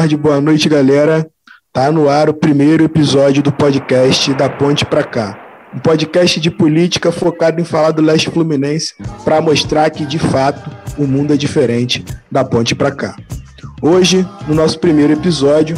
Tarde, 0.00 0.16
boa 0.16 0.40
noite, 0.40 0.66
galera. 0.66 1.30
Tá 1.74 1.92
no 1.92 2.08
ar 2.08 2.30
o 2.30 2.32
primeiro 2.32 2.82
episódio 2.82 3.42
do 3.42 3.52
podcast 3.52 4.32
Da 4.32 4.48
Ponte 4.48 4.82
Pra 4.82 5.04
Cá. 5.04 5.38
Um 5.74 5.78
podcast 5.78 6.40
de 6.40 6.50
política 6.50 7.12
focado 7.12 7.60
em 7.60 7.64
falar 7.64 7.90
do 7.90 8.00
leste 8.00 8.30
fluminense 8.30 8.94
para 9.22 9.42
mostrar 9.42 9.90
que, 9.90 10.06
de 10.06 10.18
fato, 10.18 10.70
o 10.96 11.06
mundo 11.06 11.34
é 11.34 11.36
diferente 11.36 12.02
da 12.32 12.42
ponte 12.42 12.74
para 12.74 12.90
cá. 12.90 13.14
Hoje, 13.82 14.26
no 14.48 14.54
nosso 14.54 14.78
primeiro 14.78 15.12
episódio, 15.12 15.76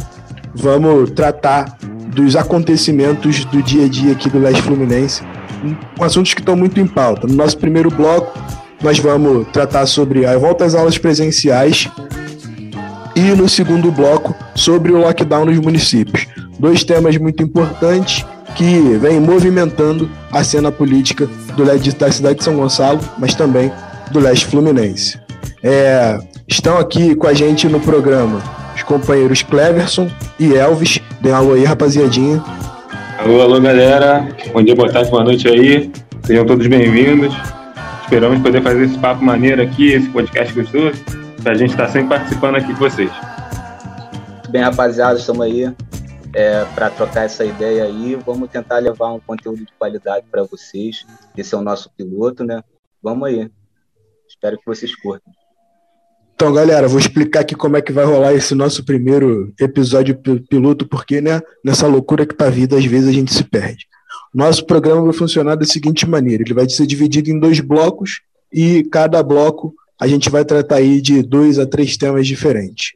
vamos 0.55 1.11
tratar 1.11 1.77
dos 2.15 2.37
acontecimentos 2.37 3.45
do 3.47 3.61
dia 3.61 3.87
a 3.87 3.89
dia 3.89 4.12
aqui 4.12 4.31
do 4.31 4.39
leste 4.39 4.62
fluminense, 4.62 5.25
com 5.98 6.05
assuntos 6.05 6.33
que 6.33 6.41
estão 6.41 6.55
muito 6.55 6.79
em 6.79 6.87
pauta. 6.87 7.27
No 7.27 7.34
nosso 7.34 7.59
primeiro 7.59 7.91
bloco, 7.91 8.39
nós 8.81 9.01
vamos 9.01 9.48
tratar 9.48 9.84
sobre 9.87 10.25
a 10.27 10.39
volta 10.39 10.65
às 10.65 10.77
aulas 10.77 10.97
presenciais 10.97 11.91
e 13.15 13.21
no 13.21 13.48
segundo 13.48 13.91
bloco 13.91 14.34
sobre 14.55 14.93
o 14.93 14.98
lockdown 14.98 15.45
nos 15.45 15.59
municípios. 15.59 16.27
Dois 16.59 16.84
temas 16.84 17.17
muito 17.17 17.42
importantes 17.42 18.25
que 18.55 18.81
vêm 19.00 19.20
movimentando 19.20 20.11
a 20.31 20.45
cena 20.45 20.70
política 20.70 21.28
do 21.56 21.64
leste 21.64 21.92
da 21.92 22.11
cidade 22.11 22.39
de 22.39 22.45
São 22.45 22.56
Gonçalo, 22.56 23.01
mas 23.19 23.34
também 23.34 23.73
do 24.11 24.20
leste 24.20 24.47
fluminense. 24.47 25.19
É, 25.62 26.19
estão 26.47 26.78
aqui 26.78 27.14
com 27.14 27.27
a 27.27 27.34
gente 27.34 27.69
no 27.69 27.81
programa 27.81 28.42
os 28.75 28.83
companheiros 28.83 29.42
Cleverson 29.42 30.08
e 30.39 30.55
Elvis. 30.55 31.01
Dê 31.20 31.31
um 31.31 31.36
alô 31.36 31.53
aí, 31.55 31.64
rapaziadinha. 31.64 32.42
Alô, 33.19 33.41
alô, 33.41 33.61
galera. 33.61 34.29
Bom 34.53 34.62
dia, 34.62 34.75
boa 34.75 34.91
tarde, 34.91 35.11
boa 35.11 35.25
noite 35.25 35.48
aí. 35.48 35.91
Sejam 36.25 36.45
todos 36.45 36.67
bem-vindos. 36.67 37.34
Esperamos 38.03 38.41
poder 38.41 38.62
fazer 38.62 38.84
esse 38.84 38.98
papo 38.98 39.25
maneiro 39.25 39.62
aqui, 39.62 39.92
esse 39.92 40.08
podcast 40.08 40.53
gostoso, 40.53 41.03
a 41.45 41.55
gente 41.55 41.71
estar 41.71 41.87
tá 41.87 41.93
sempre 41.93 42.11
participando 42.11 42.57
aqui 42.57 42.73
com 42.73 42.79
vocês. 42.79 43.11
Bem, 44.48 44.62
rapaziada, 44.62 45.19
estamos 45.19 45.43
aí 45.43 45.75
é, 46.35 46.65
para 46.75 46.91
trocar 46.91 47.25
essa 47.25 47.45
ideia 47.45 47.85
aí. 47.85 48.17
Vamos 48.17 48.51
tentar 48.51 48.79
levar 48.79 49.12
um 49.12 49.21
conteúdo 49.21 49.65
de 49.65 49.73
qualidade 49.79 50.27
para 50.31 50.45
vocês. 50.45 51.05
Esse 51.37 51.55
é 51.55 51.59
o 51.59 51.63
nosso 51.63 51.91
piloto, 51.97 52.45
né? 52.45 52.63
Vamos 53.03 53.29
aí. 53.29 53.51
Espero 54.29 54.59
que 54.59 54.67
vocês 54.67 54.95
curtam. 54.95 55.33
Então, 56.35 56.53
galera, 56.53 56.89
vou 56.89 56.98
explicar 56.98 57.41
aqui 57.41 57.55
como 57.55 57.77
é 57.77 57.83
que 57.83 57.93
vai 57.93 58.05
rolar 58.05 58.33
esse 58.33 58.55
nosso 58.55 58.85
primeiro 58.85 59.53
episódio 59.61 60.19
piloto, 60.48 60.89
porque, 60.89 61.20
né, 61.20 61.41
nessa 61.65 61.87
loucura 61.87 62.27
que 62.27 62.35
tá 62.35 62.47
a 62.47 62.51
vida, 62.51 62.77
às 62.77 62.85
vezes 62.85 63.09
a 63.09 63.13
gente 63.13 63.33
se 63.33 63.45
perde. 63.45 63.87
Nosso 64.35 64.67
programa 64.67 65.03
vai 65.03 65.13
funcionar 65.13 65.57
da 65.57 65.65
seguinte 65.65 66.09
maneira: 66.09 66.43
ele 66.43 66.55
vai 66.55 66.69
ser 66.69 66.87
dividido 66.87 67.31
em 67.31 67.39
dois 67.39 67.61
blocos 67.61 68.23
e 68.53 68.83
cada 68.85 69.23
bloco 69.23 69.75
a 70.03 70.06
gente 70.08 70.28
vai 70.28 70.45
tratar 70.45 70.78
aí 70.78 71.00
de 71.00 71.22
dois 71.22 71.61
a 71.61 71.64
três 71.64 71.97
temas 71.97 72.27
diferentes. 72.27 72.95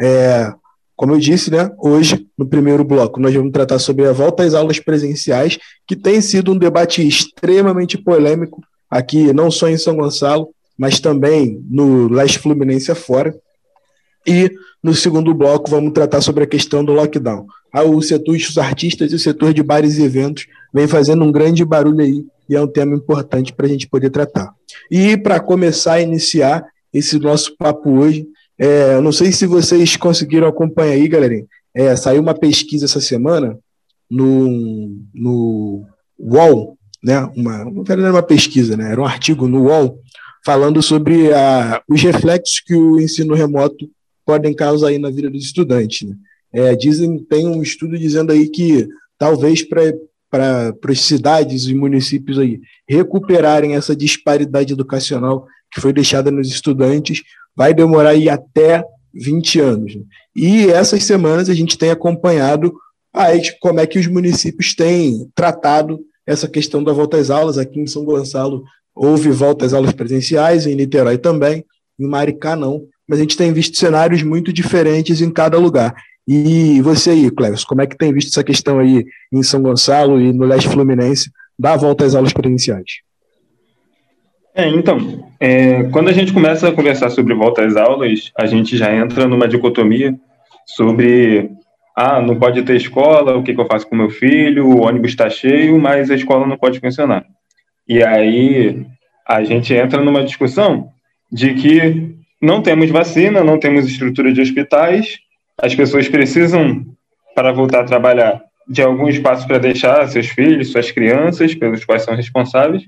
É, 0.00 0.52
como 0.96 1.12
eu 1.12 1.18
disse, 1.20 1.52
né, 1.52 1.70
hoje, 1.78 2.26
no 2.36 2.48
primeiro 2.48 2.82
bloco, 2.82 3.20
nós 3.20 3.32
vamos 3.32 3.52
tratar 3.52 3.78
sobre 3.78 4.04
a 4.08 4.12
volta 4.12 4.42
às 4.42 4.54
aulas 4.54 4.80
presenciais, 4.80 5.56
que 5.86 5.94
tem 5.94 6.20
sido 6.20 6.50
um 6.50 6.58
debate 6.58 7.06
extremamente 7.06 7.96
polêmico 7.96 8.60
aqui, 8.90 9.32
não 9.32 9.52
só 9.52 9.68
em 9.68 9.78
São 9.78 9.94
Gonçalo, 9.94 10.48
mas 10.76 10.98
também 10.98 11.64
no 11.70 12.08
leste 12.08 12.40
fluminense 12.40 12.90
afora. 12.90 13.32
E 14.26 14.50
no 14.82 14.94
segundo 14.94 15.32
bloco 15.32 15.70
vamos 15.70 15.92
tratar 15.92 16.20
sobre 16.22 16.42
a 16.42 16.48
questão 16.48 16.84
do 16.84 16.92
lockdown. 16.92 17.46
Ah, 17.72 17.84
o 17.84 18.02
setor 18.02 18.36
dos 18.36 18.58
artistas 18.58 19.12
e 19.12 19.14
o 19.14 19.18
setor 19.20 19.54
de 19.54 19.62
bares 19.62 19.96
e 19.96 20.02
eventos 20.02 20.48
vem 20.74 20.88
fazendo 20.88 21.22
um 21.22 21.30
grande 21.30 21.64
barulho 21.64 22.00
aí 22.00 22.24
e 22.48 22.56
é 22.56 22.60
um 22.60 22.66
tema 22.66 22.94
importante 22.94 23.52
para 23.52 23.66
a 23.66 23.68
gente 23.68 23.88
poder 23.88 24.10
tratar. 24.10 24.52
E 24.90 25.16
para 25.16 25.40
começar 25.40 25.94
a 25.94 26.00
iniciar 26.00 26.64
esse 26.92 27.18
nosso 27.18 27.56
papo 27.56 27.90
hoje, 27.90 28.26
é, 28.58 28.94
eu 28.94 29.02
não 29.02 29.12
sei 29.12 29.30
se 29.30 29.46
vocês 29.46 29.96
conseguiram 29.96 30.48
acompanhar 30.48 30.92
aí, 30.92 31.06
galerinha. 31.06 31.46
É, 31.74 31.94
saiu 31.94 32.22
uma 32.22 32.34
pesquisa 32.34 32.86
essa 32.86 33.00
semana 33.00 33.58
no, 34.10 34.96
no 35.14 35.84
UOL, 36.18 36.76
né? 37.02 37.20
Uma, 37.36 37.64
não 37.64 37.84
era 37.88 38.10
uma 38.10 38.22
pesquisa, 38.22 38.76
né? 38.76 38.92
Era 38.92 39.00
um 39.00 39.06
artigo 39.06 39.46
no 39.46 39.64
UOL 39.64 40.00
falando 40.44 40.82
sobre 40.82 41.32
a, 41.32 41.82
os 41.88 42.02
reflexos 42.02 42.60
que 42.60 42.74
o 42.74 43.00
ensino 43.00 43.34
remoto 43.34 43.88
podem 44.24 44.54
causar 44.54 44.88
aí 44.88 44.98
na 44.98 45.10
vida 45.10 45.30
dos 45.30 45.44
estudantes. 45.44 46.08
Né? 46.08 46.16
É, 46.52 46.74
dizem, 46.74 47.18
tem 47.24 47.46
um 47.46 47.62
estudo 47.62 47.98
dizendo 47.98 48.32
aí 48.32 48.48
que 48.48 48.88
talvez 49.18 49.62
para 49.62 49.82
as 50.30 51.00
cidades 51.00 51.66
e 51.66 51.74
municípios 51.74 52.38
aí 52.38 52.60
recuperarem 52.88 53.74
essa 53.74 53.96
disparidade 53.96 54.72
educacional 54.72 55.46
que 55.70 55.80
foi 55.80 55.92
deixada 55.92 56.30
nos 56.30 56.48
estudantes, 56.48 57.22
vai 57.54 57.74
demorar 57.74 58.10
aí 58.10 58.28
até 58.28 58.82
20 59.14 59.60
anos. 59.60 59.94
Né? 59.96 60.02
E 60.34 60.66
essas 60.70 61.04
semanas 61.04 61.48
a 61.48 61.54
gente 61.54 61.76
tem 61.76 61.90
acompanhado 61.90 62.74
aí 63.12 63.42
como 63.60 63.80
é 63.80 63.86
que 63.86 63.98
os 63.98 64.06
municípios 64.06 64.74
têm 64.74 65.30
tratado 65.34 66.00
essa 66.26 66.46
questão 66.46 66.84
da 66.84 66.92
volta 66.92 67.16
às 67.16 67.30
aulas. 67.30 67.58
Aqui 67.58 67.80
em 67.80 67.86
São 67.86 68.04
Gonçalo 68.04 68.62
houve 68.94 69.30
volta 69.30 69.64
às 69.64 69.72
aulas 69.72 69.92
presenciais, 69.92 70.66
em 70.66 70.74
Niterói 70.74 71.18
também, 71.18 71.64
em 71.98 72.06
Maricá 72.06 72.54
não, 72.54 72.84
mas 73.08 73.18
a 73.18 73.22
gente 73.22 73.36
tem 73.36 73.52
visto 73.52 73.76
cenários 73.76 74.22
muito 74.22 74.52
diferentes 74.52 75.20
em 75.20 75.30
cada 75.30 75.58
lugar. 75.58 75.94
E 76.30 76.82
você 76.82 77.08
aí, 77.08 77.30
Cleves, 77.30 77.64
como 77.64 77.80
é 77.80 77.86
que 77.86 77.96
tem 77.96 78.12
visto 78.12 78.28
essa 78.28 78.44
questão 78.44 78.78
aí 78.78 79.06
em 79.32 79.42
São 79.42 79.62
Gonçalo 79.62 80.20
e 80.20 80.30
no 80.30 80.44
leste 80.44 80.68
fluminense 80.68 81.30
da 81.58 81.74
volta 81.74 82.04
às 82.04 82.14
aulas 82.14 82.34
presenciais? 82.34 83.00
É, 84.54 84.68
então, 84.68 85.26
é, 85.40 85.84
quando 85.84 86.08
a 86.08 86.12
gente 86.12 86.34
começa 86.34 86.68
a 86.68 86.72
conversar 86.72 87.08
sobre 87.08 87.32
volta 87.32 87.64
às 87.64 87.76
aulas, 87.76 88.30
a 88.36 88.44
gente 88.44 88.76
já 88.76 88.94
entra 88.94 89.26
numa 89.26 89.48
dicotomia 89.48 90.14
sobre 90.66 91.50
ah, 91.96 92.20
não 92.20 92.38
pode 92.38 92.62
ter 92.62 92.76
escola, 92.76 93.34
o 93.34 93.42
que, 93.42 93.54
que 93.54 93.60
eu 93.60 93.66
faço 93.66 93.88
com 93.88 93.96
meu 93.96 94.10
filho, 94.10 94.66
o 94.66 94.82
ônibus 94.82 95.12
está 95.12 95.30
cheio, 95.30 95.80
mas 95.80 96.10
a 96.10 96.14
escola 96.14 96.46
não 96.46 96.58
pode 96.58 96.78
funcionar. 96.78 97.24
E 97.88 98.02
aí 98.02 98.84
a 99.26 99.42
gente 99.44 99.72
entra 99.72 100.04
numa 100.04 100.22
discussão 100.22 100.90
de 101.32 101.54
que 101.54 102.14
não 102.40 102.60
temos 102.60 102.90
vacina, 102.90 103.42
não 103.42 103.58
temos 103.58 103.86
estrutura 103.86 104.30
de 104.30 104.42
hospitais, 104.42 105.18
as 105.60 105.74
pessoas 105.74 106.08
precisam, 106.08 106.84
para 107.34 107.52
voltar 107.52 107.80
a 107.80 107.84
trabalhar, 107.84 108.40
de 108.68 108.82
algum 108.82 109.08
espaço 109.08 109.46
para 109.46 109.58
deixar 109.58 110.06
seus 110.08 110.28
filhos, 110.28 110.72
suas 110.72 110.90
crianças, 110.90 111.54
pelos 111.54 111.84
quais 111.84 112.02
são 112.02 112.14
responsáveis, 112.14 112.82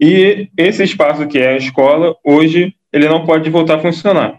e 0.00 0.48
esse 0.56 0.82
espaço 0.82 1.26
que 1.26 1.38
é 1.38 1.50
a 1.50 1.56
escola, 1.56 2.14
hoje, 2.24 2.74
ele 2.92 3.08
não 3.08 3.24
pode 3.24 3.48
voltar 3.50 3.76
a 3.76 3.80
funcionar. 3.80 4.38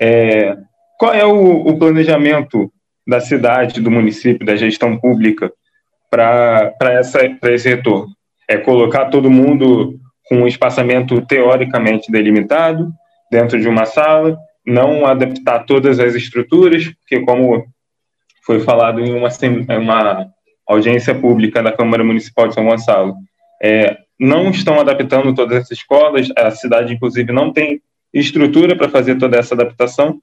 É, 0.00 0.56
qual 0.98 1.12
é 1.12 1.24
o, 1.24 1.66
o, 1.66 1.78
planejamento 1.78 2.72
da 3.06 3.20
cidade, 3.20 3.80
do 3.80 3.90
município, 3.90 4.46
da 4.46 4.56
gestão 4.56 4.96
pública 4.96 5.52
para 6.10 7.00
esse 7.00 7.68
retorno? 7.68 8.16
é 8.48 8.56
colocar 8.56 9.06
todo 9.06 9.30
mundo 9.30 9.98
com 10.28 10.36
um 10.36 10.46
espaçamento 10.46 11.20
teoricamente 11.22 12.10
delimitado 12.10 12.90
dentro 13.30 13.60
de 13.60 13.68
uma 13.68 13.84
sala, 13.84 14.38
não 14.66 15.06
adaptar 15.06 15.60
todas 15.64 16.00
as 16.00 16.14
estruturas, 16.14 16.88
porque 16.88 17.24
como 17.24 17.66
foi 18.44 18.60
falado 18.60 19.00
em 19.00 19.12
uma, 19.12 19.28
uma 19.78 20.26
audiência 20.66 21.14
pública 21.14 21.62
da 21.62 21.72
Câmara 21.72 22.02
Municipal 22.02 22.48
de 22.48 22.54
São 22.54 22.66
Gonçalo, 22.66 23.14
é, 23.62 23.96
não 24.18 24.50
estão 24.50 24.80
adaptando 24.80 25.34
todas 25.34 25.58
essas 25.58 25.78
escolas, 25.78 26.28
a 26.36 26.50
cidade, 26.50 26.92
inclusive, 26.92 27.32
não 27.32 27.52
tem 27.52 27.80
estrutura 28.12 28.74
para 28.74 28.88
fazer 28.88 29.16
toda 29.16 29.36
essa 29.36 29.54
adaptação, 29.54 30.20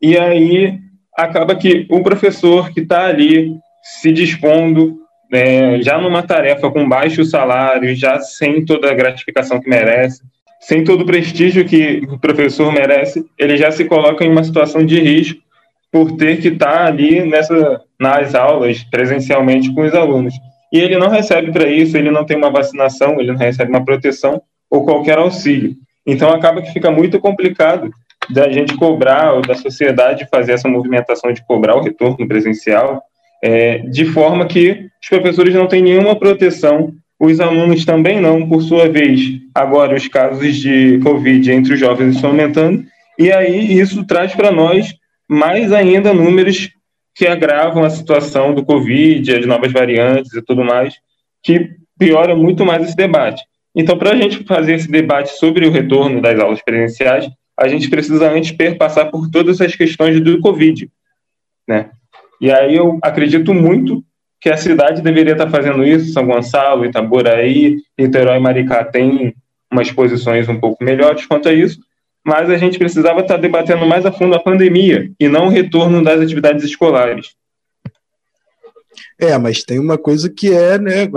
e 0.00 0.16
aí 0.16 0.78
acaba 1.16 1.54
que 1.54 1.86
o 1.90 2.02
professor 2.02 2.70
que 2.72 2.80
está 2.80 3.06
ali 3.06 3.56
se 3.82 4.12
dispondo 4.12 5.00
é, 5.32 5.82
já 5.82 5.98
numa 5.98 6.22
tarefa 6.22 6.70
com 6.70 6.88
baixo 6.88 7.24
salário, 7.24 7.94
já 7.94 8.20
sem 8.20 8.64
toda 8.64 8.90
a 8.90 8.94
gratificação 8.94 9.60
que 9.60 9.68
merece, 9.68 10.22
sem 10.66 10.82
todo 10.82 11.02
o 11.02 11.06
prestígio 11.06 11.64
que 11.66 12.02
o 12.10 12.18
professor 12.18 12.72
merece, 12.72 13.24
ele 13.38 13.56
já 13.56 13.70
se 13.70 13.84
coloca 13.84 14.24
em 14.24 14.30
uma 14.30 14.42
situação 14.42 14.84
de 14.84 14.98
risco 14.98 15.38
por 15.92 16.16
ter 16.16 16.40
que 16.40 16.48
estar 16.48 16.86
ali 16.86 17.22
nessa, 17.22 17.82
nas 18.00 18.34
aulas, 18.34 18.82
presencialmente 18.84 19.72
com 19.74 19.82
os 19.82 19.94
alunos. 19.94 20.34
E 20.72 20.78
ele 20.80 20.96
não 20.96 21.08
recebe 21.08 21.52
para 21.52 21.68
isso, 21.68 21.96
ele 21.96 22.10
não 22.10 22.24
tem 22.24 22.36
uma 22.36 22.50
vacinação, 22.50 23.20
ele 23.20 23.30
não 23.30 23.38
recebe 23.38 23.70
uma 23.70 23.84
proteção 23.84 24.40
ou 24.70 24.84
qualquer 24.84 25.18
auxílio. 25.18 25.74
Então 26.06 26.30
acaba 26.30 26.62
que 26.62 26.72
fica 26.72 26.90
muito 26.90 27.20
complicado 27.20 27.90
da 28.30 28.50
gente 28.50 28.74
cobrar, 28.74 29.34
ou 29.34 29.42
da 29.42 29.54
sociedade 29.54 30.26
fazer 30.30 30.52
essa 30.52 30.68
movimentação 30.68 31.30
de 31.30 31.44
cobrar 31.46 31.76
o 31.76 31.82
retorno 31.82 32.26
presencial, 32.26 33.02
é, 33.42 33.78
de 33.78 34.06
forma 34.06 34.46
que 34.46 34.88
os 35.02 35.08
professores 35.10 35.54
não 35.54 35.68
têm 35.68 35.82
nenhuma 35.82 36.16
proteção, 36.16 36.94
os 37.18 37.40
alunos 37.40 37.84
também 37.84 38.20
não, 38.20 38.48
por 38.48 38.62
sua 38.62 38.88
vez. 38.88 39.20
Agora, 39.54 39.96
os 39.96 40.08
casos 40.08 40.56
de 40.56 40.98
Covid 40.98 41.50
entre 41.52 41.74
os 41.74 41.80
jovens 41.80 42.16
estão 42.16 42.30
aumentando, 42.30 42.84
e 43.18 43.30
aí 43.32 43.78
isso 43.78 44.04
traz 44.04 44.34
para 44.34 44.50
nós 44.50 44.94
mais 45.28 45.72
ainda 45.72 46.12
números 46.12 46.70
que 47.14 47.26
agravam 47.26 47.84
a 47.84 47.90
situação 47.90 48.54
do 48.54 48.64
Covid, 48.64 49.36
as 49.36 49.46
novas 49.46 49.72
variantes 49.72 50.34
e 50.34 50.42
tudo 50.42 50.64
mais, 50.64 50.94
que 51.42 51.70
piora 51.98 52.34
muito 52.34 52.66
mais 52.66 52.84
esse 52.84 52.96
debate. 52.96 53.42
Então, 53.74 53.96
para 53.96 54.10
a 54.10 54.16
gente 54.16 54.44
fazer 54.44 54.74
esse 54.74 54.90
debate 54.90 55.30
sobre 55.30 55.66
o 55.66 55.70
retorno 55.70 56.20
das 56.20 56.38
aulas 56.38 56.62
presenciais, 56.62 57.28
a 57.56 57.68
gente 57.68 57.88
precisa 57.88 58.30
antes 58.30 58.50
perpassar 58.52 59.10
por 59.10 59.30
todas 59.30 59.60
as 59.60 59.74
questões 59.76 60.20
do 60.20 60.40
Covid, 60.40 60.90
né? 61.68 61.90
E 62.40 62.50
aí 62.50 62.74
eu 62.74 62.98
acredito 63.00 63.54
muito 63.54 64.04
que 64.44 64.50
a 64.50 64.58
cidade 64.58 65.00
deveria 65.00 65.32
estar 65.32 65.48
fazendo 65.48 65.82
isso, 65.82 66.12
São 66.12 66.26
Gonçalo, 66.26 66.84
Itaboraí, 66.84 67.78
Niterói 67.98 68.36
e 68.36 68.40
Maricá 68.40 68.84
têm 68.84 69.34
umas 69.72 69.90
posições 69.90 70.46
um 70.50 70.60
pouco 70.60 70.84
melhores 70.84 71.24
quanto 71.24 71.48
a 71.48 71.52
isso, 71.54 71.80
mas 72.22 72.50
a 72.50 72.58
gente 72.58 72.78
precisava 72.78 73.20
estar 73.20 73.38
debatendo 73.38 73.86
mais 73.86 74.04
a 74.04 74.12
fundo 74.12 74.34
a 74.34 74.42
pandemia 74.42 75.10
e 75.18 75.28
não 75.30 75.46
o 75.46 75.48
retorno 75.48 76.04
das 76.04 76.20
atividades 76.20 76.62
escolares. 76.62 77.28
É, 79.18 79.38
mas 79.38 79.62
tem 79.62 79.78
uma 79.78 79.96
coisa 79.96 80.28
que 80.28 80.52
é, 80.52 80.78
né, 80.78 81.08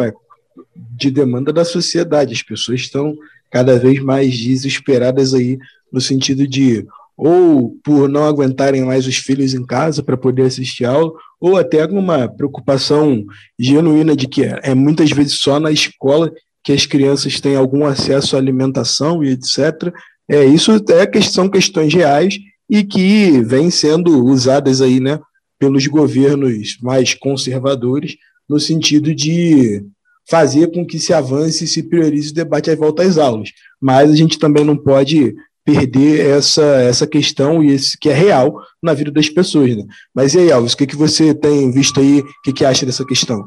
de 0.95 1.11
demanda 1.11 1.51
da 1.51 1.65
sociedade. 1.65 2.33
As 2.33 2.41
pessoas 2.41 2.79
estão 2.79 3.13
cada 3.51 3.77
vez 3.77 3.99
mais 3.99 4.39
desesperadas 4.39 5.33
aí 5.33 5.59
no 5.91 5.99
sentido 5.99 6.47
de 6.47 6.87
ou 7.17 7.75
por 7.83 8.07
não 8.07 8.25
aguentarem 8.25 8.83
mais 8.83 9.07
os 9.07 9.17
filhos 9.17 9.55
em 9.55 9.65
casa 9.65 10.03
para 10.03 10.15
poder 10.15 10.43
assistir 10.43 10.85
aula, 10.85 11.11
ou 11.41 11.57
até 11.57 11.81
alguma 11.81 12.27
preocupação 12.27 13.25
genuína 13.57 14.15
de 14.15 14.27
que 14.27 14.43
é, 14.43 14.75
muitas 14.75 15.09
vezes 15.11 15.33
só 15.33 15.59
na 15.59 15.71
escola 15.71 16.31
que 16.63 16.71
as 16.71 16.85
crianças 16.85 17.41
têm 17.41 17.55
algum 17.55 17.85
acesso 17.85 18.35
à 18.35 18.39
alimentação 18.39 19.23
e 19.23 19.29
etc. 19.29 19.91
É, 20.29 20.45
isso 20.45 20.71
é, 20.71 21.21
são 21.21 21.49
questões 21.49 21.93
reais 21.93 22.37
e 22.69 22.83
que 22.83 23.41
vêm 23.41 23.71
sendo 23.71 24.23
usadas 24.25 24.81
aí, 24.81 24.99
né, 24.99 25.19
pelos 25.57 25.87
governos 25.87 26.77
mais 26.81 27.13
conservadores, 27.13 28.15
no 28.47 28.59
sentido 28.59 29.15
de 29.15 29.83
fazer 30.29 30.71
com 30.71 30.85
que 30.85 30.99
se 30.99 31.13
avance 31.13 31.63
e 31.63 31.67
se 31.67 31.83
priorize 31.83 32.31
o 32.31 32.35
debate 32.35 32.69
à 32.69 32.75
volta 32.75 33.01
às 33.01 33.17
aulas. 33.17 33.49
Mas 33.81 34.11
a 34.11 34.15
gente 34.15 34.37
também 34.37 34.65
não 34.65 34.75
pode 34.75 35.33
perder 35.67 36.25
essa, 36.37 36.63
essa 36.63 37.05
questão 37.05 37.61
e 37.61 37.73
esse 37.73 37.99
que 37.99 38.07
é 38.07 38.13
real 38.13 38.63
na 38.81 38.93
vida 38.93 39.11
das 39.11 39.27
pessoas. 39.29 39.75
Né? 39.75 39.83
Mas 40.15 40.33
e 40.33 40.39
aí, 40.39 40.49
Alves, 40.49 40.71
o 40.71 40.77
que, 40.77 40.87
que 40.87 40.95
você 40.95 41.35
tem 41.35 41.69
visto 41.69 41.99
aí, 41.99 42.21
o 42.21 42.41
que, 42.41 42.53
que 42.53 42.63
acha 42.63 42.85
dessa 42.85 43.05
questão? 43.05 43.45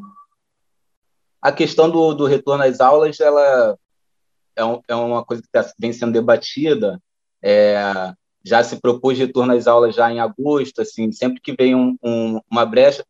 A 1.41 1.51
questão 1.51 1.89
do, 1.89 2.13
do 2.13 2.27
retorno 2.27 2.63
às 2.63 2.79
aulas, 2.79 3.19
ela 3.21 3.75
é, 4.55 4.63
um, 4.63 4.83
é 4.87 4.95
uma 4.95 5.25
coisa 5.25 5.43
que 5.43 5.49
está 5.49 5.73
vem 5.79 5.95
sendo 5.95 6.13
debatida. 6.13 7.01
É, 7.43 8.13
já 8.45 8.63
se 8.63 8.77
propôs 8.77 9.19
retorno 9.19 9.55
às 9.55 9.67
aulas 9.67 9.95
já 9.95 10.13
em 10.13 10.21
agosto, 10.21 10.83
assim, 10.83 11.11
sempre 11.13 11.41
que 11.41 11.55
vem 11.55 11.75
um, 11.75 11.97
um, 12.03 12.39
uma 12.51 12.67
brecha, 12.67 13.03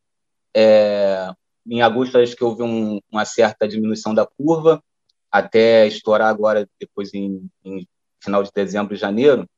é, 0.57 1.33
em 1.69 1.83
agosto 1.83 2.17
acho 2.17 2.37
que 2.37 2.45
houve 2.45 2.63
um, 2.63 3.01
uma 3.11 3.25
certa 3.25 3.67
diminuição 3.67 4.15
da 4.15 4.25
curva, 4.25 4.81
até 5.33 5.85
estourar 5.89 6.29
agora, 6.29 6.69
depois 6.79 7.13
em, 7.13 7.51
em 7.65 7.85
final 8.23 8.43
de 8.43 8.51
dezembro 8.55 8.95
e 8.95 8.99
janeiro, 8.99 9.49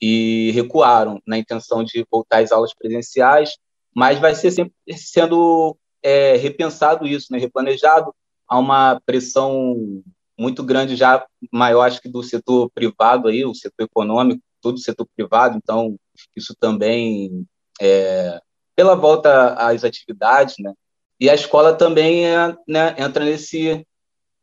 e 0.00 0.50
recuaram 0.52 1.20
na 1.26 1.38
intenção 1.38 1.82
de 1.82 2.06
voltar 2.10 2.38
às 2.42 2.52
aulas 2.52 2.72
presenciais, 2.74 3.56
mas 3.94 4.18
vai 4.18 4.34
ser 4.34 4.50
sempre 4.50 4.74
sendo 4.96 5.76
é, 6.02 6.36
repensado 6.36 7.06
isso, 7.06 7.32
né, 7.32 7.38
replanejado. 7.38 8.14
Há 8.46 8.58
uma 8.58 9.00
pressão 9.04 10.02
muito 10.38 10.62
grande 10.62 10.94
já 10.94 11.26
maior 11.52 11.82
acho 11.82 12.00
que 12.00 12.08
do 12.08 12.22
setor 12.22 12.70
privado 12.70 13.28
aí, 13.28 13.44
o 13.44 13.54
setor 13.54 13.84
econômico, 13.84 14.40
todo 14.60 14.76
o 14.76 14.80
setor 14.80 15.06
privado, 15.16 15.56
então 15.56 15.96
isso 16.36 16.54
também 16.58 17.44
é, 17.80 18.40
pela 18.76 18.94
volta 18.94 19.54
às 19.54 19.82
atividades, 19.82 20.56
né? 20.60 20.72
E 21.20 21.28
a 21.28 21.34
escola 21.34 21.74
também 21.74 22.26
é, 22.26 22.56
né, 22.66 22.94
entra 22.98 23.24
nesse 23.24 23.84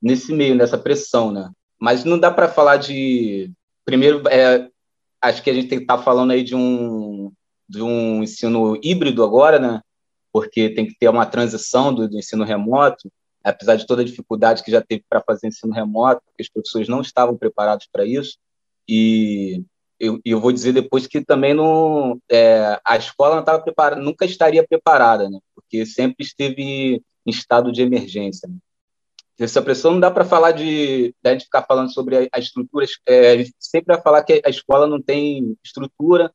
nesse 0.02 0.34
meio, 0.34 0.54
nessa 0.54 0.78
pressão, 0.78 1.32
né? 1.32 1.50
Mas 1.80 2.04
não 2.04 2.20
dá 2.20 2.32
para 2.32 2.48
falar 2.48 2.78
de. 2.78 3.52
Primeiro, 3.84 4.28
é, 4.28 4.70
acho 5.22 5.44
que 5.44 5.50
a 5.50 5.54
gente 5.54 5.68
tem 5.68 5.78
que 5.78 5.84
estar 5.84 5.98
tá 5.98 6.04
falando 6.04 6.32
aí 6.32 6.44
de 6.44 6.56
um, 6.56 7.32
de 7.68 7.82
um 7.82 8.24
ensino 8.24 8.80
híbrido 8.84 9.24
agora, 9.24 9.60
né? 9.60 9.82
Porque 10.32 10.70
tem 10.70 10.86
que 10.86 10.96
ter 10.98 11.10
uma 11.10 11.26
transição 11.26 11.94
do, 11.94 12.08
do 12.08 12.18
ensino 12.18 12.44
remoto, 12.44 13.12
apesar 13.44 13.76
de 13.76 13.86
toda 13.86 14.02
a 14.02 14.06
dificuldade 14.06 14.64
que 14.64 14.72
já 14.72 14.82
teve 14.82 15.04
para 15.10 15.22
fazer 15.22 15.48
ensino 15.48 15.74
remoto, 15.74 16.22
porque 16.26 16.44
os 16.44 16.50
professores 16.50 16.88
não 16.88 17.02
estavam 17.02 17.38
preparados 17.38 17.88
para 17.92 18.06
isso. 18.06 18.38
E 18.88 19.64
eu, 20.00 20.20
eu, 20.26 20.40
vou 20.40 20.52
dizer 20.52 20.74
depois 20.74 21.08
que 21.08 21.24
também 21.24 21.54
não, 21.54 22.20
é, 22.30 22.80
a 22.86 22.98
escola 22.98 23.36
não 23.36 23.42
estava 23.42 23.62
preparada, 23.62 24.02
nunca 24.02 24.26
estaria 24.26 24.66
preparada, 24.68 25.30
né? 25.30 25.40
Porque 25.54 25.86
sempre 25.86 26.26
esteve 26.26 27.02
em 27.26 27.30
estado 27.30 27.72
de 27.72 27.82
emergência. 27.82 28.48
Né? 28.48 28.56
Essa 29.44 29.62
pressão 29.62 29.92
não 29.92 30.00
dá 30.00 30.10
para 30.10 30.24
falar 30.24 30.52
de, 30.52 31.14
a 31.24 31.30
gente 31.30 31.46
ficar 31.46 31.64
falando 31.64 31.94
sobre 31.94 32.30
a, 32.32 32.40
estrutura. 32.40 32.86
É, 33.06 33.32
a 33.32 33.38
gente 33.38 33.54
sempre 33.60 33.94
vai 33.94 34.02
falar 34.02 34.24
que 34.24 34.42
a 34.46 34.50
escola 34.50 34.88
não 34.88 35.02
tem 35.02 35.58
estrutura 35.64 36.34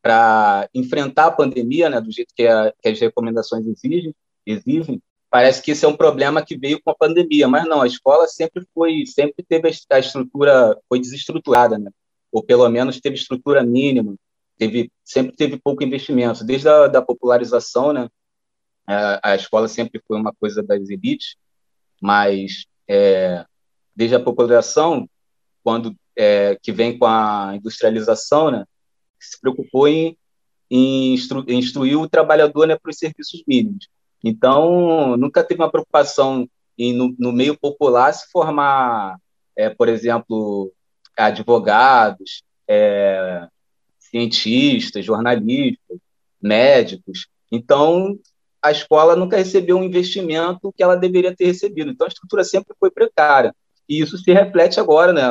para 0.00 0.68
enfrentar 0.74 1.26
a 1.26 1.30
pandemia, 1.30 1.90
né, 1.90 2.00
do 2.00 2.10
jeito 2.10 2.32
que, 2.34 2.46
a, 2.46 2.72
que, 2.80 2.88
as 2.88 2.98
recomendações 2.98 3.66
exigem, 3.66 4.14
exigem. 4.46 5.02
Parece 5.28 5.62
que 5.62 5.72
esse 5.72 5.84
é 5.84 5.88
um 5.88 5.96
problema 5.96 6.44
que 6.44 6.56
veio 6.56 6.80
com 6.82 6.90
a 6.90 6.94
pandemia, 6.94 7.46
mas 7.46 7.66
não. 7.68 7.82
A 7.82 7.86
escola 7.86 8.26
sempre 8.26 8.64
foi, 8.74 9.04
sempre 9.06 9.44
teve 9.46 9.68
a 9.90 9.98
estrutura, 9.98 10.76
foi 10.88 10.98
desestruturada, 10.98 11.78
né? 11.78 11.90
Ou 12.32 12.42
pelo 12.42 12.68
menos 12.68 13.00
teve 13.00 13.16
estrutura 13.16 13.62
mínima. 13.62 14.16
Teve, 14.56 14.90
sempre 15.04 15.36
teve 15.36 15.58
pouco 15.58 15.84
investimento, 15.84 16.44
desde 16.44 16.68
a 16.68 16.86
da 16.86 17.02
popularização, 17.02 17.92
né? 17.92 18.08
A, 18.86 19.32
a 19.32 19.36
escola 19.36 19.68
sempre 19.68 20.00
foi 20.06 20.18
uma 20.18 20.32
coisa 20.32 20.62
das 20.62 20.88
elites 20.88 21.36
mas 22.00 22.64
é, 22.88 23.44
desde 23.94 24.16
a 24.16 24.20
população, 24.20 25.08
quando 25.62 25.94
é, 26.16 26.56
que 26.62 26.72
vem 26.72 26.98
com 26.98 27.06
a 27.06 27.52
industrialização, 27.56 28.50
né, 28.50 28.64
se 29.18 29.40
preocupou 29.40 29.86
em, 29.86 30.16
em, 30.70 31.14
instru, 31.14 31.44
em 31.46 31.58
instruir 31.58 31.98
o 31.98 32.08
trabalhador 32.08 32.66
né, 32.66 32.76
para 32.76 32.90
os 32.90 32.98
serviços 32.98 33.42
mínimos. 33.46 33.88
Então, 34.24 35.16
nunca 35.16 35.44
teve 35.44 35.60
uma 35.62 35.70
preocupação 35.70 36.48
em, 36.76 36.92
no, 36.92 37.14
no 37.18 37.32
meio 37.32 37.58
popular, 37.58 38.12
se 38.12 38.30
formar, 38.30 39.18
é, 39.56 39.68
por 39.68 39.88
exemplo, 39.88 40.72
advogados, 41.16 42.42
é, 42.66 43.46
cientistas, 43.98 45.04
jornalistas, 45.04 45.98
médicos. 46.40 47.28
Então, 47.52 48.18
a 48.62 48.70
escola 48.70 49.16
nunca 49.16 49.36
recebeu 49.36 49.76
um 49.78 49.84
investimento 49.84 50.72
que 50.76 50.82
ela 50.82 50.96
deveria 50.96 51.34
ter 51.34 51.46
recebido. 51.46 51.90
Então, 51.90 52.06
a 52.06 52.08
estrutura 52.08 52.44
sempre 52.44 52.74
foi 52.78 52.90
precária. 52.90 53.54
E 53.88 54.00
isso 54.00 54.18
se 54.18 54.32
reflete 54.32 54.78
agora, 54.78 55.12
né? 55.12 55.22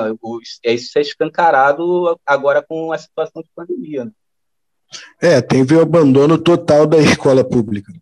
É, 0.65 0.73
isso 0.73 0.97
é 0.97 1.01
escancarado 1.01 2.19
agora 2.25 2.63
com 2.67 2.91
a 2.91 2.97
situação 2.97 3.41
de 3.41 3.49
pandemia. 3.55 4.05
Né? 4.05 4.11
É, 5.21 5.41
teve 5.41 5.75
o 5.75 5.81
abandono 5.81 6.37
total 6.37 6.85
da 6.85 6.97
escola 6.99 7.43
pública. 7.43 7.93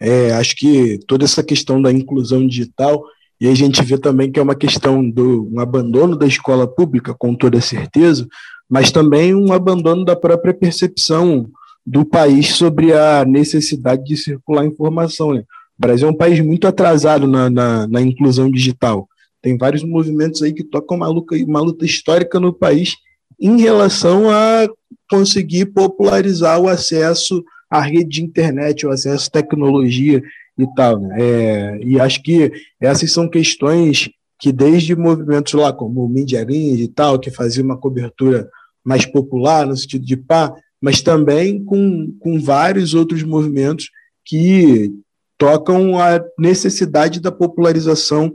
É, 0.00 0.32
acho 0.32 0.56
que 0.56 0.98
toda 1.06 1.24
essa 1.24 1.42
questão 1.42 1.80
da 1.82 1.90
inclusão 1.90 2.46
digital, 2.46 3.04
e 3.40 3.48
a 3.48 3.54
gente 3.54 3.82
vê 3.82 3.98
também 3.98 4.30
que 4.30 4.38
é 4.38 4.42
uma 4.42 4.54
questão 4.54 5.08
do 5.08 5.50
um 5.52 5.60
abandono 5.60 6.16
da 6.16 6.26
escola 6.26 6.66
pública, 6.66 7.14
com 7.14 7.34
toda 7.34 7.60
certeza, 7.60 8.26
mas 8.68 8.90
também 8.90 9.34
um 9.34 9.52
abandono 9.52 10.04
da 10.04 10.16
própria 10.16 10.54
percepção 10.54 11.50
do 11.86 12.04
país 12.04 12.54
sobre 12.54 12.92
a 12.92 13.24
necessidade 13.24 14.04
de 14.04 14.16
circular 14.16 14.66
informação. 14.66 15.32
Né? 15.32 15.40
O 15.40 15.80
Brasil 15.80 16.08
é 16.08 16.10
um 16.10 16.16
país 16.16 16.40
muito 16.40 16.66
atrasado 16.66 17.28
na, 17.28 17.48
na, 17.48 17.86
na 17.86 18.02
inclusão 18.02 18.50
digital. 18.50 19.08
Tem 19.40 19.56
vários 19.56 19.84
movimentos 19.84 20.42
aí 20.42 20.52
que 20.52 20.64
tocam 20.64 20.96
uma 20.96 21.06
luta, 21.06 21.36
uma 21.36 21.60
luta 21.60 21.84
histórica 21.84 22.40
no 22.40 22.52
país 22.52 22.96
em 23.40 23.60
relação 23.60 24.28
a 24.28 24.66
conseguir 25.08 25.66
popularizar 25.66 26.58
o 26.58 26.68
acesso 26.68 27.44
à 27.70 27.80
rede 27.80 28.08
de 28.08 28.24
internet, 28.24 28.84
o 28.84 28.90
acesso 28.90 29.28
à 29.28 29.30
tecnologia 29.30 30.20
e 30.58 30.66
tal. 30.74 30.98
Né? 30.98 31.16
É, 31.20 31.80
e 31.84 32.00
acho 32.00 32.22
que 32.22 32.50
essas 32.80 33.12
são 33.12 33.28
questões 33.28 34.10
que 34.38 34.50
desde 34.50 34.96
movimentos 34.96 35.52
lá 35.52 35.72
como 35.72 36.04
o 36.04 36.08
Media 36.08 36.44
e 36.50 36.88
tal, 36.88 37.18
que 37.18 37.30
fazia 37.30 37.62
uma 37.62 37.76
cobertura 37.76 38.48
mais 38.84 39.06
popular, 39.06 39.66
no 39.66 39.76
sentido 39.76 40.04
de 40.04 40.16
pá, 40.16 40.54
mas 40.80 41.00
também 41.00 41.64
com, 41.64 42.14
com 42.20 42.40
vários 42.40 42.94
outros 42.94 43.22
movimentos 43.22 43.90
que 44.24 44.92
tocam 45.38 45.98
a 45.98 46.22
necessidade 46.38 47.20
da 47.20 47.30
popularização 47.30 48.32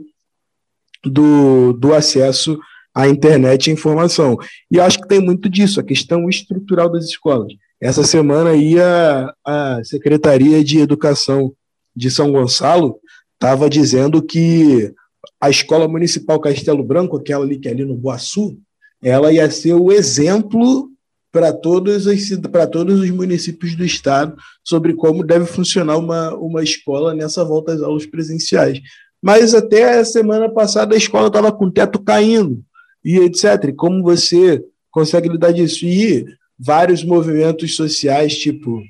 do, 1.04 1.72
do 1.72 1.92
acesso 1.94 2.58
à 2.94 3.08
internet 3.08 3.66
e 3.66 3.72
informação. 3.72 4.38
E 4.70 4.78
acho 4.78 5.00
que 5.00 5.08
tem 5.08 5.20
muito 5.20 5.48
disso, 5.48 5.80
a 5.80 5.84
questão 5.84 6.28
estrutural 6.28 6.90
das 6.90 7.04
escolas. 7.04 7.52
Essa 7.80 8.04
semana 8.04 8.54
ia 8.54 9.34
a 9.44 9.80
Secretaria 9.82 10.62
de 10.62 10.78
Educação 10.78 11.52
de 11.94 12.10
São 12.10 12.30
Gonçalo 12.30 12.96
estava 13.34 13.68
dizendo 13.68 14.22
que 14.22 14.92
a 15.40 15.50
Escola 15.50 15.88
Municipal 15.88 16.38
Castelo 16.40 16.84
Branco, 16.84 17.16
aquela 17.16 17.44
ali 17.44 17.58
que 17.58 17.68
é 17.68 17.72
ali 17.72 17.84
no 17.84 17.96
Boaçu, 17.96 18.56
ela 19.02 19.32
ia 19.32 19.50
ser 19.50 19.74
o 19.74 19.90
exemplo 19.90 20.91
para 21.32 21.52
todos, 21.52 22.06
os, 22.06 22.28
todos 22.70 23.00
os 23.00 23.10
municípios 23.10 23.74
do 23.74 23.84
estado 23.84 24.36
sobre 24.62 24.92
como 24.92 25.24
deve 25.24 25.46
funcionar 25.46 25.96
uma, 25.96 26.34
uma 26.36 26.62
escola 26.62 27.14
nessa 27.14 27.42
volta 27.42 27.72
às 27.72 27.80
aulas 27.80 28.04
presenciais. 28.04 28.80
Mas 29.20 29.54
até 29.54 29.98
a 29.98 30.04
semana 30.04 30.48
passada 30.50 30.94
a 30.94 30.98
escola 30.98 31.28
estava 31.28 31.50
com 31.50 31.64
o 31.64 31.72
teto 31.72 31.98
caindo 32.02 32.62
e 33.02 33.18
etc. 33.18 33.74
Como 33.74 34.02
você 34.02 34.62
consegue 34.90 35.28
lidar 35.28 35.52
disso. 35.52 35.86
E 35.86 36.24
vários 36.58 37.02
movimentos 37.02 37.74
sociais, 37.74 38.36
tipo 38.36 38.80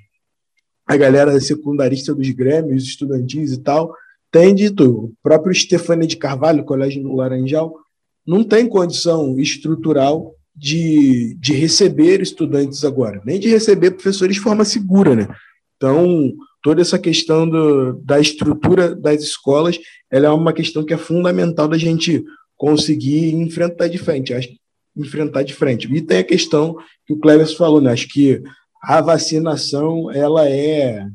a 0.84 0.96
galera 0.96 1.40
secundarista 1.40 2.12
dos 2.12 2.28
grêmios, 2.30 2.82
estudantis 2.82 3.52
e 3.52 3.60
tal, 3.62 3.94
tem 4.32 4.54
dito, 4.54 4.90
o 4.90 5.12
próprio 5.22 5.54
Stefania 5.54 6.08
de 6.08 6.16
Carvalho, 6.16 6.64
Colégio 6.64 7.02
do 7.02 7.14
Laranjal, 7.14 7.72
não 8.26 8.42
tem 8.42 8.68
condição 8.68 9.38
estrutural 9.38 10.34
de, 10.54 11.34
de 11.40 11.54
receber 11.54 12.20
estudantes 12.20 12.84
agora, 12.84 13.22
nem 13.24 13.40
de 13.40 13.48
receber 13.48 13.92
professores 13.92 14.36
de 14.36 14.42
forma 14.42 14.64
segura, 14.64 15.14
né? 15.14 15.28
Então, 15.76 16.32
toda 16.62 16.80
essa 16.80 16.98
questão 16.98 17.48
do, 17.48 17.94
da 18.04 18.20
estrutura 18.20 18.94
das 18.94 19.22
escolas, 19.22 19.78
ela 20.10 20.26
é 20.26 20.30
uma 20.30 20.52
questão 20.52 20.84
que 20.84 20.94
é 20.94 20.98
fundamental 20.98 21.66
da 21.66 21.78
gente 21.78 22.22
conseguir 22.56 23.34
enfrentar 23.34 23.88
de 23.88 23.98
frente, 23.98 24.32
acho, 24.32 24.50
enfrentar 24.96 25.42
de 25.42 25.54
frente. 25.54 25.92
E 25.92 26.00
tem 26.00 26.18
a 26.18 26.24
questão 26.24 26.76
que 27.06 27.14
o 27.14 27.18
Cleves 27.18 27.54
falou, 27.54 27.80
né? 27.80 27.90
Acho 27.90 28.08
que 28.08 28.40
a 28.82 29.00
vacinação 29.00 30.10
ela 30.12 30.48
é 30.48 31.06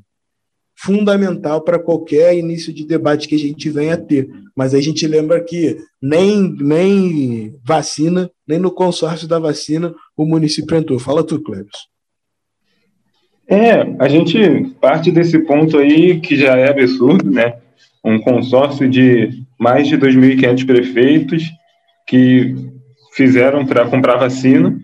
fundamental 0.78 1.62
para 1.62 1.80
qualquer 1.80 2.38
início 2.38 2.72
de 2.72 2.86
debate 2.86 3.28
que 3.28 3.36
a 3.36 3.40
gente 3.40 3.70
venha 3.70 3.96
a 3.96 3.98
ter. 3.98 4.30
Mas 4.56 4.76
a 4.76 4.80
gente 4.80 5.08
lembra 5.08 5.44
que 5.44 5.78
nem, 6.02 6.56
nem 6.60 7.56
vacina, 7.66 8.30
nem 8.48 8.60
no 8.60 8.72
consórcio 8.72 9.28
da 9.28 9.40
vacina 9.40 9.94
o 10.16 10.24
município 10.26 10.78
entrou. 10.78 11.00
Fala 11.00 11.24
tu, 11.24 11.42
Cleves. 11.42 11.88
É, 13.50 13.96
a 13.98 14.08
gente 14.08 14.76
parte 14.80 15.12
desse 15.12 15.40
ponto 15.40 15.78
aí 15.78 16.20
que 16.20 16.36
já 16.36 16.56
é 16.58 16.70
absurdo, 16.70 17.32
né? 17.32 17.58
Um 18.04 18.20
consórcio 18.20 18.88
de 18.88 19.44
mais 19.60 19.88
de 19.88 19.98
2.500 19.98 20.66
prefeitos 20.66 21.44
que 22.06 22.56
fizeram 23.14 23.66
para 23.66 23.88
comprar 23.88 24.18
vacina, 24.18 24.78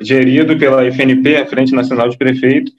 gerido 0.00 0.58
pela 0.58 0.84
FNP, 0.90 1.36
a 1.36 1.46
Frente 1.46 1.72
Nacional 1.72 2.08
de 2.08 2.18
Prefeitos, 2.18 2.74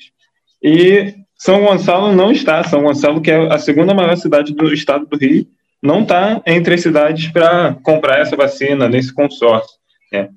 e 0.62 1.14
São 1.42 1.60
Gonçalo 1.60 2.14
não 2.14 2.32
está. 2.32 2.64
São 2.64 2.84
Gonçalo, 2.84 3.20
que 3.20 3.32
é 3.32 3.52
a 3.52 3.58
segunda 3.58 3.96
maior 3.96 4.16
cidade 4.16 4.54
do 4.54 4.72
estado 4.72 5.08
do 5.08 5.18
Rio, 5.18 5.48
não 5.82 6.04
está 6.04 6.40
entre 6.46 6.76
as 6.76 6.82
cidades 6.82 7.30
para 7.30 7.76
comprar 7.82 8.20
essa 8.20 8.36
vacina 8.36 8.88
nesse 8.88 9.12
consórcio. 9.12 9.76
Né? 10.12 10.30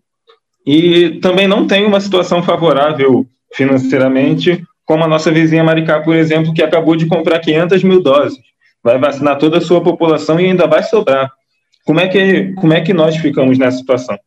E 0.67 1.21
também 1.21 1.47
não 1.47 1.67
tem 1.67 1.85
uma 1.85 2.01
situação 2.01 2.43
favorável 2.43 3.27
financeiramente 3.53 4.65
como 4.87 5.05
a 5.05 5.07
nossa 5.07 5.31
vizinha 5.31 5.63
Maricá, 5.63 6.01
por 6.01 6.17
exemplo, 6.17 6.55
que 6.55 6.63
acabou 6.63 6.97
de 6.97 7.05
comprar 7.05 7.39
500 7.39 7.85
mil 7.85 8.03
doses. 8.03 8.39
Vai 8.83 8.99
vacinar 8.99 9.37
toda 9.37 9.59
a 9.59 9.61
sua 9.61 9.83
população 9.83 10.41
e 10.41 10.47
ainda 10.47 10.67
vai 10.67 10.83
sobrar. 10.83 11.31
Como 11.85 12.01
é 12.01 12.09
que, 12.09 12.55
como 12.55 12.73
é 12.73 12.81
que 12.81 12.95
nós 12.95 13.15
ficamos 13.19 13.59
nessa 13.59 13.77
situação? 13.77 14.19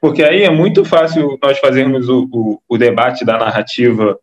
Porque 0.00 0.22
aí 0.22 0.44
é 0.44 0.50
muito 0.50 0.84
fácil 0.84 1.36
nós 1.42 1.58
fazermos 1.58 2.08
o, 2.08 2.28
o, 2.32 2.62
o 2.68 2.78
debate 2.78 3.24
da 3.24 3.36
narrativa 3.36 4.16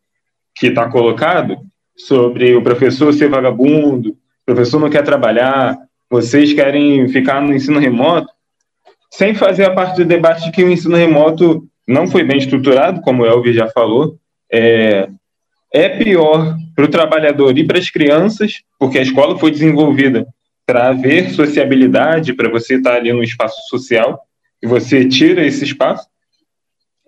que 0.56 0.68
está 0.68 0.90
colocado 0.90 1.68
sobre 1.98 2.56
o 2.56 2.62
professor 2.62 3.14
ser 3.14 3.30
vagabundo, 3.30 4.12
o 4.12 4.16
professor 4.46 4.80
não 4.80 4.90
quer 4.90 5.04
trabalhar, 5.04 5.78
vocês 6.10 6.54
querem 6.54 7.08
ficar 7.10 7.42
no 7.42 7.54
ensino 7.54 7.80
remoto, 7.80 8.32
sem 9.12 9.34
fazer 9.34 9.66
a 9.66 9.74
parte 9.74 9.98
do 9.98 10.06
debate 10.06 10.46
de 10.46 10.52
que 10.52 10.64
o 10.64 10.72
ensino 10.72 10.96
remoto 10.96 11.68
não 11.88 12.08
foi 12.08 12.24
bem 12.24 12.38
estruturado, 12.38 13.02
como 13.02 13.24
o 13.24 13.26
Elvis 13.26 13.56
já 13.56 13.68
falou, 13.68 14.18
é, 14.52 15.10
é 15.74 15.90
pior 15.90 16.56
para 16.76 16.86
o 16.86 16.90
trabalhador 16.90 17.58
e 17.58 17.66
para 17.66 17.80
as 17.80 17.90
crianças, 17.90 18.62
porque 18.80 19.00
a 19.00 19.02
escola 19.02 19.38
foi 19.38 19.52
desenvolvida 19.52 20.28
para 20.66 20.90
haver 20.90 21.32
sociabilidade, 21.32 22.34
para 22.34 22.50
você 22.50 22.76
estar 22.76 22.96
ali 22.96 23.12
no 23.12 23.24
espaço 23.24 23.58
social, 23.70 24.22
e 24.62 24.68
você 24.68 25.08
tira 25.08 25.46
esse 25.46 25.64
espaço. 25.64 26.08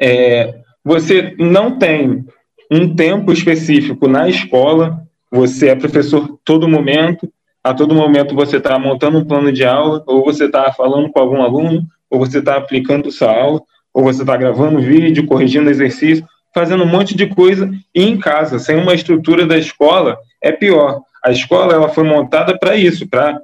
É, 0.02 0.56
você 0.84 1.36
não 1.38 1.78
tem 1.78 2.26
um 2.70 2.96
tempo 2.96 3.32
específico 3.32 4.08
na 4.08 4.30
escola, 4.30 5.02
você 5.32 5.70
é 5.70 5.76
professor 5.76 6.40
todo 6.44 6.68
momento, 6.68 7.32
a 7.64 7.74
todo 7.74 7.96
momento 7.96 8.36
você 8.36 8.58
está 8.58 8.78
montando 8.80 9.18
um 9.18 9.26
plano 9.26 9.52
de 9.52 9.66
aula, 9.66 10.04
ou 10.08 10.24
você 10.24 10.46
está 10.46 10.72
falando 10.72 11.10
com 11.10 11.20
algum 11.20 11.42
aluno, 11.42 11.84
ou 12.10 12.20
você 12.20 12.40
está 12.40 12.56
aplicando 12.56 13.12
sua 13.12 13.32
aula, 13.32 13.62
ou 13.94 14.04
você 14.04 14.22
está 14.22 14.38
gravando 14.38 14.80
vídeo, 14.80 15.26
corrigindo 15.26 15.70
exercício 15.70 16.26
fazendo 16.54 16.84
um 16.84 16.88
monte 16.88 17.16
de 17.16 17.28
coisa 17.28 17.72
e 17.94 18.04
em 18.04 18.18
casa, 18.18 18.60
sem 18.60 18.76
uma 18.76 18.94
estrutura 18.94 19.46
da 19.46 19.58
escola, 19.58 20.18
é 20.42 20.52
pior. 20.52 21.02
A 21.24 21.32
escola 21.32 21.74
ela 21.74 21.90
foi 21.90 22.04
montada 22.04 22.58
para 22.58 22.76
isso, 22.76 23.08
para 23.08 23.40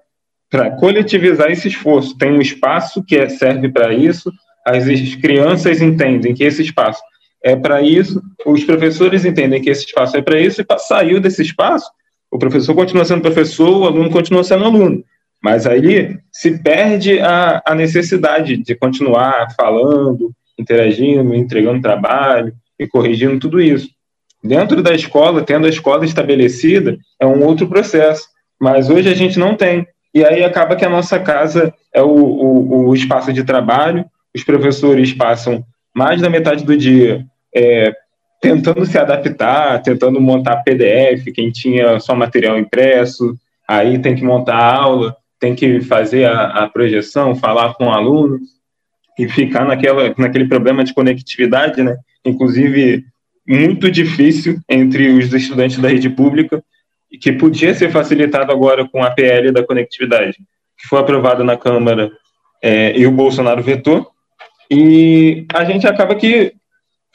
para 0.48 0.72
coletivizar 0.72 1.51
esse 1.51 1.67
esforço. 1.67 2.17
Tem 2.17 2.32
um 2.32 2.39
espaço 2.39 3.03
que 3.03 3.17
é, 3.17 3.27
serve 3.27 3.67
para 3.67 3.94
isso, 3.94 4.32
as 4.65 4.86
crianças 5.15 5.82
entendem 5.82 6.34
que 6.34 6.44
esse 6.44 6.62
espaço 6.62 7.01
é 7.45 7.55
para 7.55 7.79
isso, 7.79 8.19
os 8.43 8.63
professores 8.63 9.23
entendem 9.23 9.61
que 9.61 9.69
esse 9.69 9.85
espaço 9.85 10.17
é 10.17 10.21
para 10.21 10.41
isso, 10.41 10.63
e 10.63 10.79
saiu 10.79 11.19
desse 11.19 11.43
espaço, 11.43 11.87
o 12.31 12.39
professor 12.39 12.73
continua 12.73 13.05
sendo 13.05 13.21
professor, 13.21 13.77
o 13.77 13.85
aluno 13.85 14.09
continua 14.09 14.43
sendo 14.43 14.65
aluno. 14.65 15.03
Mas 15.43 15.67
aí 15.67 16.17
se 16.31 16.57
perde 16.57 17.19
a, 17.19 17.61
a 17.63 17.75
necessidade 17.75 18.57
de 18.57 18.73
continuar 18.73 19.53
falando, 19.55 20.31
interagindo, 20.57 21.35
entregando 21.35 21.83
trabalho, 21.83 22.51
e 22.79 22.87
corrigindo 22.87 23.39
tudo 23.39 23.61
isso. 23.61 23.89
Dentro 24.43 24.81
da 24.81 24.95
escola, 24.95 25.43
tendo 25.43 25.67
a 25.67 25.69
escola 25.69 26.03
estabelecida, 26.03 26.97
é 27.19 27.27
um 27.27 27.43
outro 27.43 27.67
processo, 27.67 28.27
mas 28.59 28.89
hoje 28.89 29.07
a 29.07 29.13
gente 29.13 29.37
não 29.37 29.55
tem. 29.55 29.87
E 30.15 30.25
aí 30.25 30.43
acaba 30.43 30.75
que 30.75 30.83
a 30.83 30.89
nossa 30.89 31.19
casa 31.19 31.71
é 31.93 32.01
o, 32.01 32.07
o, 32.07 32.87
o 32.87 32.95
espaço 32.95 33.31
de 33.31 33.43
trabalho, 33.43 34.03
os 34.35 34.43
professores 34.43 35.13
passam 35.13 35.63
mais 35.95 36.21
da 36.21 36.29
metade 36.29 36.65
do 36.65 36.75
dia 36.75 37.23
é, 37.55 37.93
tentando 38.41 38.85
se 38.85 38.97
adaptar, 38.97 39.81
tentando 39.81 40.19
montar 40.19 40.57
PDF, 40.57 41.31
quem 41.33 41.50
tinha 41.50 42.00
só 42.00 42.13
material 42.13 42.59
impresso, 42.59 43.35
aí 43.67 43.97
tem 44.00 44.15
que 44.15 44.24
montar 44.24 44.55
a 44.55 44.75
aula, 44.75 45.15
tem 45.39 45.55
que 45.55 45.81
fazer 45.81 46.25
a, 46.25 46.63
a 46.63 46.69
projeção, 46.69 47.35
falar 47.35 47.74
com 47.75 47.85
o 47.85 47.91
aluno 47.91 48.39
e 49.17 49.27
ficar 49.29 49.65
naquela, 49.65 50.13
naquele 50.17 50.45
problema 50.45 50.83
de 50.83 50.93
conectividade, 50.93 51.81
né? 51.81 51.95
inclusive 52.25 53.05
muito 53.47 53.89
difícil 53.89 54.59
entre 54.67 55.07
os 55.09 55.31
estudantes 55.33 55.77
da 55.77 55.88
rede 55.88 56.09
pública, 56.09 56.63
que 57.21 57.31
podia 57.31 57.74
ser 57.74 57.91
facilitado 57.91 58.51
agora 58.51 58.88
com 58.88 59.01
a 59.01 59.12
PL 59.12 59.51
da 59.51 59.65
conectividade, 59.65 60.38
que 60.77 60.88
foi 60.88 61.00
aprovada 61.00 61.43
na 61.43 61.55
Câmara 61.55 62.12
é, 62.62 62.97
e 62.97 63.05
o 63.07 63.12
Bolsonaro 63.12 63.63
vetou. 63.63 64.12
E 64.69 65.45
a 65.53 65.63
gente 65.63 65.88
acaba 65.88 66.15
que 66.15 66.53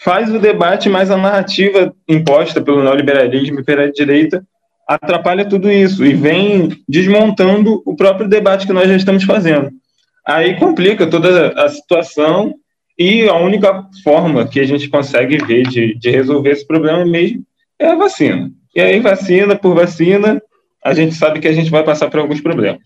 faz 0.02 0.32
o 0.32 0.38
debate, 0.38 0.88
mas 0.88 1.10
a 1.10 1.16
narrativa 1.16 1.94
imposta 2.08 2.60
pelo 2.60 2.82
neoliberalismo 2.82 3.60
e 3.60 3.64
pela 3.64 3.90
direita 3.90 4.44
atrapalha 4.88 5.44
tudo 5.44 5.70
isso 5.70 6.04
e 6.04 6.14
vem 6.14 6.82
desmontando 6.88 7.80
o 7.86 7.94
próprio 7.94 8.28
debate 8.28 8.66
que 8.66 8.72
nós 8.72 8.88
já 8.88 8.96
estamos 8.96 9.22
fazendo. 9.24 9.70
Aí 10.26 10.58
complica 10.58 11.06
toda 11.06 11.50
a 11.50 11.68
situação 11.68 12.54
e 12.98 13.28
a 13.28 13.36
única 13.36 13.86
forma 14.02 14.48
que 14.48 14.58
a 14.58 14.64
gente 14.64 14.88
consegue 14.88 15.38
ver 15.38 15.68
de, 15.68 15.94
de 15.96 16.10
resolver 16.10 16.50
esse 16.50 16.66
problema 16.66 17.04
mesmo 17.04 17.44
é 17.78 17.86
a 17.86 17.94
vacina. 17.94 18.50
E 18.74 18.80
aí, 18.80 19.00
vacina 19.00 19.56
por 19.56 19.74
vacina, 19.74 20.40
a 20.84 20.94
gente 20.94 21.14
sabe 21.14 21.40
que 21.40 21.48
a 21.48 21.52
gente 21.52 21.70
vai 21.70 21.82
passar 21.82 22.10
por 22.10 22.20
alguns 22.20 22.40
problemas. 22.40 22.82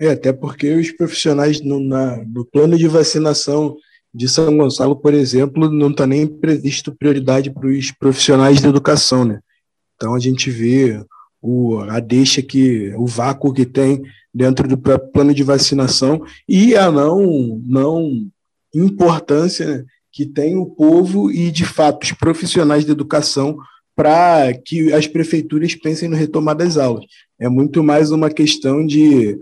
É, 0.00 0.10
até 0.10 0.32
porque 0.32 0.72
os 0.74 0.90
profissionais 0.90 1.60
no, 1.60 1.78
na, 1.78 2.16
no 2.26 2.44
plano 2.44 2.76
de 2.76 2.88
vacinação 2.88 3.76
de 4.14 4.28
São 4.28 4.56
Gonçalo, 4.56 4.94
por 4.96 5.14
exemplo, 5.14 5.70
não 5.70 5.90
está 5.90 6.06
nem 6.06 6.26
previsto 6.26 6.94
prioridade 6.94 7.50
para 7.50 7.66
os 7.66 7.90
profissionais 7.90 8.60
da 8.60 8.68
educação, 8.68 9.24
né? 9.24 9.40
Então 9.96 10.14
a 10.14 10.18
gente 10.18 10.50
vê 10.50 11.02
o, 11.40 11.78
a 11.78 11.98
deixa 11.98 12.42
que, 12.42 12.92
o 12.96 13.06
vácuo 13.06 13.52
que 13.52 13.64
tem 13.64 14.02
dentro 14.34 14.68
do 14.68 14.76
plano 14.78 15.34
de 15.34 15.42
vacinação 15.42 16.22
e 16.48 16.76
a 16.76 16.90
não, 16.90 17.60
não 17.64 18.30
importância 18.74 19.84
que 20.10 20.26
tem 20.26 20.56
o 20.56 20.66
povo 20.66 21.30
e, 21.30 21.50
de 21.50 21.64
fato, 21.64 22.04
os 22.04 22.12
profissionais 22.12 22.84
de 22.84 22.92
educação 22.92 23.56
para 23.94 24.52
que 24.54 24.92
as 24.92 25.06
prefeituras 25.06 25.74
pensem 25.74 26.08
no 26.08 26.16
retomar 26.16 26.56
das 26.56 26.76
aulas. 26.76 27.04
É 27.38 27.48
muito 27.48 27.82
mais 27.82 28.10
uma 28.10 28.30
questão 28.30 28.86
de 28.86 29.38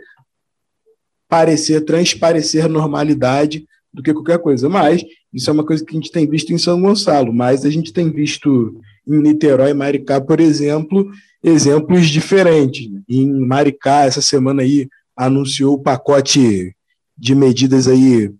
parecer, 1.28 1.84
transparecer 1.84 2.68
normalidade 2.68 3.66
do 3.92 4.02
que 4.02 4.12
qualquer 4.12 4.38
coisa. 4.38 4.68
Mas 4.68 5.04
isso 5.32 5.50
é 5.50 5.52
uma 5.52 5.64
coisa 5.64 5.84
que 5.84 5.92
a 5.92 5.94
gente 5.94 6.12
tem 6.12 6.28
visto 6.28 6.52
em 6.52 6.58
São 6.58 6.80
Gonçalo, 6.80 7.32
mas 7.32 7.64
a 7.64 7.70
gente 7.70 7.92
tem 7.92 8.10
visto 8.10 8.80
em 9.06 9.20
Niterói 9.20 9.70
e 9.70 9.74
Maricá, 9.74 10.20
por 10.20 10.40
exemplo, 10.40 11.10
exemplos 11.42 12.08
diferentes. 12.08 12.88
Em 13.08 13.26
Maricá, 13.26 14.04
essa 14.04 14.22
semana 14.22 14.62
aí, 14.62 14.88
anunciou 15.16 15.74
o 15.74 15.82
pacote 15.82 16.74
de 17.16 17.34
medidas 17.34 17.86
aí 17.86 18.32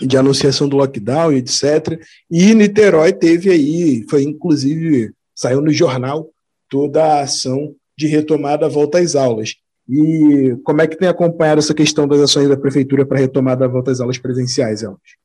de 0.00 0.16
anunciação 0.16 0.68
do 0.68 0.76
lockdown 0.76 1.32
e 1.32 1.36
etc. 1.36 2.00
E 2.30 2.54
Niterói 2.54 3.12
teve 3.12 3.50
aí, 3.50 4.04
foi 4.08 4.22
inclusive, 4.22 5.12
saiu 5.34 5.60
no 5.60 5.72
jornal 5.72 6.28
toda 6.68 7.04
a 7.04 7.20
ação 7.20 7.74
de 7.96 8.06
retomada 8.06 8.68
volta 8.68 8.98
às 8.98 9.14
aulas. 9.14 9.54
E 9.88 10.56
como 10.64 10.82
é 10.82 10.86
que 10.86 10.96
tem 10.96 11.08
acompanhado 11.08 11.60
essa 11.60 11.74
questão 11.74 12.08
das 12.08 12.20
ações 12.20 12.48
da 12.48 12.56
prefeitura 12.56 13.06
para 13.06 13.18
retomada 13.18 13.60
da 13.60 13.72
volta 13.72 13.90
às 13.90 14.00
aulas 14.00 14.18
presenciais, 14.18 14.82
Elvis? 14.82 15.16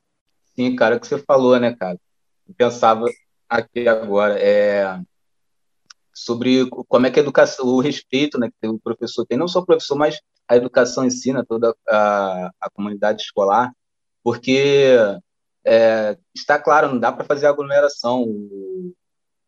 Sim, 0.55 0.75
cara, 0.75 0.97
o 0.97 0.99
que 0.99 1.07
você 1.07 1.17
falou, 1.17 1.59
né, 1.59 1.75
cara? 1.75 1.97
Eu 2.47 2.53
pensava 2.55 3.05
aqui 3.49 3.87
agora, 3.87 4.37
é 4.39 4.99
sobre 6.13 6.69
como 6.69 7.07
é 7.07 7.11
que 7.11 7.19
a 7.19 7.23
educação, 7.23 7.65
o 7.65 7.79
respeito, 7.79 8.37
né, 8.37 8.49
que 8.61 8.67
o 8.67 8.79
professor 8.79 9.25
tem, 9.25 9.37
não 9.37 9.47
só 9.47 9.59
o 9.59 9.65
professor, 9.65 9.95
mas 9.95 10.19
a 10.47 10.55
educação 10.55 11.05
ensina 11.05 11.43
toda 11.45 11.73
a, 11.87 12.51
a 12.61 12.69
comunidade 12.69 13.21
escolar, 13.23 13.73
porque 14.23 14.95
é, 15.65 16.17
está 16.35 16.59
claro, 16.59 16.89
não 16.89 16.99
dá 16.99 17.11
para 17.11 17.25
fazer 17.25 17.47
aglomeração. 17.47 18.25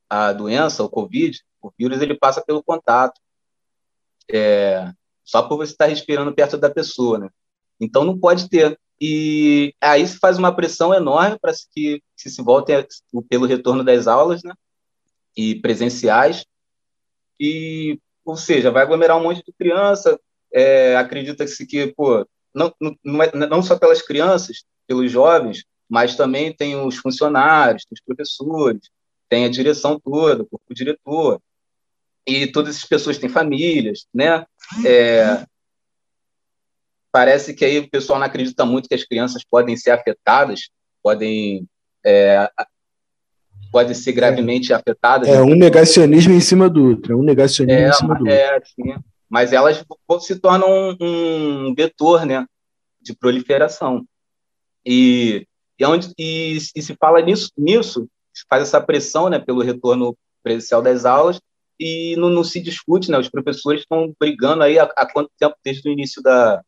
A 0.09 0.31
doença, 0.31 0.83
o 0.83 0.89
Covid, 0.89 1.39
o 1.61 1.71
vírus, 1.77 2.01
ele 2.01 2.15
passa 2.15 2.41
pelo 2.41 2.63
contato. 2.63 3.19
É, 4.31 4.91
só 5.23 5.43
por 5.43 5.57
você 5.57 5.71
estar 5.71 5.85
respirando 5.85 6.33
perto 6.33 6.57
da 6.57 6.69
pessoa, 6.69 7.17
né? 7.17 7.29
Então 7.79 8.03
não 8.03 8.17
pode 8.17 8.49
ter. 8.49 8.77
E 8.99 9.73
aí 9.81 10.05
se 10.07 10.17
faz 10.17 10.37
uma 10.37 10.55
pressão 10.55 10.93
enorme 10.93 11.37
para 11.39 11.51
que, 11.73 12.01
que 12.17 12.29
se 12.29 12.41
volte 12.41 12.71
pelo 13.29 13.45
retorno 13.45 13.83
das 13.83 14.07
aulas, 14.07 14.43
né? 14.43 14.53
E 15.35 15.55
presenciais. 15.55 16.45
E, 17.39 17.99
ou 18.23 18.37
seja, 18.37 18.71
vai 18.71 18.83
aglomerar 18.83 19.17
um 19.17 19.23
monte 19.23 19.43
de 19.43 19.51
criança. 19.53 20.19
É, 20.51 20.95
Acredita-se 20.95 21.65
que, 21.65 21.87
pô, 21.87 22.25
não, 22.53 22.73
não, 23.03 23.23
é, 23.23 23.31
não 23.47 23.63
só 23.63 23.77
pelas 23.77 24.01
crianças, 24.01 24.63
pelos 24.87 25.11
jovens, 25.11 25.65
mas 25.89 26.15
também 26.15 26.53
tem 26.55 26.75
os 26.75 26.97
funcionários, 26.97 27.85
tem 27.85 27.95
os 27.95 28.03
professores, 28.03 28.89
tem 29.27 29.45
a 29.45 29.49
direção 29.49 29.99
toda, 29.99 30.43
o 30.43 30.45
corpo 30.45 30.73
diretor, 30.73 31.41
e 32.25 32.47
todas 32.47 32.75
essas 32.75 32.87
pessoas 32.87 33.17
têm 33.17 33.29
famílias, 33.29 34.05
né? 34.13 34.45
É, 34.85 35.45
parece 37.11 37.53
que 37.53 37.63
aí 37.63 37.79
o 37.79 37.89
pessoal 37.89 38.19
não 38.19 38.25
acredita 38.25 38.65
muito 38.65 38.87
que 38.87 38.95
as 38.95 39.03
crianças 39.03 39.43
podem 39.43 39.75
ser 39.75 39.91
afetadas, 39.91 40.69
podem 41.01 41.67
é, 42.05 42.49
podem 43.71 43.93
ser 43.93 44.11
gravemente 44.13 44.71
é. 44.71 44.75
afetadas. 44.75 45.27
É 45.27 45.41
um 45.41 45.55
negacionismo 45.55 46.33
em 46.33 46.39
cima 46.39 46.69
do 46.69 46.89
outro, 46.89 47.13
é 47.13 47.15
um 47.15 47.23
negacionismo 47.23 47.81
é, 47.81 47.89
em 47.89 47.93
cima 47.93 48.15
do 48.15 48.29
é, 48.29 48.53
outro. 48.53 48.69
Sim. 48.75 48.95
Mas 49.29 49.51
elas 49.51 49.83
se 50.21 50.39
tornam 50.39 50.69
um, 50.69 51.67
um 51.69 51.73
vetor, 51.73 52.25
né, 52.25 52.45
de 53.01 53.15
proliferação. 53.15 54.05
E, 54.85 55.47
e, 55.79 55.85
onde, 55.85 56.13
e, 56.19 56.57
e 56.75 56.81
se 56.81 56.95
fala 56.95 57.19
nisso, 57.19 57.49
nisso, 57.57 58.07
faz 58.47 58.61
essa 58.61 58.79
pressão, 58.79 59.29
né, 59.29 59.39
pelo 59.39 59.63
retorno 59.63 60.15
presencial 60.43 60.81
das 60.81 61.03
aulas, 61.03 61.39
e 61.79 62.15
não, 62.17 62.29
não, 62.29 62.43
se 62.43 62.61
discute, 62.61 63.09
né? 63.09 63.17
Os 63.17 63.29
professores 63.29 63.81
estão 63.81 64.13
brigando 64.19 64.63
aí 64.63 64.77
há, 64.79 64.83
há, 64.83 65.11
quanto 65.11 65.31
tempo 65.37 65.55
desde 65.63 65.87
o 65.87 65.91
início 65.91 66.21
da, 66.21 66.61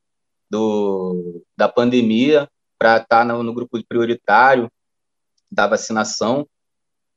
do, 0.49 1.43
da 1.55 1.69
pandemia 1.69 2.49
para 2.77 2.97
estar 2.97 3.19
tá 3.19 3.25
no, 3.25 3.43
no, 3.43 3.53
grupo 3.53 3.81
prioritário 3.87 4.69
da 5.51 5.67
vacinação 5.67 6.47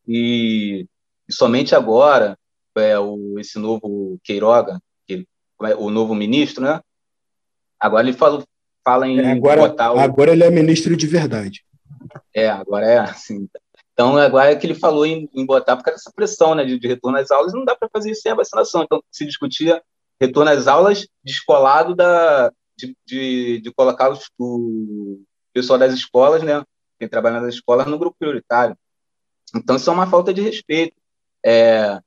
e, 0.07 0.87
e 1.28 1.33
somente 1.33 1.75
agora 1.75 2.38
é 2.76 2.99
o, 2.99 3.38
esse 3.38 3.59
novo 3.59 4.18
Queiroga, 4.22 4.81
que, 5.07 5.27
é, 5.64 5.74
o 5.74 5.90
novo 5.90 6.14
ministro, 6.14 6.62
né? 6.62 6.81
Agora 7.81 8.07
ele 8.07 8.16
fala, 8.16 8.44
fala 8.85 9.09
em 9.09 9.18
é, 9.18 9.33
agora, 9.33 9.62
o... 9.62 9.98
agora 9.98 10.33
ele 10.33 10.44
é 10.44 10.51
ministro 10.51 10.96
de 10.96 11.07
verdade. 11.07 11.64
É, 12.35 12.48
agora 12.48 12.87
é 12.87 12.98
assim. 12.98 13.48
Então, 13.99 14.17
agora 14.17 14.53
é 14.53 14.55
que 14.55 14.65
ele 14.65 14.77
falou 14.77 15.05
em, 15.05 15.29
em 15.35 15.45
botar, 15.45 15.77
por 15.77 15.83
causa 15.83 15.99
dessa 15.99 16.13
pressão 16.15 16.55
né, 16.55 16.65
de, 16.65 16.79
de 16.79 16.87
retorno 16.87 17.19
às 17.19 17.33
aulas, 17.33 17.53
não 17.53 17.65
dá 17.65 17.75
para 17.75 17.89
fazer 17.93 18.13
isso 18.13 18.23
sem 18.23 18.31
a 18.31 18.37
vacinação. 18.37 18.85
Então, 18.85 19.03
se 19.11 19.27
discutia 19.27 19.83
retorno 20.21 20.53
às 20.53 20.69
aulas 20.69 21.09
descolado 21.25 21.97
da, 21.97 22.53
de, 22.77 22.97
de, 23.05 23.61
de 23.61 23.73
colocar 23.73 24.09
os, 24.09 24.31
o 24.39 25.21
pessoal 25.53 25.81
das 25.81 25.93
escolas, 25.93 26.45
né, 26.45 26.63
quem 26.97 27.09
trabalha 27.09 27.41
nas 27.41 27.57
escolas, 27.57 27.89
no 27.89 27.99
grupo 27.99 28.17
prioritário. 28.17 28.79
Então, 29.53 29.75
isso 29.75 29.91
é 29.91 29.93
uma 29.93 30.09
falta 30.09 30.33
de 30.33 30.43
respeito 30.43 30.95
é, 31.45 31.99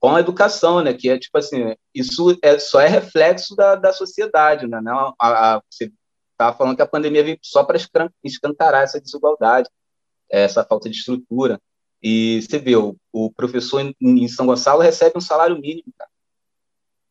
com 0.00 0.16
a 0.16 0.20
educação, 0.20 0.80
né, 0.82 0.94
que 0.94 1.10
é 1.10 1.18
tipo 1.18 1.36
assim, 1.36 1.74
isso 1.94 2.34
é, 2.40 2.58
só 2.58 2.80
é 2.80 2.88
reflexo 2.88 3.54
da, 3.54 3.74
da 3.74 3.92
sociedade, 3.92 4.66
né, 4.66 4.80
não, 4.80 5.14
a, 5.20 5.56
a, 5.56 5.62
você 5.68 5.92
estava 6.32 6.56
falando 6.56 6.76
que 6.76 6.82
a 6.82 6.88
pandemia 6.88 7.22
veio 7.22 7.38
só 7.42 7.62
para 7.62 7.78
escancarar 8.24 8.84
essa 8.84 8.98
desigualdade 8.98 9.68
essa 10.42 10.64
falta 10.64 10.88
de 10.88 10.96
estrutura. 10.96 11.60
E 12.02 12.42
você 12.42 12.58
vê, 12.58 12.76
o, 12.76 12.96
o 13.12 13.32
professor 13.32 13.80
em, 13.80 13.94
em, 14.00 14.28
São 14.28 14.46
Gonçalo 14.46 14.82
recebe 14.82 15.16
um 15.16 15.20
salário 15.20 15.58
mínimo, 15.58 15.92
cara. 15.96 16.10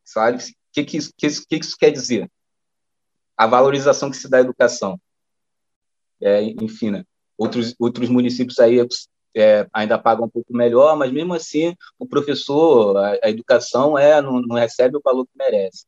Sabe? 0.03 0.37
O 0.37 0.47
que, 0.71 0.83
que, 0.83 0.99
que, 1.17 1.27
que 1.47 1.55
isso 1.55 1.77
quer 1.77 1.91
dizer? 1.91 2.29
A 3.35 3.47
valorização 3.47 4.11
que 4.11 4.17
se 4.17 4.29
dá 4.29 4.37
à 4.37 4.41
educação. 4.41 4.99
É, 6.21 6.43
enfim, 6.43 6.91
né? 6.91 7.03
outros, 7.37 7.75
outros 7.79 8.09
municípios 8.09 8.59
aí 8.59 8.77
é, 9.35 9.67
ainda 9.73 9.97
pagam 9.97 10.25
um 10.25 10.29
pouco 10.29 10.55
melhor, 10.55 10.95
mas 10.95 11.11
mesmo 11.11 11.33
assim 11.33 11.75
o 11.97 12.07
professor, 12.07 12.97
a, 12.97 13.19
a 13.23 13.29
educação 13.29 13.97
é 13.97 14.21
não, 14.21 14.41
não, 14.41 14.55
recebe 14.55 14.97
o 14.97 15.01
valor 15.03 15.25
que 15.25 15.37
merece. 15.37 15.85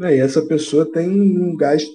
É, 0.00 0.16
e 0.16 0.20
essa 0.20 0.44
pessoa 0.44 0.90
tem 0.90 1.08
um 1.08 1.56
gasto 1.56 1.94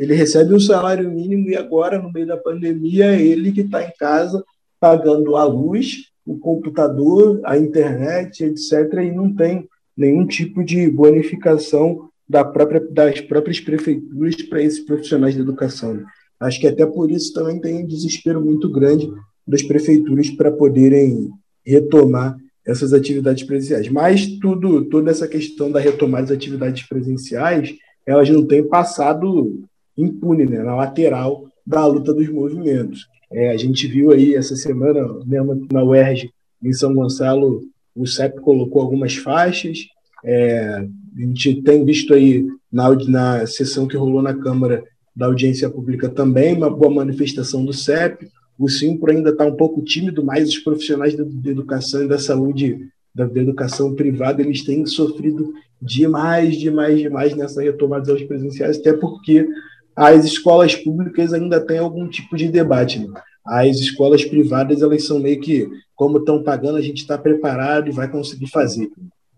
ele 0.00 0.14
recebe 0.14 0.54
um 0.54 0.58
salário 0.58 1.10
mínimo 1.10 1.50
e 1.50 1.56
agora, 1.56 2.00
no 2.00 2.10
meio 2.10 2.26
da 2.26 2.36
pandemia, 2.38 3.20
ele 3.20 3.52
que 3.52 3.60
está 3.60 3.84
em 3.84 3.92
casa 3.98 4.42
pagando 4.80 5.36
a 5.36 5.44
luz, 5.44 6.06
o 6.24 6.38
computador, 6.38 7.38
a 7.44 7.58
internet, 7.58 8.42
etc., 8.42 8.94
e 9.04 9.10
não 9.10 9.34
tem 9.34 9.68
nenhum 9.94 10.26
tipo 10.26 10.64
de 10.64 10.90
bonificação 10.90 12.08
da 12.26 12.42
própria, 12.42 12.80
das 12.80 13.20
próprias 13.20 13.60
prefeituras 13.60 14.36
para 14.44 14.62
esses 14.62 14.80
profissionais 14.80 15.34
de 15.34 15.42
educação. 15.42 16.02
Acho 16.40 16.58
que 16.58 16.66
até 16.66 16.86
por 16.86 17.10
isso 17.10 17.34
também 17.34 17.60
tem 17.60 17.84
um 17.84 17.86
desespero 17.86 18.40
muito 18.40 18.70
grande 18.70 19.06
das 19.46 19.62
prefeituras 19.62 20.30
para 20.30 20.50
poderem 20.50 21.28
retomar 21.62 22.38
essas 22.66 22.94
atividades 22.94 23.44
presenciais. 23.44 23.90
Mas 23.90 24.26
tudo, 24.38 24.86
toda 24.86 25.10
essa 25.10 25.28
questão 25.28 25.70
da 25.70 25.78
retomada 25.78 26.28
das 26.28 26.36
atividades 26.38 26.88
presenciais, 26.88 27.74
elas 28.06 28.30
não 28.30 28.46
têm 28.46 28.66
passado 28.66 29.68
impune, 30.02 30.46
né, 30.46 30.62
na 30.62 30.74
lateral 30.74 31.46
da 31.66 31.86
luta 31.86 32.12
dos 32.12 32.28
movimentos. 32.28 33.06
É, 33.32 33.50
a 33.50 33.56
gente 33.56 33.86
viu 33.86 34.10
aí 34.10 34.34
essa 34.34 34.56
semana, 34.56 35.06
mesmo 35.24 35.66
na 35.72 35.84
UERJ, 35.84 36.30
em 36.62 36.72
São 36.72 36.94
Gonçalo, 36.94 37.62
o 37.94 38.06
CEP 38.06 38.40
colocou 38.40 38.82
algumas 38.82 39.14
faixas. 39.16 39.78
É, 40.24 40.84
a 41.16 41.20
gente 41.20 41.62
tem 41.62 41.84
visto 41.84 42.12
aí 42.12 42.46
na, 42.72 42.94
na 43.06 43.46
sessão 43.46 43.86
que 43.86 43.96
rolou 43.96 44.22
na 44.22 44.34
Câmara 44.34 44.82
da 45.14 45.26
Audiência 45.26 45.68
Pública 45.68 46.08
também 46.08 46.54
uma 46.54 46.70
boa 46.70 46.92
manifestação 46.92 47.64
do 47.64 47.72
CEP. 47.72 48.28
O 48.58 48.68
Simpro 48.68 49.10
ainda 49.10 49.30
está 49.30 49.44
um 49.44 49.56
pouco 49.56 49.82
tímido, 49.82 50.24
mas 50.24 50.48
os 50.48 50.58
profissionais 50.58 51.16
da, 51.16 51.24
educação 51.50 52.04
e 52.04 52.08
da 52.08 52.18
saúde, 52.18 52.88
da, 53.14 53.26
da, 53.26 53.40
educação 53.40 53.94
privada, 53.94 54.42
eles 54.42 54.64
têm 54.64 54.84
sofrido 54.86 55.52
demais, 55.80 56.58
demais, 56.58 57.00
demais 57.00 57.34
nessa 57.34 57.62
retomada 57.62 58.12
das 58.12 58.22
presenciais, 58.22 58.78
até 58.78 58.92
porque 58.92 59.48
as 59.94 60.24
escolas 60.24 60.74
públicas 60.74 61.32
ainda 61.32 61.60
têm 61.64 61.78
algum 61.78 62.08
tipo 62.08 62.36
de 62.36 62.48
debate. 62.48 62.98
Né? 62.98 63.20
As 63.46 63.76
escolas 63.78 64.24
privadas, 64.24 64.82
elas 64.82 65.06
são 65.06 65.18
meio 65.18 65.40
que, 65.40 65.68
como 65.94 66.18
estão 66.18 66.42
pagando, 66.42 66.78
a 66.78 66.82
gente 66.82 66.98
está 66.98 67.18
preparado 67.18 67.88
e 67.88 67.92
vai 67.92 68.10
conseguir 68.10 68.48
fazer. 68.48 68.90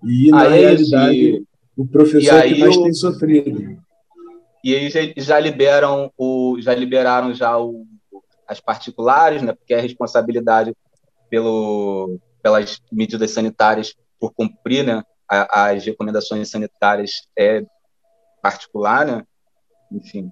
E, 0.05 0.31
na 0.31 0.43
aí, 0.43 0.61
realidade, 0.61 1.45
o 1.77 1.87
professor 1.87 2.39
é 2.39 2.49
que 2.49 2.59
mais 2.59 2.77
tem 2.77 2.93
sofrido. 2.93 3.79
E 4.65 4.75
aí 4.75 4.91
já 5.17 5.41
liberam 5.41 6.13
o, 6.17 6.57
já 6.61 6.75
liberaram 6.75 7.35
já 7.35 7.59
o, 7.59 7.85
as 8.47 8.61
particulares, 8.61 9.43
né? 9.43 9.53
Porque 9.53 9.75
a 9.75 9.81
responsabilidade 9.81 10.73
pelo, 11.29 12.19
pelas 12.43 12.81
medidas 12.91 13.31
sanitárias 13.31 13.95
por 14.21 14.33
cumprir, 14.33 14.85
né? 14.85 15.03
As 15.29 15.85
recomendações 15.85 16.51
sanitárias 16.51 17.27
é 17.37 17.65
particular, 18.43 19.07
né? 19.07 19.25
Enfim, 19.91 20.31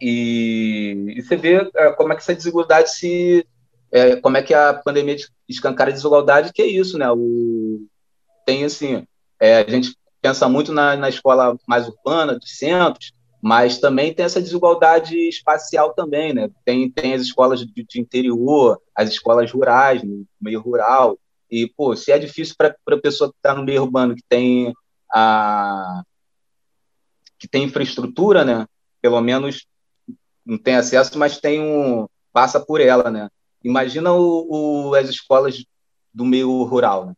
e, 0.00 1.14
e 1.16 1.22
você 1.22 1.36
vê 1.36 1.70
é, 1.76 1.92
como 1.92 2.12
é 2.12 2.16
que 2.16 2.22
essa 2.22 2.34
desigualdade 2.34 2.90
se. 2.90 3.46
É, 3.90 4.16
como 4.16 4.36
é 4.36 4.42
que 4.42 4.52
a 4.52 4.74
pandemia 4.74 5.16
escancara 5.48 5.90
a 5.90 5.92
desigualdade, 5.92 6.52
que 6.52 6.60
é 6.60 6.66
isso, 6.66 6.98
né? 6.98 7.10
O, 7.10 7.86
tem 8.44 8.64
assim, 8.64 9.06
é, 9.40 9.60
a 9.60 9.70
gente 9.70 9.96
pensa 10.20 10.48
muito 10.48 10.72
na, 10.72 10.96
na 10.96 11.08
escola 11.08 11.56
mais 11.66 11.88
urbana, 11.88 12.38
dos 12.38 12.58
centros, 12.58 13.12
mas 13.40 13.78
também 13.78 14.12
tem 14.12 14.26
essa 14.26 14.42
desigualdade 14.42 15.16
espacial 15.28 15.94
também, 15.94 16.34
né? 16.34 16.50
Tem, 16.64 16.90
tem 16.90 17.14
as 17.14 17.22
escolas 17.22 17.60
de, 17.60 17.72
de 17.72 18.00
interior, 18.00 18.78
as 18.94 19.08
escolas 19.08 19.50
rurais, 19.50 20.02
no 20.02 20.26
meio 20.40 20.60
rural, 20.60 21.18
e, 21.50 21.66
pô, 21.66 21.96
se 21.96 22.12
é 22.12 22.18
difícil 22.18 22.54
para 22.58 22.76
a 22.86 23.00
pessoa 23.00 23.30
que 23.30 23.36
está 23.38 23.54
no 23.54 23.64
meio 23.64 23.82
urbano, 23.82 24.14
que 24.14 24.24
tem 24.28 24.72
a 25.10 26.02
que 27.38 27.46
tem 27.46 27.64
infraestrutura, 27.64 28.44
né? 28.44 28.66
Pelo 29.00 29.20
menos 29.20 29.66
não 30.48 30.56
tem 30.56 30.76
acesso, 30.76 31.18
mas 31.18 31.38
tem 31.38 31.60
um 31.60 32.08
passa 32.32 32.58
por 32.58 32.80
ela, 32.80 33.10
né? 33.10 33.28
Imagina 33.62 34.12
o, 34.14 34.88
o 34.88 34.94
as 34.94 35.10
escolas 35.10 35.62
do 36.12 36.24
meio 36.24 36.62
rural, 36.64 37.06
né? 37.06 37.12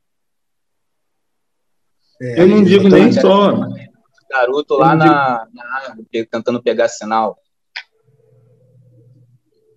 É, 2.21 2.43
eu 2.43 2.49
não 2.49 2.64
digo 2.64 2.88
nem 2.88 3.12
só. 3.12 3.55
Garoto 4.29 4.75
lá 4.75 4.95
na, 4.95 5.47
na 5.53 5.77
árvore, 5.77 6.27
tentando 6.31 6.62
pegar 6.62 6.88
sinal. 6.88 7.38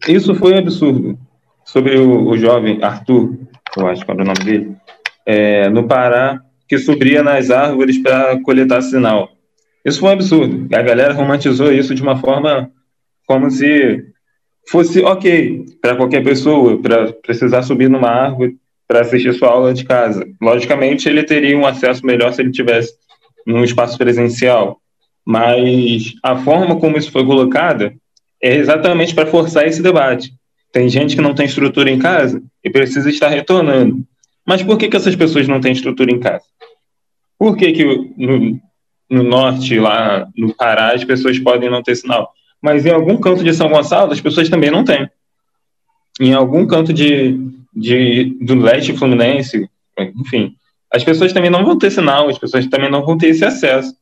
isso 0.08 0.34
foi 0.36 0.58
absurdo. 0.58 1.18
Sobre 1.64 1.98
o, 1.98 2.28
o 2.28 2.38
jovem 2.38 2.84
Arthur, 2.84 3.38
eu 3.78 3.88
acho 3.88 4.04
que 4.04 4.12
era 4.12 4.22
o 4.22 4.26
nome 4.26 4.44
dele, 4.44 4.76
é, 5.26 5.70
no 5.70 5.88
Pará, 5.88 6.44
que 6.68 6.78
subia 6.78 7.24
nas 7.24 7.50
árvores 7.50 7.98
para 8.00 8.40
coletar 8.42 8.82
sinal. 8.82 9.30
Isso 9.86 10.00
foi 10.00 10.10
um 10.10 10.14
absurdo. 10.14 10.76
A 10.76 10.82
galera 10.82 11.14
romantizou 11.14 11.72
isso 11.72 11.96
de 11.96 12.02
uma 12.02 12.18
forma 12.18 12.72
como 13.34 13.50
se 13.50 14.06
fosse 14.70 15.02
ok 15.02 15.66
para 15.82 15.96
qualquer 15.96 16.24
pessoa, 16.24 16.80
para 16.80 17.12
precisar 17.14 17.64
subir 17.64 17.90
numa 17.90 18.10
árvore 18.10 18.58
para 18.88 19.02
assistir 19.02 19.34
sua 19.34 19.50
aula 19.50 19.74
de 19.74 19.84
casa. 19.84 20.24
Logicamente, 20.40 21.10
ele 21.10 21.24
teria 21.24 21.58
um 21.58 21.66
acesso 21.66 22.06
melhor 22.06 22.32
se 22.32 22.44
ele 22.44 22.52
tivesse 22.52 22.94
num 23.46 23.64
espaço 23.64 23.98
presencial, 23.98 24.80
mas 25.26 26.14
a 26.22 26.36
forma 26.38 26.76
como 26.80 26.96
isso 26.96 27.12
foi 27.12 27.26
colocada 27.26 27.92
é 28.40 28.56
exatamente 28.56 29.16
para 29.16 29.26
forçar 29.26 29.66
esse 29.66 29.82
debate. 29.82 30.32
Tem 30.72 30.88
gente 30.88 31.16
que 31.16 31.22
não 31.22 31.34
tem 31.34 31.48
estrutura 31.48 31.90
em 31.90 31.98
casa 31.98 32.44
e 32.64 32.70
precisa 32.70 33.10
estar 33.10 33.30
retornando. 33.30 34.04
Mas 34.46 34.62
por 34.62 34.78
que, 34.78 34.88
que 34.88 34.98
essas 34.98 35.16
pessoas 35.16 35.48
não 35.48 35.60
têm 35.60 35.72
estrutura 35.72 36.12
em 36.12 36.20
casa? 36.20 36.46
Por 37.40 37.58
que, 37.58 37.72
que 37.72 37.84
no, 38.16 38.60
no 39.10 39.24
norte, 39.24 39.80
lá 39.80 40.28
no 40.38 40.54
Pará, 40.54 40.94
as 40.94 41.04
pessoas 41.04 41.40
podem 41.40 41.70
não 41.70 41.82
ter 41.82 41.96
sinal? 41.96 42.32
Mas 42.64 42.86
em 42.86 42.92
algum 42.92 43.18
canto 43.18 43.44
de 43.44 43.54
São 43.54 43.68
Gonçalo, 43.68 44.14
as 44.14 44.22
pessoas 44.22 44.48
também 44.48 44.72
não 44.72 44.86
têm. 44.86 45.10
Em 46.20 46.34
algum 46.34 46.66
canto 46.66 46.94
de, 46.94 47.38
de, 47.76 48.38
do 48.40 48.56
leste 48.56 48.96
fluminense, 48.96 49.70
enfim, 50.00 50.56
as 50.90 51.04
pessoas 51.04 51.34
também 51.34 51.50
não 51.50 51.66
vão 51.66 51.78
ter 51.78 51.92
sinal, 51.92 52.30
as 52.30 52.38
pessoas 52.38 52.66
também 52.68 52.90
não 52.90 53.06
vão 53.06 53.18
ter 53.18 53.28
esse 53.28 53.44
acesso. 53.44 53.94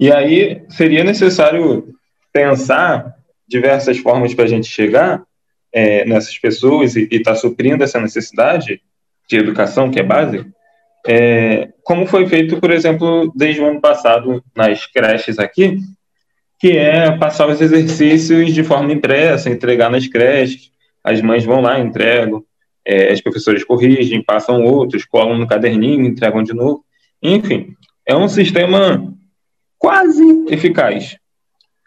E 0.00 0.10
aí 0.10 0.62
seria 0.70 1.04
necessário 1.04 1.94
pensar 2.32 3.14
diversas 3.46 3.98
formas 3.98 4.34
para 4.34 4.46
a 4.46 4.48
gente 4.48 4.66
chegar 4.66 5.22
é, 5.72 6.04
nessas 6.04 6.36
pessoas 6.36 6.96
e 6.96 7.08
estar 7.12 7.34
tá 7.34 7.36
suprindo 7.36 7.84
essa 7.84 8.00
necessidade 8.00 8.80
de 9.28 9.36
educação, 9.36 9.90
que 9.90 10.00
é 10.00 10.02
básica, 10.02 10.50
é, 11.06 11.68
como 11.84 12.06
foi 12.06 12.26
feito, 12.26 12.60
por 12.60 12.70
exemplo, 12.70 13.32
desde 13.36 13.60
o 13.60 13.66
ano 13.66 13.80
passado 13.80 14.42
nas 14.54 14.86
creches 14.86 15.38
aqui, 15.38 15.78
que 16.60 16.76
é 16.76 17.16
passar 17.16 17.48
os 17.48 17.58
exercícios 17.58 18.52
de 18.52 18.62
forma 18.62 18.92
impressa, 18.92 19.48
entregar 19.48 19.90
nas 19.90 20.06
creches, 20.06 20.70
as 21.02 21.22
mães 21.22 21.42
vão 21.42 21.62
lá, 21.62 21.80
entregam, 21.80 22.44
é, 22.84 23.10
as 23.10 23.20
professoras 23.22 23.64
corrigem, 23.64 24.22
passam 24.22 24.62
outros, 24.62 25.06
colam 25.06 25.38
no 25.38 25.46
caderninho, 25.46 26.04
entregam 26.04 26.42
de 26.42 26.52
novo. 26.52 26.84
Enfim, 27.22 27.74
é 28.06 28.14
um 28.14 28.28
sistema 28.28 29.10
quase 29.78 30.22
eficaz. 30.50 31.16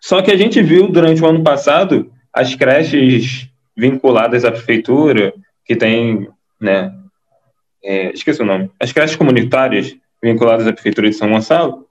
Só 0.01 0.23
que 0.23 0.31
a 0.31 0.35
gente 0.35 0.59
viu 0.61 0.87
durante 0.87 1.21
o 1.21 1.27
ano 1.27 1.43
passado 1.43 2.11
as 2.33 2.55
creches 2.55 3.47
vinculadas 3.77 4.43
à 4.43 4.51
prefeitura, 4.51 5.35
que 5.63 5.75
tem, 5.75 6.27
né, 6.59 6.91
é, 7.83 8.11
esqueci 8.11 8.41
o 8.41 8.45
nome, 8.45 8.71
as 8.79 8.91
creches 8.91 9.15
comunitárias 9.15 9.95
vinculadas 10.21 10.65
à 10.65 10.73
prefeitura 10.73 11.09
de 11.09 11.15
São 11.15 11.29
Gonçalo, 11.29 11.82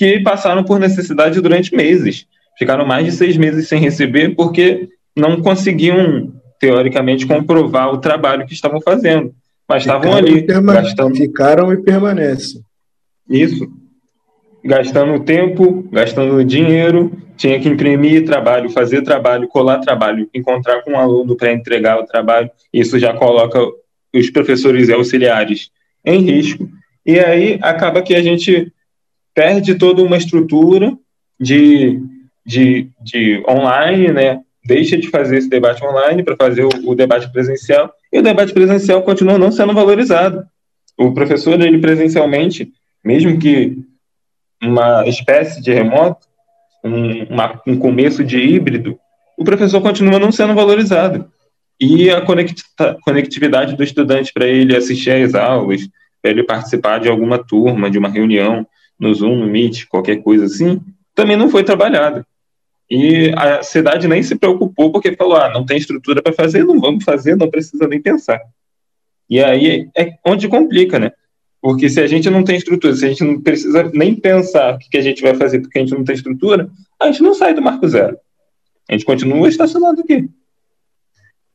que 0.00 0.18
passaram 0.20 0.64
por 0.64 0.80
necessidade 0.80 1.38
durante 1.42 1.76
meses. 1.76 2.24
Ficaram 2.58 2.86
mais 2.86 3.04
de 3.04 3.12
seis 3.12 3.36
meses 3.36 3.68
sem 3.68 3.78
receber 3.78 4.34
porque 4.34 4.88
não 5.14 5.42
conseguiam, 5.42 6.32
teoricamente, 6.58 7.26
comprovar 7.26 7.92
o 7.92 7.98
trabalho 7.98 8.46
que 8.46 8.54
estavam 8.54 8.80
fazendo. 8.80 9.34
Mas 9.68 9.82
estavam 9.82 10.16
ali. 10.16 10.40
Gastando... 10.40 11.14
Ficaram 11.14 11.70
e 11.70 11.82
permanecem. 11.82 12.62
Isso 13.28 13.70
gastando 14.64 15.22
tempo, 15.22 15.86
gastando 15.92 16.42
dinheiro, 16.42 17.12
tinha 17.36 17.60
que 17.60 17.68
imprimir 17.68 18.24
trabalho, 18.24 18.70
fazer 18.70 19.02
trabalho, 19.02 19.48
colar 19.48 19.80
trabalho, 19.80 20.30
encontrar 20.32 20.82
com 20.82 20.92
um 20.92 20.98
aluno 20.98 21.36
para 21.36 21.52
entregar 21.52 21.98
o 21.98 22.06
trabalho. 22.06 22.50
Isso 22.72 22.98
já 22.98 23.12
coloca 23.12 23.58
os 24.14 24.30
professores 24.30 24.88
e 24.88 24.94
auxiliares 24.94 25.70
em 26.02 26.20
risco. 26.20 26.66
E 27.04 27.18
aí 27.18 27.58
acaba 27.60 28.00
que 28.00 28.14
a 28.14 28.22
gente 28.22 28.72
perde 29.34 29.74
toda 29.76 30.02
uma 30.02 30.16
estrutura 30.16 30.96
de, 31.38 32.00
de, 32.44 32.88
de 33.02 33.42
online, 33.48 34.08
né? 34.12 34.40
Deixa 34.64 34.96
de 34.96 35.08
fazer 35.08 35.38
esse 35.38 35.48
debate 35.48 35.82
online 35.84 36.22
para 36.22 36.36
fazer 36.36 36.64
o, 36.64 36.70
o 36.84 36.94
debate 36.94 37.30
presencial, 37.32 37.92
e 38.12 38.18
o 38.18 38.22
debate 38.22 38.52
presencial 38.52 39.02
continua 39.02 39.38
não 39.38 39.50
sendo 39.50 39.72
valorizado. 39.72 40.44
O 40.98 41.12
professor, 41.12 41.60
ele 41.60 41.78
presencialmente, 41.78 42.70
mesmo 43.02 43.38
que 43.38 43.78
uma 44.62 45.06
espécie 45.06 45.62
de 45.62 45.72
remoto, 45.72 46.26
um, 46.84 47.24
uma, 47.24 47.60
um 47.66 47.78
começo 47.78 48.22
de 48.22 48.38
híbrido, 48.38 48.98
o 49.38 49.44
professor 49.44 49.80
continua 49.80 50.18
não 50.18 50.30
sendo 50.30 50.54
valorizado. 50.54 51.30
E 51.80 52.10
a 52.10 52.20
conectividade 53.02 53.74
do 53.74 53.82
estudante 53.82 54.32
para 54.34 54.46
ele 54.46 54.76
assistir 54.76 55.12
às 55.12 55.34
aulas, 55.34 55.80
para 56.20 56.30
ele 56.30 56.44
participar 56.44 57.00
de 57.00 57.08
alguma 57.08 57.38
turma, 57.38 57.90
de 57.90 57.96
uma 57.96 58.10
reunião 58.10 58.66
no 59.00 59.12
Zoom, 59.14 59.36
no 59.36 59.46
Meet, 59.46 59.86
qualquer 59.88 60.16
coisa 60.16 60.44
assim, 60.44 60.80
também 61.14 61.36
não 61.36 61.50
foi 61.50 61.64
trabalhada. 61.64 62.26
E 62.90 63.32
a 63.36 63.62
cidade 63.62 64.06
nem 64.06 64.22
se 64.22 64.36
preocupou 64.36 64.92
porque 64.92 65.16
falou: 65.16 65.36
ah, 65.36 65.48
não 65.48 65.64
tem 65.64 65.78
estrutura 65.78 66.20
para 66.20 66.32
fazer, 66.32 66.64
não 66.64 66.80
vamos 66.80 67.04
fazer, 67.04 67.36
não 67.36 67.48
precisa 67.48 67.86
nem 67.88 68.00
pensar. 68.00 68.40
E 69.28 69.42
aí 69.42 69.88
é 69.96 70.14
onde 70.26 70.48
complica, 70.48 70.98
né? 70.98 71.12
Porque 71.62 71.88
se 71.88 72.00
a 72.00 72.06
gente 72.06 72.28
não 72.28 72.42
tem 72.42 72.56
estrutura, 72.56 72.94
se 72.94 73.04
a 73.04 73.08
gente 73.08 73.22
não 73.22 73.40
precisa 73.40 73.90
nem 73.94 74.14
pensar 74.14 74.74
o 74.74 74.78
que 74.78 74.96
a 74.96 75.02
gente 75.02 75.22
vai 75.22 75.34
fazer 75.34 75.60
porque 75.60 75.78
a 75.78 75.82
gente 75.82 75.94
não 75.94 76.04
tem 76.04 76.14
estrutura, 76.14 76.68
a 76.98 77.06
gente 77.06 77.22
não 77.22 77.34
sai 77.34 77.54
do 77.54 77.62
marco 77.62 77.86
zero. 77.86 78.18
A 78.88 78.92
gente 78.92 79.04
continua 79.04 79.48
estacionado 79.48 80.00
aqui. 80.00 80.28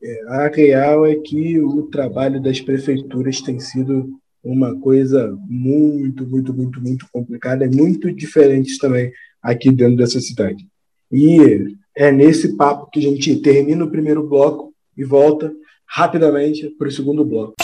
É, 0.02 0.22
a 0.28 0.48
real 0.48 1.04
é 1.04 1.16
que 1.16 1.58
o 1.58 1.82
trabalho 1.82 2.40
das 2.40 2.60
prefeituras 2.60 3.40
tem 3.40 3.58
sido 3.58 4.18
uma 4.46 4.78
coisa 4.78 5.36
muito, 5.48 6.24
muito, 6.24 6.54
muito, 6.54 6.80
muito 6.80 7.06
complicada, 7.12 7.64
é 7.64 7.68
muito 7.68 8.12
diferente 8.12 8.78
também 8.78 9.12
aqui 9.42 9.72
dentro 9.72 9.96
dessa 9.96 10.20
cidade. 10.20 10.64
E 11.10 11.74
é 11.96 12.12
nesse 12.12 12.56
papo 12.56 12.88
que 12.90 13.00
a 13.00 13.02
gente 13.02 13.36
termina 13.40 13.84
o 13.84 13.90
primeiro 13.90 14.26
bloco 14.26 14.72
e 14.96 15.04
volta 15.04 15.52
rapidamente 15.84 16.68
para 16.78 16.86
o 16.86 16.92
segundo 16.92 17.24
bloco. 17.24 17.54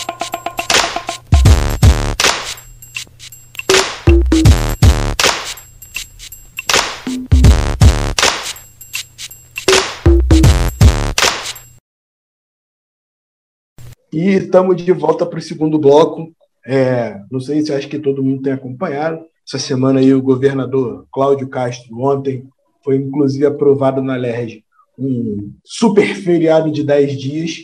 E 14.13 14.35
estamos 14.35 14.77
de 14.77 14.93
volta 14.93 15.25
para 15.25 15.39
o 15.39 15.43
segundo 15.43 15.79
bloco. 15.79 16.31
É, 16.67 17.21
não 17.31 17.41
sei 17.41 17.61
se 17.61 17.73
acho 17.73 17.89
que 17.89 17.99
todo 17.99 18.23
mundo 18.23 18.43
tem 18.43 18.53
acompanhado. 18.53 19.25
Essa 19.47 19.59
semana 19.59 20.01
aí 20.01 20.15
o 20.15 20.23
governador 20.23 21.07
Cláudio 21.13 21.49
Castro, 21.49 21.99
ontem, 22.01 22.45
foi 22.85 22.97
inclusive 22.97 23.45
aprovado 23.47 24.03
na 24.03 24.17
LERJ 24.17 24.65
um 24.99 25.53
super 25.65 26.15
feriado 26.15 26.71
de 26.71 26.85
10 26.85 27.19
dias, 27.19 27.57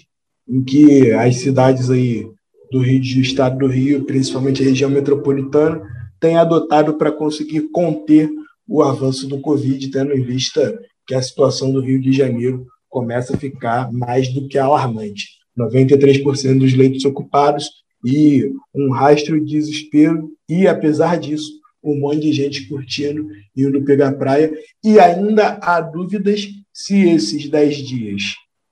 em 0.48 0.62
que 0.62 1.12
as 1.12 1.36
cidades 1.36 1.90
aí 1.90 2.26
do 2.70 2.80
Rio, 2.80 3.00
do 3.00 3.20
estado 3.20 3.58
do 3.58 3.66
Rio, 3.66 4.04
principalmente 4.04 4.62
a 4.62 4.64
região 4.64 4.90
metropolitana, 4.90 5.82
têm 6.20 6.36
adotado 6.36 6.94
para 6.94 7.12
conseguir 7.12 7.68
conter 7.70 8.28
o 8.66 8.82
avanço 8.82 9.26
do 9.26 9.40
Covid, 9.40 9.90
tendo 9.90 10.12
em 10.12 10.22
vista 10.22 10.78
que 11.06 11.14
a 11.14 11.22
situação 11.22 11.70
do 11.70 11.80
Rio 11.80 12.00
de 12.00 12.12
Janeiro 12.12 12.66
começa 12.88 13.34
a 13.34 13.38
ficar 13.38 13.90
mais 13.92 14.28
do 14.32 14.46
que 14.48 14.58
alarmante. 14.58 15.38
93% 15.58 16.58
dos 16.58 16.74
leitos 16.74 17.04
ocupados 17.04 17.68
e 18.04 18.52
um 18.74 18.90
rastro 18.90 19.38
de 19.44 19.52
desespero. 19.52 20.30
E, 20.48 20.66
apesar 20.66 21.18
disso, 21.18 21.52
um 21.82 21.98
monte 21.98 22.20
de 22.20 22.32
gente 22.32 22.68
curtindo, 22.68 23.28
indo 23.56 23.84
pegar 23.84 24.12
praia. 24.12 24.52
E 24.84 24.98
ainda 24.98 25.58
há 25.62 25.80
dúvidas 25.80 26.48
se 26.72 27.08
esses 27.08 27.48
10 27.48 27.76
dias 27.78 28.22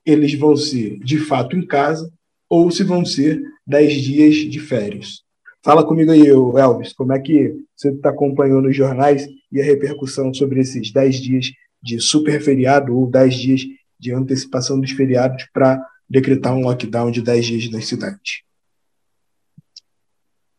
eles 0.05 0.35
vão 0.35 0.57
ser 0.57 0.99
de 1.01 1.19
fato 1.19 1.57
em 1.57 1.67
casa 1.67 2.09
ou 2.49 2.71
se 2.71 2.85
vão 2.85 3.05
ser 3.05 3.43
10 3.67 3.93
dias 4.03 4.35
de 4.37 4.61
férias. 4.61 5.23
Fala 5.65 5.85
comigo 5.85 6.13
aí, 6.13 6.29
Elvis, 6.29 6.93
como 6.93 7.13
é 7.13 7.19
que 7.19 7.57
você 7.77 7.91
está 7.91 8.11
acompanhando 8.11 8.69
os 8.69 8.77
jornais 8.77 9.27
e 9.51 9.61
a 9.61 9.65
repercussão 9.65 10.33
sobre 10.33 10.61
esses 10.61 10.93
10 10.93 11.17
dias 11.17 11.51
de 11.83 11.99
super 12.01 12.41
feriado 12.41 12.97
ou 12.97 13.11
10 13.11 13.35
dias 13.35 13.63
de 13.99 14.13
antecipação 14.13 14.79
dos 14.79 14.93
feriados 14.93 15.45
para 15.53 15.85
decretar 16.09 16.55
um 16.55 16.61
lockdown 16.61 17.11
de 17.11 17.21
10 17.21 17.47
dias 17.47 17.71
na 17.71 17.81
cidade. 17.81 18.46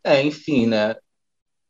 É, 0.07 0.21
enfim, 0.21 0.67
né? 0.67 0.95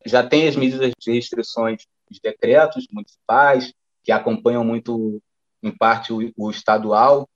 Já 0.06 0.24
tem 0.24 0.46
as 0.46 0.54
medidas 0.54 0.92
de 0.96 1.12
restrições 1.12 1.82
de 2.08 2.20
decretos 2.22 2.86
municipais, 2.88 3.74
que 4.04 4.12
acompanham 4.12 4.64
muito, 4.64 5.20
em 5.60 5.76
parte, 5.76 6.12
o, 6.12 6.32
o 6.36 6.48
estadual, 6.48 7.28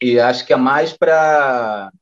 e 0.00 0.18
acho 0.18 0.46
que 0.46 0.54
é 0.54 0.56
mais 0.56 0.96
para 0.96 1.92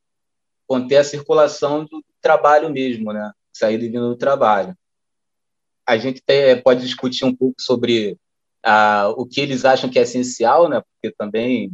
conter 0.65 0.99
a 0.99 1.05
circulação 1.05 1.85
do 1.87 2.05
trabalho 2.21 2.71
mesmo, 2.71 3.13
né? 3.13 3.33
Saída 3.53 3.85
e 3.85 3.89
vindo 3.89 4.11
do 4.11 4.17
trabalho. 4.17 4.77
A 5.85 5.97
gente 5.97 6.23
tem, 6.25 6.63
pode 6.63 6.83
discutir 6.83 7.25
um 7.25 7.35
pouco 7.35 7.61
sobre 7.61 8.17
ah, 8.63 9.13
o 9.17 9.27
que 9.27 9.41
eles 9.41 9.65
acham 9.65 9.91
que 9.91 9.99
é 9.99 10.03
essencial, 10.03 10.69
né? 10.69 10.81
Porque 10.81 11.13
também 11.17 11.73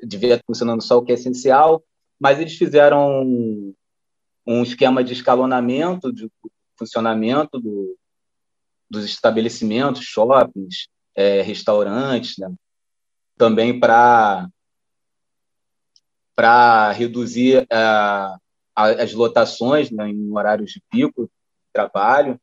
devia 0.00 0.34
estar 0.34 0.44
funcionando 0.46 0.84
só 0.84 0.98
o 0.98 1.04
que 1.04 1.10
é 1.10 1.16
essencial, 1.16 1.82
mas 2.20 2.38
eles 2.38 2.56
fizeram 2.56 3.74
um, 4.46 4.62
esquema 4.62 5.02
de 5.02 5.12
escalonamento, 5.12 6.12
de 6.12 6.30
funcionamento 6.78 7.60
do, 7.60 7.96
dos 8.90 9.04
estabelecimentos, 9.04 10.02
shoppings, 10.02 10.88
é, 11.14 11.42
restaurantes, 11.42 12.36
né? 12.38 12.52
também 13.36 13.78
para 13.78 14.48
para 16.36 16.90
reduzir 16.90 17.62
uh, 17.62 18.40
as 18.74 19.12
lotações 19.12 19.90
né, 19.92 20.08
em 20.08 20.32
horários 20.32 20.72
de 20.72 20.82
pico 20.90 21.24
de 21.24 21.30
trabalho. 21.72 22.40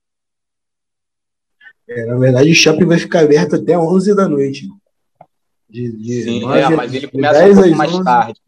É, 1.90 2.06
na 2.06 2.18
verdade, 2.18 2.50
o 2.50 2.56
shopping 2.56 2.86
vai 2.86 2.98
ficar 2.98 3.20
aberto 3.20 3.58
até 3.58 3.78
11 3.78 4.16
da 4.16 4.30
noite. 4.30 4.70
De, 5.70 5.92
de 5.92 6.24
Sim, 6.24 6.40
9, 6.40 6.60
é, 6.60 6.70
mas 6.70 6.94
ele 6.94 7.08
começa 7.10 7.46
um 7.46 7.54
pouco 7.54 7.76
mais 7.76 7.94
11, 7.94 8.04
tarde. 8.06 8.42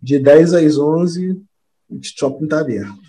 De 0.00 0.18
10 0.18 0.54
às 0.54 0.78
11, 0.78 1.42
o 1.88 2.00
shopping 2.02 2.44
está 2.44 2.60
aberto. 2.60 3.00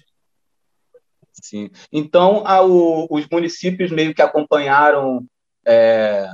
Sim. 1.34 1.70
Então, 1.92 2.46
a, 2.46 2.64
o, 2.64 3.08
os 3.10 3.28
municípios 3.32 3.92
meio 3.92 4.14
que 4.14 4.22
acompanharam, 4.22 5.26
é, 5.66 6.30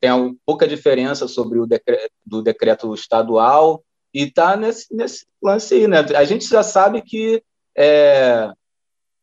tem 0.00 0.10
pouca 0.46 0.66
diferença 0.66 1.26
sobre 1.26 1.58
o 1.58 1.66
decreto, 1.66 2.12
do 2.24 2.42
decreto 2.42 2.92
estadual 2.94 3.82
e 4.14 4.24
está 4.24 4.56
nesse, 4.56 4.94
nesse 4.94 5.26
lance 5.42 5.74
aí, 5.74 5.86
né? 5.86 5.98
A 6.16 6.24
gente 6.24 6.48
já 6.48 6.62
sabe 6.62 7.02
que 7.02 7.42
é, 7.76 8.50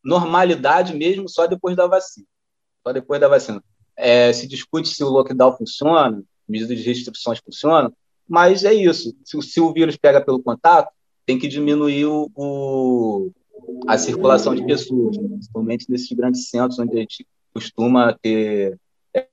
normalidade 0.03 0.95
mesmo 0.95 1.27
só 1.27 1.47
depois 1.47 1.75
da 1.75 1.87
vacina. 1.87 2.27
Só 2.85 2.93
depois 2.93 3.19
da 3.19 3.27
vacina. 3.27 3.63
É, 3.95 4.31
se 4.33 4.47
discute 4.47 4.89
se 4.89 5.03
o 5.03 5.09
lockdown 5.09 5.57
funciona, 5.57 6.21
medidas 6.47 6.77
de 6.77 6.83
restrições 6.83 7.39
funcionam, 7.39 7.91
mas 8.27 8.63
é 8.63 8.73
isso. 8.73 9.15
Se, 9.23 9.41
se, 9.41 9.61
o 9.61 9.73
vírus 9.73 9.97
pega 9.97 10.23
pelo 10.23 10.43
contato, 10.43 10.91
tem 11.25 11.39
que 11.39 11.47
diminuir 11.47 12.05
o, 12.05 12.29
o 12.35 13.31
a 13.87 13.97
circulação 13.97 14.53
de 14.55 14.65
pessoas, 14.65 15.17
né? 15.17 15.27
principalmente 15.27 15.89
nesses 15.89 16.11
grandes 16.11 16.49
centros 16.49 16.79
onde 16.79 16.95
a 16.95 16.99
gente 16.99 17.25
costuma 17.53 18.13
ter 18.13 18.77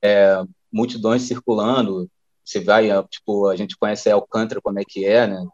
é, 0.02 0.42
multidões 0.72 1.22
circulando, 1.22 2.08
você 2.44 2.60
vai, 2.60 2.88
tipo, 3.08 3.48
a 3.48 3.56
gente 3.56 3.76
conhece 3.76 4.10
Alcântara 4.10 4.60
como 4.60 4.78
é 4.78 4.84
que 4.86 5.04
é, 5.04 5.26
né? 5.26 5.46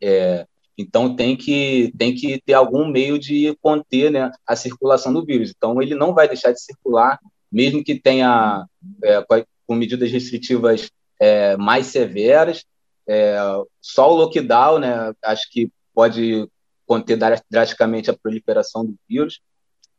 É, 0.00 0.46
então 0.76 1.16
tem 1.16 1.34
que 1.36 1.92
tem 1.96 2.14
que 2.14 2.40
ter 2.44 2.52
algum 2.52 2.86
meio 2.86 3.18
de 3.18 3.56
conter 3.62 4.10
né, 4.10 4.30
a 4.46 4.54
circulação 4.54 5.12
do 5.12 5.24
vírus. 5.24 5.52
Então 5.56 5.80
ele 5.80 5.94
não 5.94 6.12
vai 6.12 6.28
deixar 6.28 6.52
de 6.52 6.60
circular, 6.60 7.18
mesmo 7.50 7.82
que 7.82 7.98
tenha 7.98 8.66
é, 9.02 9.24
com 9.66 9.74
medidas 9.74 10.10
restritivas 10.10 10.90
é, 11.18 11.56
mais 11.56 11.86
severas. 11.86 12.64
É, 13.08 13.36
só 13.80 14.12
o 14.12 14.16
lockdown, 14.16 14.78
né, 14.78 15.12
acho 15.24 15.50
que 15.50 15.70
pode 15.94 16.48
conter 16.86 17.18
drasticamente 17.50 18.10
a 18.10 18.16
proliferação 18.16 18.84
do 18.84 18.96
vírus, 19.08 19.40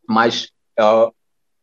mas 0.07 0.51
é, 0.77 0.83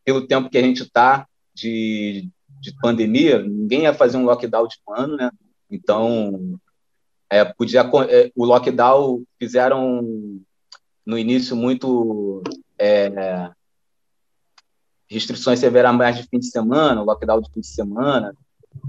pelo 0.03 0.27
tempo 0.27 0.49
que 0.49 0.57
a 0.57 0.61
gente 0.61 0.83
está 0.83 1.27
de, 1.53 2.29
de 2.59 2.75
pandemia, 2.81 3.41
ninguém 3.41 3.83
ia 3.83 3.93
fazer 3.93 4.17
um 4.17 4.25
lockdown 4.25 4.67
de 4.67 4.75
um 4.87 4.93
ano, 4.93 5.17
né? 5.17 5.31
Então, 5.69 6.59
é, 7.29 7.43
podia, 7.43 7.81
é, 8.09 8.31
o 8.35 8.45
lockdown 8.45 9.23
fizeram 9.39 10.41
no 11.05 11.17
início 11.17 11.55
muito 11.55 12.43
é, 12.77 13.49
restrições 15.09 15.59
severas 15.59 15.95
mais 15.95 16.17
de 16.17 16.23
fim 16.23 16.39
de 16.39 16.47
semana, 16.47 17.01
lockdown 17.01 17.41
de 17.41 17.51
fim 17.51 17.61
de 17.61 17.67
semana, 17.67 18.35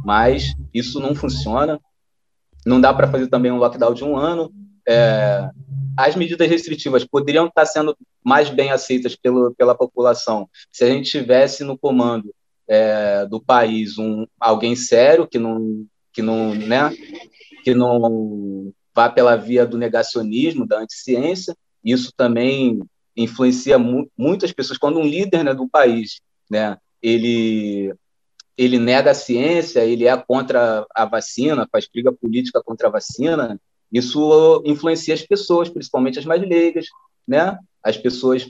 mas 0.05 0.55
isso 0.73 1.01
não 1.01 1.15
funciona. 1.15 1.81
Não 2.67 2.81
dá 2.81 2.93
para 2.93 3.07
fazer 3.07 3.29
também 3.29 3.53
um 3.53 3.59
lockdown 3.59 3.95
de 3.95 4.05
um 4.05 4.17
ano. 4.17 4.53
É, 4.89 5.49
as 5.97 6.15
medidas 6.15 6.49
restritivas 6.49 7.05
poderiam 7.05 7.47
estar 7.47 7.65
sendo 7.65 7.97
mais 8.23 8.51
bem 8.51 8.71
aceitas 8.71 9.17
pelo, 9.17 9.55
pela 9.55 9.75
população 9.75 10.49
se 10.71 10.85
a 10.85 10.89
gente 10.89 11.11
tivesse 11.11 11.65
no 11.65 11.79
comando 11.79 12.33
é, 12.69 13.25
do 13.27 13.41
país 13.41 13.97
um 13.99 14.27
alguém 14.39 14.77
sério 14.77 15.27
que 15.27 15.39
não 15.39 15.87
que 16.13 16.23
não 16.23 16.55
né 16.55 16.95
que 17.65 17.75
não 17.75 18.73
vá 18.95 19.09
pela 19.09 19.37
via 19.37 19.67
do 19.67 19.79
negacionismo 19.79 20.67
da 20.67 20.81
anticiência 20.81 21.57
isso 21.85 22.13
também 22.17 22.81
influencia 23.17 23.79
mu 23.79 24.09
muitas 24.17 24.53
pessoas 24.53 24.79
quando 24.79 24.99
um 24.99 25.07
líder 25.07 25.43
né, 25.43 25.55
do 25.55 25.69
país 25.69 26.21
né 26.51 26.77
ele 27.03 27.95
ele 28.57 28.79
nega 28.79 29.11
a 29.11 29.15
ciência 29.15 29.85
ele 29.85 30.07
é 30.07 30.17
contra 30.17 30.87
a 30.95 31.05
vacina 31.05 31.69
faz 31.71 31.87
briga 31.87 32.13
política 32.13 32.63
contra 32.63 32.89
a 32.89 32.91
vacina 32.91 33.61
isso 33.93 34.63
influencia 34.65 35.15
as 35.15 35.23
pessoas 35.23 35.69
principalmente 35.69 36.19
as 36.19 36.25
mais 36.25 36.41
leigas 36.43 36.87
né 37.27 37.59
as 37.83 37.97
pessoas 37.97 38.49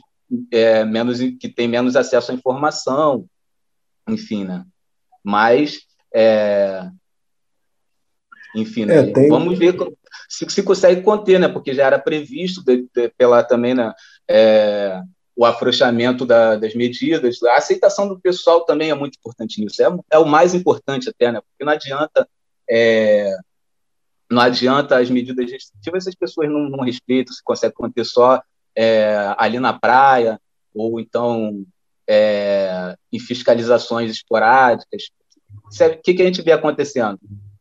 é, 0.50 0.84
menos 0.84 1.18
que 1.40 1.48
têm 1.48 1.68
menos 1.68 1.96
acesso 1.96 2.32
à 2.32 2.34
informação 2.34 3.26
enfim, 4.08 4.44
né? 4.44 4.64
Mas, 5.22 5.80
é... 6.14 6.88
enfim, 8.54 8.84
né? 8.84 8.98
é, 8.98 9.12
tem... 9.12 9.28
vamos 9.28 9.58
ver 9.58 9.76
se, 10.28 10.48
se 10.48 10.62
consegue 10.62 11.02
conter, 11.02 11.40
né? 11.40 11.48
Porque 11.48 11.74
já 11.74 11.86
era 11.86 11.98
previsto 11.98 12.64
de, 12.64 12.88
de, 12.94 13.08
pela 13.16 13.42
também, 13.42 13.74
né? 13.74 13.92
O 15.36 15.44
afrouxamento 15.44 16.24
da, 16.24 16.56
das 16.56 16.74
medidas, 16.74 17.42
a 17.42 17.56
aceitação 17.56 18.08
do 18.08 18.18
pessoal 18.18 18.64
também 18.64 18.90
é 18.90 18.94
muito 18.94 19.18
importante 19.18 19.60
nisso. 19.60 19.82
É, 19.82 19.86
é 20.12 20.18
o 20.18 20.26
mais 20.26 20.54
importante 20.54 21.10
até, 21.10 21.30
né? 21.30 21.40
Porque 21.40 21.64
não 21.64 21.72
adianta 21.72 22.26
é, 22.68 23.36
não 24.30 24.42
adianta 24.42 24.98
as 24.98 25.08
medidas 25.08 25.50
restritivas 25.50 26.04
se 26.04 26.10
as 26.10 26.14
pessoas 26.14 26.48
não, 26.48 26.68
não 26.68 26.84
respeitam, 26.84 27.32
se 27.32 27.42
consegue 27.42 27.74
conter 27.74 28.04
só 28.04 28.42
é, 28.74 29.34
ali 29.38 29.58
na 29.58 29.72
praia, 29.72 30.40
ou 30.74 31.00
então 31.00 31.64
é, 32.08 32.96
em 33.12 33.18
fiscalizações 33.18 34.10
esporádicas. 34.10 35.04
O 35.64 36.02
que, 36.02 36.14
que 36.14 36.22
a 36.22 36.26
gente 36.26 36.42
vê 36.42 36.52
acontecendo? 36.52 37.18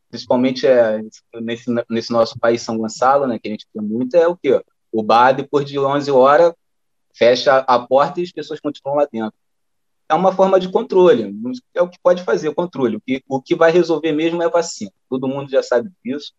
Principalmente 0.10 0.66
é, 0.66 1.00
nesse, 1.36 1.66
nesse 1.90 2.12
nosso 2.12 2.38
país, 2.40 2.62
São 2.62 2.78
Gonçalo, 2.78 3.28
né, 3.28 3.40
que 3.40 3.48
a 3.48 3.52
gente 3.52 3.68
vê 3.74 3.82
muito, 3.82 4.16
é 4.16 4.28
o 4.28 4.36
quê? 4.36 4.62
O 4.92 5.04
bar, 5.04 5.34
depois 5.34 5.66
de 5.66 5.78
11 5.78 6.10
horas, 6.12 6.54
fecha 7.17 7.58
a 7.58 7.80
porta 7.80 8.19
e 8.19 8.23
as 8.23 8.32
pessoas 8.32 8.60
continuam 8.60 8.97
lá 8.97 9.08
dentro. 9.12 9.34
É 10.08 10.13
uma 10.13 10.32
forma 10.32 10.60
de 10.60 10.69
controle, 10.69 11.34
é 11.73 11.82
o 11.82 11.89
que 11.89 11.97
pode 12.01 12.23
fazer, 12.23 12.54
controle. 12.54 12.97
O 12.97 13.01
que, 13.01 13.23
o 13.28 13.41
que 13.41 13.56
vai 13.56 13.71
resolver 13.71 14.12
mesmo 14.12 14.43
é 14.43 14.49
vacina. 14.49 14.91
Todo 15.10 15.28
mundo 15.28 15.49
já 15.49 15.63
sabe 15.63 15.89
disso, 16.04 16.32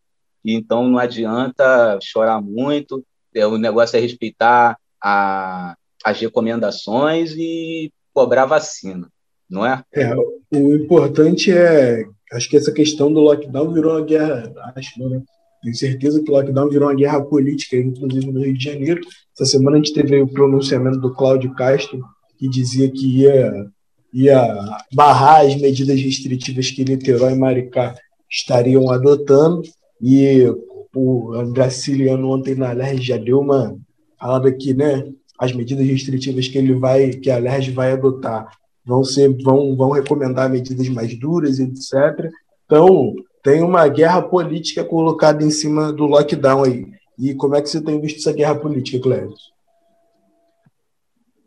então 0.44 0.86
não 0.86 0.98
adianta 0.98 1.98
chorar 2.00 2.40
muito, 2.40 3.04
é, 3.34 3.44
o 3.44 3.58
negócio 3.58 3.96
é 3.96 4.00
respeitar 4.00 4.78
a, 5.02 5.76
as 6.04 6.20
recomendações 6.20 7.32
e 7.36 7.92
cobrar 8.14 8.46
vacina, 8.46 9.10
não 9.50 9.66
é? 9.66 9.82
É, 9.92 10.14
o 10.14 10.74
importante 10.76 11.50
é, 11.50 12.04
acho 12.32 12.48
que 12.48 12.56
essa 12.56 12.72
questão 12.72 13.12
do 13.12 13.20
lockdown 13.20 13.72
virou 13.72 13.92
uma 13.92 14.04
guerra, 14.04 14.52
acho, 14.76 15.08
né? 15.08 15.22
Tenho 15.66 15.74
certeza 15.74 16.22
que 16.22 16.30
o 16.30 16.32
lockdown 16.32 16.68
virou 16.68 16.88
uma 16.88 16.94
guerra 16.94 17.20
política, 17.20 17.76
inclusive 17.76 18.30
no 18.30 18.40
Rio 18.40 18.56
de 18.56 18.62
Janeiro. 18.62 19.00
Essa 19.34 19.50
semana 19.50 19.76
a 19.76 19.80
gente 19.80 19.92
teve 19.92 20.22
o 20.22 20.28
pronunciamento 20.28 21.00
do 21.00 21.12
Cláudio 21.12 21.52
Castro, 21.56 22.04
que 22.38 22.48
dizia 22.48 22.88
que 22.88 23.22
ia, 23.22 23.66
ia 24.14 24.78
barrar 24.94 25.44
as 25.44 25.60
medidas 25.60 26.00
restritivas 26.00 26.70
que 26.70 26.84
Niterói 26.84 27.32
e 27.32 27.36
Maricá 27.36 27.96
estariam 28.30 28.88
adotando. 28.92 29.62
E 30.00 30.46
o 30.94 31.32
André 31.34 31.68
Ciliano 31.70 32.30
ontem 32.30 32.54
na 32.54 32.70
LERJ 32.70 33.02
já 33.02 33.16
deu 33.16 33.40
uma 33.40 33.76
falada 34.20 34.52
que, 34.52 34.72
né, 34.72 35.10
as 35.36 35.52
medidas 35.52 35.84
restritivas 35.84 36.46
que 36.46 36.58
ele 36.58 36.74
vai, 36.74 37.10
que 37.10 37.28
a 37.28 37.38
LERJ 37.38 37.72
vai 37.72 37.90
adotar, 37.90 38.46
vão 38.84 39.02
ser, 39.02 39.36
vão, 39.42 39.74
vão 39.74 39.90
recomendar 39.90 40.48
medidas 40.48 40.88
mais 40.90 41.18
duras, 41.18 41.58
etc. 41.58 42.30
Então, 42.66 43.16
tem 43.46 43.62
uma 43.62 43.86
guerra 43.86 44.20
política 44.20 44.82
colocada 44.82 45.44
em 45.44 45.50
cima 45.50 45.92
do 45.92 46.04
lockdown 46.04 46.64
aí. 46.64 46.86
E 47.16 47.32
como 47.32 47.54
é 47.54 47.62
que 47.62 47.68
você 47.68 47.80
tem 47.80 48.00
visto 48.00 48.18
essa 48.18 48.32
guerra 48.32 48.56
política, 48.56 49.00
Cléber? 49.00 49.30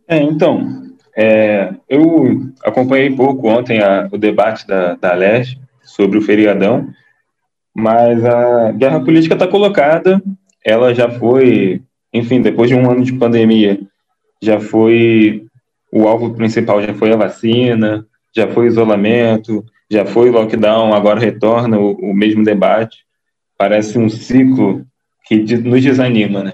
É, 0.07 0.17
então, 0.17 0.93
é, 1.13 1.73
eu 1.89 2.49
acompanhei 2.63 3.13
pouco 3.13 3.49
ontem 3.49 3.81
a, 3.81 4.07
o 4.09 4.17
debate 4.17 4.65
da, 4.65 4.95
da 4.95 5.13
LERJ 5.13 5.59
sobre 5.83 6.17
o 6.17 6.21
feriadão, 6.21 6.88
mas 7.75 8.23
a 8.23 8.71
guerra 8.71 9.03
política 9.03 9.33
está 9.33 9.45
colocada, 9.45 10.21
ela 10.63 10.93
já 10.95 11.09
foi 11.09 11.83
enfim, 12.13 12.41
depois 12.41 12.69
de 12.69 12.75
um 12.75 12.89
ano 12.89 13.03
de 13.03 13.13
pandemia, 13.13 13.79
já 14.41 14.57
foi 14.59 15.45
o 15.91 16.07
alvo 16.07 16.33
principal, 16.33 16.81
já 16.81 16.93
foi 16.93 17.12
a 17.12 17.17
vacina, 17.17 18.05
já 18.35 18.47
foi 18.47 18.67
isolamento, 18.67 19.63
já 19.89 20.06
foi 20.06 20.30
lockdown, 20.30 20.93
agora 20.93 21.19
retorna 21.19 21.80
o, 21.80 21.93
o 21.93 22.13
mesmo 22.13 22.43
debate. 22.43 23.06
Parece 23.58 23.97
um 23.97 24.10
ciclo 24.10 24.86
que 25.25 25.38
nos 25.58 25.82
desanima, 25.82 26.43
né? 26.43 26.54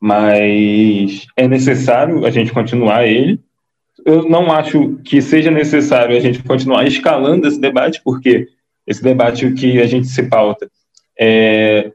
Mas 0.00 1.26
é 1.36 1.46
necessário 1.46 2.24
a 2.24 2.30
gente 2.30 2.52
continuar 2.52 3.06
ele. 3.06 3.38
Eu 4.06 4.28
não 4.28 4.50
acho 4.50 4.96
que 5.04 5.20
seja 5.20 5.50
necessário 5.50 6.16
a 6.16 6.20
gente 6.20 6.42
continuar 6.42 6.86
escalando 6.86 7.46
esse 7.46 7.60
debate, 7.60 8.00
porque 8.02 8.48
esse 8.86 9.02
debate 9.02 9.52
que 9.52 9.80
a 9.80 9.86
gente 9.86 10.06
se 10.06 10.22
pauta 10.22 10.70
é, 11.18 11.92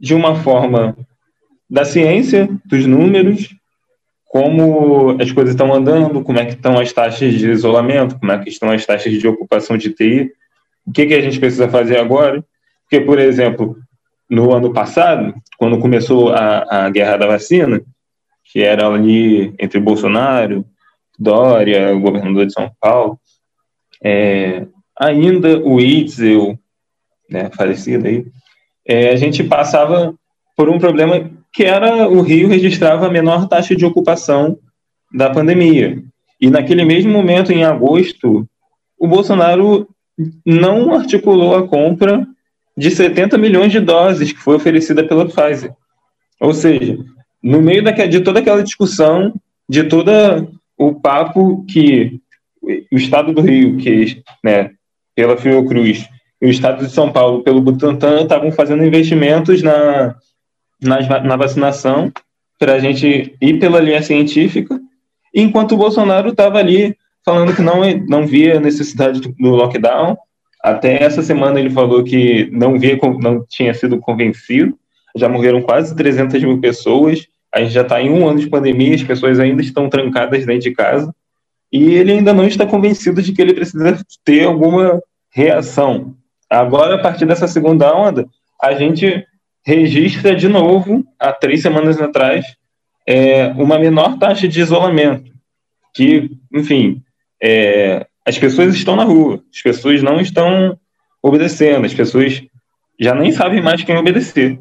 de 0.00 0.14
uma 0.14 0.36
forma 0.36 0.96
da 1.68 1.84
ciência, 1.84 2.48
dos 2.64 2.86
números, 2.86 3.54
como 4.28 5.16
as 5.20 5.32
coisas 5.32 5.54
estão 5.54 5.72
andando, 5.72 6.22
como 6.22 6.38
é 6.38 6.44
que 6.44 6.52
estão 6.52 6.78
as 6.78 6.92
taxas 6.92 7.32
de 7.32 7.50
isolamento, 7.50 8.18
como 8.18 8.30
é 8.30 8.38
que 8.38 8.50
estão 8.50 8.70
as 8.70 8.84
taxas 8.84 9.14
de 9.14 9.26
ocupação 9.26 9.78
de 9.78 9.90
TI, 9.90 10.30
o 10.86 10.92
que, 10.92 11.06
que 11.06 11.14
a 11.14 11.20
gente 11.20 11.40
precisa 11.40 11.68
fazer 11.68 11.98
agora. 11.98 12.44
Porque, 12.82 13.00
por 13.04 13.18
exemplo, 13.18 13.78
no 14.28 14.52
ano 14.52 14.72
passado, 14.72 15.34
quando 15.56 15.78
começou 15.78 16.30
a, 16.30 16.86
a 16.86 16.90
guerra 16.90 17.16
da 17.16 17.26
vacina, 17.26 17.80
que 18.44 18.62
era 18.62 18.86
ali 18.86 19.54
entre 19.58 19.80
Bolsonaro, 19.80 20.64
Dória, 21.18 21.94
o 21.96 22.00
governador 22.00 22.46
de 22.46 22.52
São 22.52 22.70
Paulo, 22.78 23.18
é, 24.04 24.66
ainda 24.98 25.58
o 25.58 25.80
Itzel, 25.80 26.58
né, 27.28 27.50
falecido 27.56 28.06
aí, 28.06 28.26
é, 28.86 29.10
a 29.10 29.16
gente 29.16 29.42
passava 29.42 30.14
por 30.56 30.68
um 30.68 30.78
problema 30.78 31.30
que 31.58 31.64
era 31.64 32.08
o 32.08 32.20
Rio 32.20 32.46
registrava 32.46 33.08
a 33.08 33.10
menor 33.10 33.48
taxa 33.48 33.74
de 33.74 33.84
ocupação 33.84 34.60
da 35.12 35.28
pandemia. 35.28 36.00
E 36.40 36.48
naquele 36.48 36.84
mesmo 36.84 37.10
momento, 37.10 37.52
em 37.52 37.64
agosto, 37.64 38.48
o 38.96 39.08
Bolsonaro 39.08 39.88
não 40.46 40.94
articulou 40.94 41.56
a 41.56 41.66
compra 41.66 42.24
de 42.76 42.92
70 42.92 43.36
milhões 43.38 43.72
de 43.72 43.80
doses 43.80 44.30
que 44.30 44.38
foi 44.38 44.54
oferecida 44.54 45.02
pela 45.02 45.26
Pfizer. 45.26 45.72
Ou 46.40 46.54
seja, 46.54 46.96
no 47.42 47.60
meio 47.60 47.82
de 47.82 48.20
toda 48.20 48.38
aquela 48.38 48.62
discussão, 48.62 49.34
de 49.68 49.82
todo 49.82 50.12
o 50.76 50.94
papo 50.94 51.66
que 51.68 52.20
o 52.62 52.96
Estado 52.96 53.32
do 53.32 53.40
Rio, 53.40 53.78
que 53.78 54.22
né, 54.44 54.70
pela 55.12 55.36
Fiocruz, 55.36 56.08
e 56.40 56.46
o 56.46 56.50
Estado 56.50 56.86
de 56.86 56.92
São 56.92 57.10
Paulo, 57.10 57.42
pelo 57.42 57.60
Butantan, 57.60 58.22
estavam 58.22 58.52
fazendo 58.52 58.84
investimentos 58.84 59.60
na, 59.60 60.14
na, 60.80 61.20
na 61.20 61.36
vacinação 61.36 62.12
para 62.58 62.74
a 62.74 62.78
gente 62.78 63.36
ir 63.40 63.58
pela 63.58 63.80
linha 63.80 64.02
científica, 64.02 64.78
enquanto 65.34 65.72
o 65.72 65.76
Bolsonaro 65.76 66.30
estava 66.30 66.58
ali 66.58 66.96
falando 67.24 67.54
que 67.54 67.62
não, 67.62 67.82
não 68.08 68.26
via 68.26 68.58
necessidade 68.58 69.20
do 69.20 69.50
lockdown. 69.50 70.16
Até 70.62 71.02
essa 71.02 71.22
semana 71.22 71.60
ele 71.60 71.70
falou 71.70 72.02
que 72.02 72.48
não 72.50 72.78
via, 72.78 72.98
não 73.20 73.44
tinha 73.48 73.72
sido 73.74 73.98
convencido. 73.98 74.76
Já 75.16 75.28
morreram 75.28 75.62
quase 75.62 75.94
300 75.94 76.42
mil 76.42 76.60
pessoas. 76.60 77.26
A 77.54 77.60
gente 77.60 77.72
já 77.72 77.82
está 77.82 78.00
em 78.00 78.10
um 78.10 78.26
ano 78.26 78.40
de 78.40 78.48
pandemia, 78.48 78.94
as 78.94 79.02
pessoas 79.02 79.38
ainda 79.38 79.62
estão 79.62 79.88
trancadas 79.88 80.44
dentro 80.44 80.62
de 80.62 80.72
casa. 80.72 81.14
E 81.72 81.94
ele 81.94 82.12
ainda 82.12 82.32
não 82.32 82.44
está 82.44 82.66
convencido 82.66 83.22
de 83.22 83.32
que 83.32 83.42
ele 83.42 83.54
precisa 83.54 83.98
ter 84.24 84.44
alguma 84.44 85.00
reação. 85.30 86.14
Agora, 86.48 86.94
a 86.94 87.02
partir 87.02 87.26
dessa 87.26 87.46
segunda 87.46 87.94
onda, 87.94 88.26
a 88.60 88.72
gente 88.72 89.24
registra 89.64 90.34
de 90.34 90.48
novo, 90.48 91.04
há 91.18 91.32
três 91.32 91.62
semanas 91.62 92.00
atrás, 92.00 92.44
é, 93.06 93.48
uma 93.48 93.78
menor 93.78 94.18
taxa 94.18 94.46
de 94.46 94.60
isolamento. 94.60 95.32
Que, 95.94 96.30
enfim, 96.52 97.02
é, 97.42 98.06
as 98.24 98.38
pessoas 98.38 98.74
estão 98.74 98.94
na 98.94 99.04
rua, 99.04 99.42
as 99.52 99.62
pessoas 99.62 100.02
não 100.02 100.20
estão 100.20 100.78
obedecendo, 101.22 101.86
as 101.86 101.94
pessoas 101.94 102.42
já 103.00 103.14
nem 103.14 103.32
sabem 103.32 103.62
mais 103.62 103.82
quem 103.82 103.96
obedecer. 103.96 104.60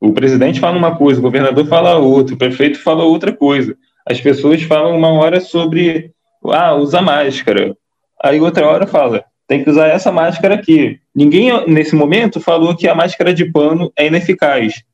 O 0.00 0.12
presidente 0.12 0.60
fala 0.60 0.76
uma 0.76 0.96
coisa, 0.96 1.20
o 1.20 1.22
governador 1.22 1.66
fala 1.66 1.96
outra, 1.96 2.34
o 2.34 2.38
prefeito 2.38 2.78
fala 2.78 3.04
outra 3.04 3.32
coisa. 3.32 3.76
As 4.06 4.20
pessoas 4.20 4.62
falam 4.62 4.96
uma 4.96 5.10
hora 5.12 5.40
sobre, 5.40 6.12
ah, 6.44 6.74
usa 6.74 7.02
máscara. 7.02 7.76
Aí 8.22 8.40
outra 8.40 8.66
hora 8.66 8.86
fala, 8.86 9.24
tem 9.48 9.62
que 9.62 9.70
usar 9.70 9.88
essa 9.88 10.12
máscara 10.12 10.54
aqui. 10.54 11.00
Ninguém, 11.16 11.66
nesse 11.66 11.94
momento, 11.94 12.38
falou 12.38 12.76
que 12.76 12.86
a 12.86 12.94
máscara 12.94 13.32
de 13.32 13.50
pano 13.50 13.90
é 13.96 14.06
ineficaz. 14.06 14.84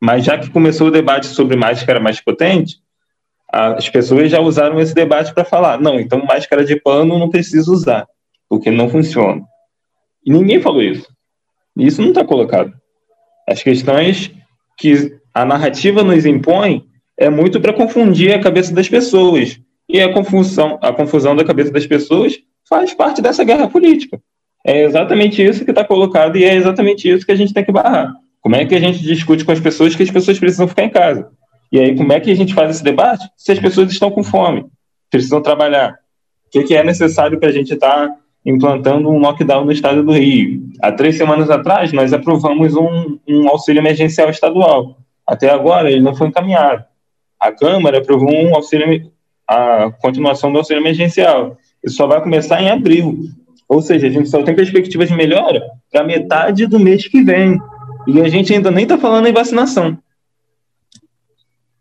Mas 0.00 0.24
já 0.24 0.38
que 0.38 0.48
começou 0.48 0.86
o 0.86 0.90
debate 0.90 1.26
sobre 1.26 1.56
máscara 1.56 1.98
mais 1.98 2.20
potente, 2.20 2.76
as 3.52 3.88
pessoas 3.88 4.30
já 4.30 4.38
usaram 4.38 4.80
esse 4.80 4.94
debate 4.94 5.34
para 5.34 5.44
falar: 5.44 5.80
não, 5.80 5.98
então 5.98 6.24
máscara 6.24 6.64
de 6.64 6.76
pano 6.76 7.18
não 7.18 7.28
precisa 7.28 7.72
usar, 7.72 8.06
porque 8.48 8.70
não 8.70 8.88
funciona. 8.88 9.42
E 10.24 10.32
ninguém 10.32 10.60
falou 10.60 10.80
isso. 10.80 11.08
Isso 11.76 12.00
não 12.00 12.10
está 12.10 12.24
colocado. 12.24 12.72
As 13.48 13.60
questões 13.60 14.30
que 14.78 15.18
a 15.34 15.44
narrativa 15.44 16.04
nos 16.04 16.24
impõe 16.24 16.86
é 17.18 17.28
muito 17.28 17.60
para 17.60 17.72
confundir 17.72 18.32
a 18.32 18.40
cabeça 18.40 18.72
das 18.72 18.88
pessoas. 18.88 19.58
E 19.88 20.00
a 20.00 20.12
confusão, 20.12 20.78
a 20.80 20.92
confusão 20.92 21.34
da 21.34 21.44
cabeça 21.44 21.72
das 21.72 21.86
pessoas 21.86 22.38
faz 22.68 22.94
parte 22.94 23.20
dessa 23.20 23.42
guerra 23.42 23.68
política. 23.68 24.20
É 24.66 24.82
exatamente 24.82 25.44
isso 25.44 25.64
que 25.64 25.70
está 25.70 25.84
colocado 25.84 26.36
e 26.36 26.44
é 26.44 26.54
exatamente 26.54 27.08
isso 27.08 27.26
que 27.26 27.32
a 27.32 27.36
gente 27.36 27.52
tem 27.52 27.64
que 27.64 27.72
barrar. 27.72 28.14
Como 28.40 28.56
é 28.56 28.64
que 28.64 28.74
a 28.74 28.80
gente 28.80 28.98
discute 29.00 29.44
com 29.44 29.52
as 29.52 29.60
pessoas 29.60 29.94
que 29.94 30.02
as 30.02 30.10
pessoas 30.10 30.38
precisam 30.38 30.66
ficar 30.66 30.84
em 30.84 30.90
casa? 30.90 31.30
E 31.70 31.78
aí, 31.78 31.96
como 31.96 32.12
é 32.12 32.20
que 32.20 32.30
a 32.30 32.34
gente 32.36 32.54
faz 32.54 32.70
esse 32.70 32.84
debate 32.84 33.28
se 33.36 33.52
as 33.52 33.58
pessoas 33.58 33.90
estão 33.90 34.10
com 34.10 34.22
fome, 34.22 34.64
precisam 35.10 35.42
trabalhar? 35.42 35.98
O 36.46 36.62
que, 36.62 36.74
é 36.74 36.84
necessário 36.84 37.38
para 37.38 37.48
a 37.48 37.52
gente 37.52 37.74
estar 37.74 38.08
tá 38.08 38.14
implantando 38.46 39.10
um 39.10 39.18
lockdown 39.18 39.64
no 39.64 39.72
estado 39.72 40.02
do 40.02 40.12
Rio? 40.12 40.62
Há 40.80 40.92
três 40.92 41.16
semanas 41.16 41.50
atrás, 41.50 41.92
nós 41.92 42.12
aprovamos 42.12 42.76
um, 42.76 43.18
um 43.28 43.48
auxílio 43.48 43.80
emergencial 43.80 44.30
estadual. 44.30 44.98
Até 45.26 45.50
agora, 45.50 45.90
ele 45.90 46.00
não 46.00 46.14
foi 46.14 46.28
encaminhado. 46.28 46.84
A 47.40 47.50
Câmara 47.50 47.98
aprovou 47.98 48.32
um 48.32 48.54
auxílio, 48.54 49.10
a 49.48 49.90
continuação 50.00 50.52
do 50.52 50.58
auxílio 50.58 50.80
emergencial. 50.80 51.58
Isso 51.82 51.96
só 51.96 52.06
vai 52.06 52.22
começar 52.22 52.62
em 52.62 52.70
abril. 52.70 53.18
Ou 53.68 53.80
seja, 53.80 54.06
a 54.06 54.10
gente 54.10 54.28
só 54.28 54.42
tem 54.42 54.54
perspectivas 54.54 55.08
de 55.08 55.16
melhora 55.16 55.62
para 55.90 56.04
metade 56.04 56.66
do 56.66 56.78
mês 56.78 57.06
que 57.08 57.22
vem. 57.22 57.58
E 58.06 58.20
a 58.20 58.28
gente 58.28 58.52
ainda 58.52 58.70
nem 58.70 58.84
está 58.84 58.98
falando 58.98 59.26
em 59.26 59.32
vacinação. 59.32 59.98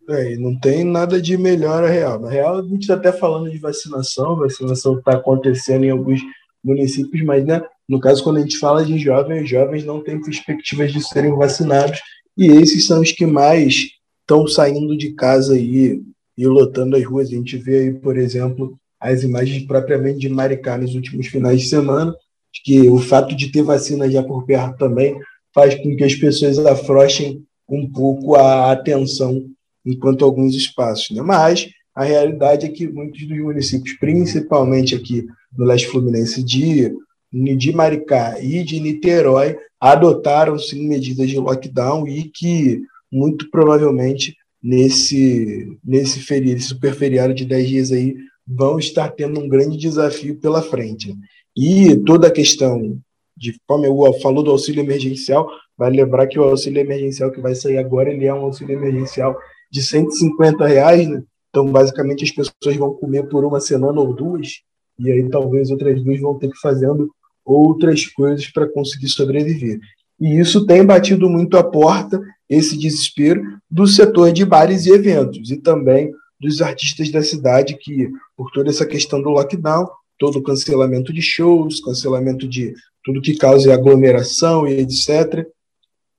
É, 0.09 0.35
não 0.37 0.57
tem 0.59 0.83
nada 0.83 1.21
de 1.21 1.37
melhora 1.37 1.89
real. 1.89 2.19
Na 2.19 2.29
real, 2.29 2.59
a 2.59 2.61
gente 2.61 2.81
está 2.81 2.95
até 2.95 3.11
falando 3.11 3.49
de 3.49 3.57
vacinação, 3.57 4.35
vacinação 4.35 4.97
está 4.97 5.13
acontecendo 5.13 5.85
em 5.85 5.91
alguns 5.91 6.21
municípios, 6.63 7.23
mas 7.23 7.45
né, 7.45 7.61
no 7.87 7.99
caso, 7.99 8.23
quando 8.23 8.37
a 8.37 8.41
gente 8.41 8.57
fala 8.57 8.85
de 8.85 8.97
jovens, 8.97 9.49
jovens 9.49 9.85
não 9.85 10.01
têm 10.01 10.21
perspectivas 10.21 10.91
de 10.91 11.01
serem 11.05 11.35
vacinados, 11.35 11.99
e 12.37 12.47
esses 12.47 12.85
são 12.85 13.01
os 13.01 13.11
que 13.11 13.25
mais 13.25 13.89
estão 14.21 14.47
saindo 14.47 14.97
de 14.97 15.13
casa 15.13 15.53
aí 15.53 16.01
e 16.37 16.47
lotando 16.47 16.95
as 16.95 17.05
ruas. 17.05 17.27
A 17.27 17.31
gente 17.31 17.57
vê 17.57 17.79
aí, 17.79 17.93
por 17.93 18.17
exemplo, 18.17 18.77
as 19.03 19.21
imagens 19.21 19.65
propriamente 19.65 20.19
de 20.19 20.29
Maricá 20.29 20.77
nos 20.77 20.95
últimos 20.95 21.27
finais 21.27 21.61
de 21.61 21.67
semana, 21.67 22.15
que 22.63 22.87
o 22.87 22.97
fato 22.97 23.35
de 23.35 23.51
ter 23.51 23.61
vacina 23.61 24.09
já 24.09 24.23
por 24.23 24.45
perto 24.45 24.77
também 24.77 25.19
faz 25.53 25.75
com 25.75 25.93
que 25.95 26.03
as 26.03 26.15
pessoas 26.15 26.57
afrouxem 26.59 27.43
um 27.67 27.89
pouco 27.91 28.35
a 28.35 28.71
atenção 28.71 29.43
enquanto 29.85 30.23
alguns 30.23 30.55
espaços. 30.55 31.15
Né? 31.15 31.21
Mas 31.21 31.69
a 31.93 32.05
realidade 32.05 32.65
é 32.65 32.69
que 32.69 32.87
muitos 32.87 33.27
dos 33.27 33.37
municípios, 33.37 33.97
principalmente 33.97 34.95
aqui 34.95 35.25
no 35.55 35.65
leste 35.65 35.87
fluminense 35.87 36.41
de, 36.41 36.95
de 37.31 37.73
Maricá 37.73 38.39
e 38.41 38.63
de 38.63 38.79
Niterói, 38.79 39.57
adotaram 39.79 40.57
sim 40.57 40.87
medidas 40.87 41.29
de 41.29 41.37
lockdown 41.37 42.07
e 42.07 42.23
que 42.23 42.81
muito 43.11 43.49
provavelmente 43.51 44.35
nesse, 44.63 45.77
nesse 45.83 46.21
feriado, 46.21 46.61
super 46.61 46.95
feriado 46.95 47.33
de 47.33 47.43
10 47.43 47.67
dias 47.67 47.91
aí, 47.91 48.15
vão 48.47 48.77
estar 48.77 49.09
tendo 49.09 49.39
um 49.39 49.47
grande 49.47 49.77
desafio 49.77 50.39
pela 50.39 50.61
frente. 50.61 51.15
E 51.55 51.95
toda 51.97 52.27
a 52.27 52.31
questão 52.31 52.99
de 53.35 53.55
como 53.67 53.85
eu 53.85 54.13
falou 54.21 54.43
do 54.43 54.51
auxílio 54.51 54.81
emergencial, 54.81 55.47
vai 55.77 55.89
lembrar 55.89 56.27
que 56.27 56.39
o 56.39 56.43
auxílio 56.43 56.79
emergencial 56.79 57.31
que 57.31 57.41
vai 57.41 57.55
sair 57.55 57.77
agora, 57.77 58.11
ele 58.11 58.25
é 58.25 58.33
um 58.33 58.45
auxílio 58.45 58.77
emergencial 58.77 59.35
de 59.71 59.81
150 59.81 60.65
reais, 60.67 61.07
né? 61.07 61.23
Então, 61.49 61.65
basicamente, 61.65 62.23
as 62.23 62.31
pessoas 62.31 62.75
vão 62.77 62.93
comer 62.93 63.27
por 63.27 63.43
uma 63.43 63.59
semana 63.59 63.99
ou 63.99 64.13
duas, 64.13 64.61
e 64.97 65.11
aí 65.11 65.27
talvez 65.29 65.69
outras 65.71 66.01
duas 66.03 66.19
vão 66.19 66.37
ter 66.37 66.49
que 66.49 66.59
fazendo 66.59 67.09
outras 67.45 68.05
coisas 68.05 68.47
para 68.47 68.67
conseguir 68.67 69.09
sobreviver. 69.09 69.79
E 70.19 70.39
isso 70.39 70.65
tem 70.65 70.85
batido 70.85 71.29
muito 71.29 71.57
a 71.57 71.63
porta, 71.63 72.21
esse 72.49 72.77
desespero, 72.77 73.41
do 73.69 73.85
setor 73.85 74.31
de 74.31 74.45
bares 74.45 74.85
e 74.85 74.91
eventos, 74.91 75.51
e 75.51 75.57
também 75.57 76.11
dos 76.43 76.61
artistas 76.61 77.09
da 77.09 77.23
cidade 77.23 77.77
que, 77.79 78.09
por 78.35 78.51
toda 78.51 78.69
essa 78.69 78.85
questão 78.85 79.21
do 79.21 79.29
lockdown, 79.29 79.87
todo 80.19 80.39
o 80.39 80.43
cancelamento 80.43 81.13
de 81.13 81.21
shows, 81.21 81.81
cancelamento 81.81 82.47
de 82.47 82.73
tudo 83.03 83.21
que 83.21 83.35
causa 83.35 83.73
aglomeração 83.73 84.67
e 84.67 84.79
etc. 84.79 85.47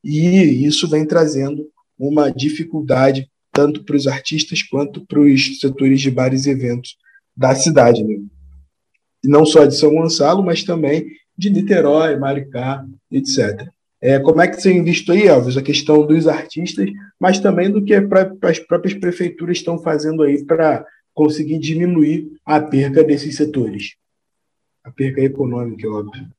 E 0.02 0.66
isso 0.66 0.88
vem 0.88 1.06
trazendo 1.06 1.66
uma 1.98 2.30
dificuldade 2.30 3.28
tanto 3.52 3.84
para 3.84 3.96
os 3.96 4.06
artistas 4.06 4.62
quanto 4.62 5.06
para 5.06 5.20
os 5.20 5.60
setores 5.60 6.00
de 6.00 6.10
bares 6.10 6.46
e 6.46 6.50
eventos 6.50 6.96
da 7.36 7.54
cidade. 7.54 8.02
Né? 8.02 8.16
E 9.24 9.28
não 9.28 9.46
só 9.46 9.64
de 9.64 9.76
São 9.76 9.94
Gonçalo, 9.94 10.42
mas 10.42 10.64
também 10.64 11.06
de 11.36 11.50
Niterói, 11.50 12.16
Maricá, 12.16 12.84
etc. 13.10 13.68
É, 14.04 14.20
como 14.20 14.42
é 14.42 14.46
que 14.46 14.60
você 14.60 14.82
visto 14.82 15.12
aí, 15.12 15.26
Elvis, 15.26 15.56
a 15.56 15.62
questão 15.62 16.06
dos 16.06 16.28
artistas, 16.28 16.90
mas 17.18 17.40
também 17.40 17.72
do 17.72 17.82
que 17.82 17.94
as 17.94 18.58
próprias 18.58 18.92
prefeituras 18.92 19.56
estão 19.56 19.78
fazendo 19.78 20.22
aí 20.22 20.44
para 20.44 20.86
conseguir 21.14 21.58
diminuir 21.58 22.30
a 22.44 22.60
perca 22.60 23.02
desses 23.02 23.34
setores? 23.34 23.96
A 24.84 24.90
perca 24.90 25.22
econômica, 25.22 25.88
óbvio. 25.88 26.30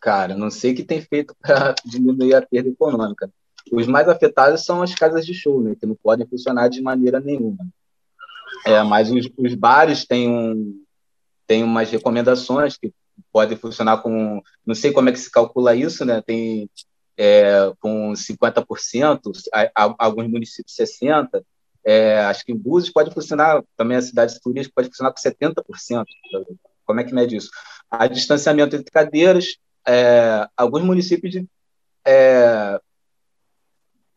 Cara, 0.00 0.34
não 0.34 0.50
sei 0.50 0.72
o 0.72 0.74
que 0.74 0.84
tem 0.84 1.02
feito 1.02 1.36
para 1.38 1.74
diminuir 1.84 2.32
a 2.32 2.40
perda 2.40 2.70
econômica. 2.70 3.30
Os 3.70 3.86
mais 3.86 4.08
afetados 4.08 4.64
são 4.64 4.80
as 4.80 4.94
casas 4.94 5.26
de 5.26 5.34
show, 5.34 5.60
né, 5.60 5.74
que 5.78 5.84
não 5.84 5.94
podem 5.94 6.26
funcionar 6.26 6.68
de 6.68 6.80
maneira 6.80 7.20
nenhuma. 7.20 7.68
É, 8.64 8.82
mas 8.84 9.10
os, 9.10 9.28
os 9.36 9.54
bares 9.54 10.06
têm, 10.06 10.30
um, 10.30 10.82
têm 11.46 11.62
umas 11.62 11.90
recomendações 11.90 12.78
que 12.78 12.90
podem 13.32 13.56
funcionar 13.56 13.98
com. 13.98 14.42
Não 14.64 14.74
sei 14.74 14.92
como 14.92 15.08
é 15.08 15.12
que 15.12 15.18
se 15.18 15.30
calcula 15.30 15.74
isso, 15.74 16.04
né? 16.04 16.22
Tem 16.22 16.68
é, 17.16 17.72
com 17.80 18.12
50%, 18.12 19.20
a, 19.52 19.70
a, 19.76 19.94
alguns 19.98 20.28
municípios 20.28 20.74
60%. 20.74 21.44
É, 21.84 22.18
acho 22.20 22.44
que 22.44 22.52
em 22.52 22.56
Búzios 22.56 22.92
pode 22.92 23.12
funcionar, 23.12 23.62
também 23.76 23.96
a 23.96 24.02
cidade 24.02 24.38
turística 24.40 24.74
pode 24.74 24.88
funcionar 24.88 25.12
com 25.12 25.18
70%. 25.18 26.04
Como 26.84 27.00
é 27.00 27.04
que 27.04 27.14
mede 27.14 27.36
isso? 27.36 27.50
A 27.90 28.06
distanciamento 28.06 28.76
entre 28.76 28.90
cadeiras, 28.90 29.56
é, 29.86 30.46
alguns 30.56 30.82
municípios 30.82 31.34
é, 32.06 32.80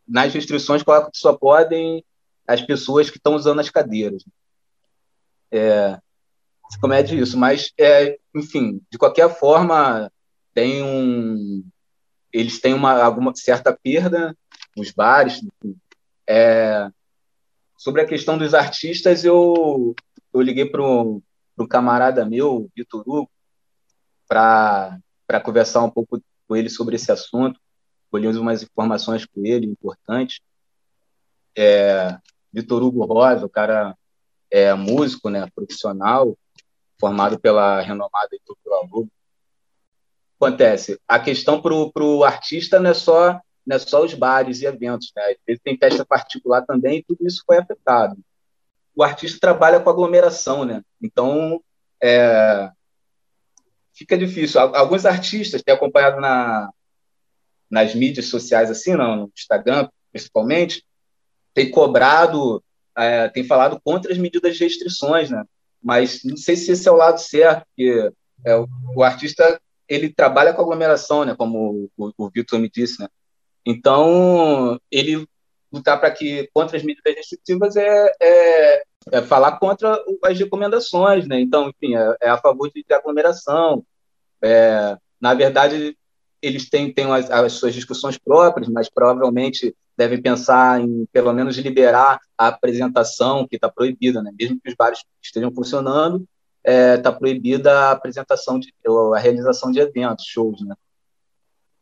nas 0.06 0.32
restrições 0.32 0.82
colocam 0.82 1.10
que 1.10 1.18
só 1.18 1.34
podem 1.34 2.04
as 2.46 2.60
pessoas 2.60 3.08
que 3.08 3.16
estão 3.16 3.34
usando 3.34 3.60
as 3.60 3.70
cadeiras. 3.70 4.24
É, 5.50 5.98
como 6.80 6.92
é 6.92 7.02
disso, 7.02 7.38
mas, 7.38 7.72
é, 7.78 8.18
enfim, 8.34 8.80
de 8.90 8.98
qualquer 8.98 9.28
forma, 9.38 10.10
tem 10.52 10.82
um, 10.82 11.64
eles 12.32 12.60
têm 12.60 12.74
uma 12.74 13.02
alguma 13.02 13.34
certa 13.34 13.76
perda, 13.80 14.36
os 14.76 14.90
bares. 14.90 15.40
É, 16.28 16.88
sobre 17.76 18.02
a 18.02 18.06
questão 18.06 18.36
dos 18.36 18.54
artistas, 18.54 19.24
eu, 19.24 19.94
eu 20.32 20.40
liguei 20.40 20.64
para 20.64 20.82
um 20.82 21.22
camarada 21.68 22.24
meu, 22.24 22.70
Vitor 22.74 23.02
Hugo, 23.06 23.30
para 24.26 25.00
conversar 25.44 25.82
um 25.82 25.90
pouco 25.90 26.20
com 26.48 26.56
ele 26.56 26.68
sobre 26.68 26.96
esse 26.96 27.12
assunto. 27.12 27.60
Colhi 28.10 28.26
umas 28.28 28.62
informações 28.62 29.26
com 29.26 29.44
ele 29.44 29.66
importantes. 29.66 30.40
É, 31.56 32.16
Vitor 32.52 32.82
Hugo 32.82 33.04
Rosa, 33.04 33.46
o 33.46 33.50
cara 33.50 33.96
é 34.50 34.72
músico, 34.74 35.28
né, 35.28 35.48
profissional, 35.54 36.36
formado 36.98 37.38
pela 37.38 37.80
renomada 37.80 38.28
Estrutura 38.32 38.76
Lobo. 38.90 39.08
Acontece, 40.40 41.00
a 41.06 41.18
questão 41.18 41.60
para 41.60 41.72
o 41.72 42.24
artista 42.24 42.78
não 42.78 42.90
é 42.90 42.94
só 42.94 43.40
não 43.66 43.76
é 43.76 43.78
só 43.78 44.04
os 44.04 44.12
bares 44.12 44.60
e 44.60 44.66
eventos, 44.66 45.10
né? 45.16 45.22
Às 45.22 45.36
vezes 45.46 45.62
tem 45.62 45.78
festa 45.78 46.04
particular 46.04 46.62
também 46.66 46.98
e 46.98 47.02
tudo 47.02 47.26
isso 47.26 47.42
foi 47.46 47.56
afetado. 47.56 48.16
O 48.94 49.02
artista 49.02 49.40
trabalha 49.40 49.80
com 49.80 49.88
aglomeração, 49.88 50.64
né? 50.66 50.82
Então, 51.00 51.62
é, 52.02 52.70
fica 53.94 54.18
difícil. 54.18 54.60
Alguns 54.60 55.06
artistas 55.06 55.62
têm 55.62 55.74
acompanhado 55.74 56.20
na, 56.20 56.68
nas 57.70 57.94
mídias 57.94 58.26
sociais, 58.26 58.70
assim, 58.70 58.94
no 58.94 59.30
Instagram, 59.34 59.88
principalmente, 60.12 60.84
têm 61.54 61.70
cobrado, 61.70 62.62
é, 62.96 63.28
têm 63.28 63.44
falado 63.44 63.80
contra 63.82 64.12
as 64.12 64.18
medidas 64.18 64.56
de 64.56 64.64
restrições, 64.64 65.30
né? 65.30 65.42
Mas 65.84 66.24
não 66.24 66.36
sei 66.36 66.56
se 66.56 66.72
esse 66.72 66.88
é 66.88 66.92
o 66.92 66.96
lado 66.96 67.18
certo, 67.18 67.66
porque 67.66 68.10
é, 68.44 68.56
o, 68.56 68.66
o 68.96 69.02
artista 69.02 69.60
ele 69.86 70.08
trabalha 70.12 70.54
com 70.54 70.62
aglomeração, 70.62 71.24
né? 71.24 71.34
Como 71.36 71.90
o, 71.96 72.12
o 72.16 72.58
me 72.58 72.70
disse, 72.70 73.00
né? 73.00 73.08
Então, 73.66 74.80
ele 74.90 75.26
lutar 75.70 76.00
para 76.00 76.10
que 76.10 76.48
contra 76.54 76.76
as 76.76 76.82
medidas 76.82 77.14
restritivas 77.14 77.76
é, 77.76 78.12
é, 78.22 78.82
é, 79.12 79.22
falar 79.22 79.58
contra 79.58 80.02
as 80.22 80.38
recomendações, 80.38 81.26
né? 81.26 81.40
Então, 81.40 81.68
enfim, 81.68 81.96
é, 81.96 82.16
é 82.22 82.28
a 82.30 82.38
favor 82.38 82.70
de, 82.70 82.82
de 82.82 82.94
aglomeração. 82.94 83.84
É, 84.42 84.96
na 85.20 85.34
verdade, 85.34 85.96
eles 86.44 86.68
têm, 86.68 86.92
têm 86.92 87.06
as, 87.12 87.30
as, 87.30 87.52
suas 87.54 87.74
discussões 87.74 88.18
próprias, 88.18 88.68
mas 88.68 88.88
provavelmente 88.88 89.74
devem 89.96 90.20
pensar 90.20 90.80
em, 90.80 91.06
pelo 91.12 91.32
menos, 91.32 91.56
liberar 91.56 92.20
a 92.36 92.48
apresentação, 92.48 93.46
que 93.46 93.56
está 93.56 93.68
proibida, 93.68 94.22
né? 94.22 94.30
Mesmo 94.38 94.60
que 94.60 94.68
os 94.68 94.74
bares 94.74 95.00
estejam 95.22 95.52
funcionando, 95.52 96.26
está 96.64 96.72
é, 96.72 96.96
tá 96.96 97.12
proibida 97.12 97.72
a 97.72 97.90
apresentação, 97.92 98.58
de, 98.58 98.72
a 99.14 99.18
realização 99.18 99.70
de 99.70 99.80
eventos, 99.80 100.26
shows, 100.26 100.60
né? 100.62 100.74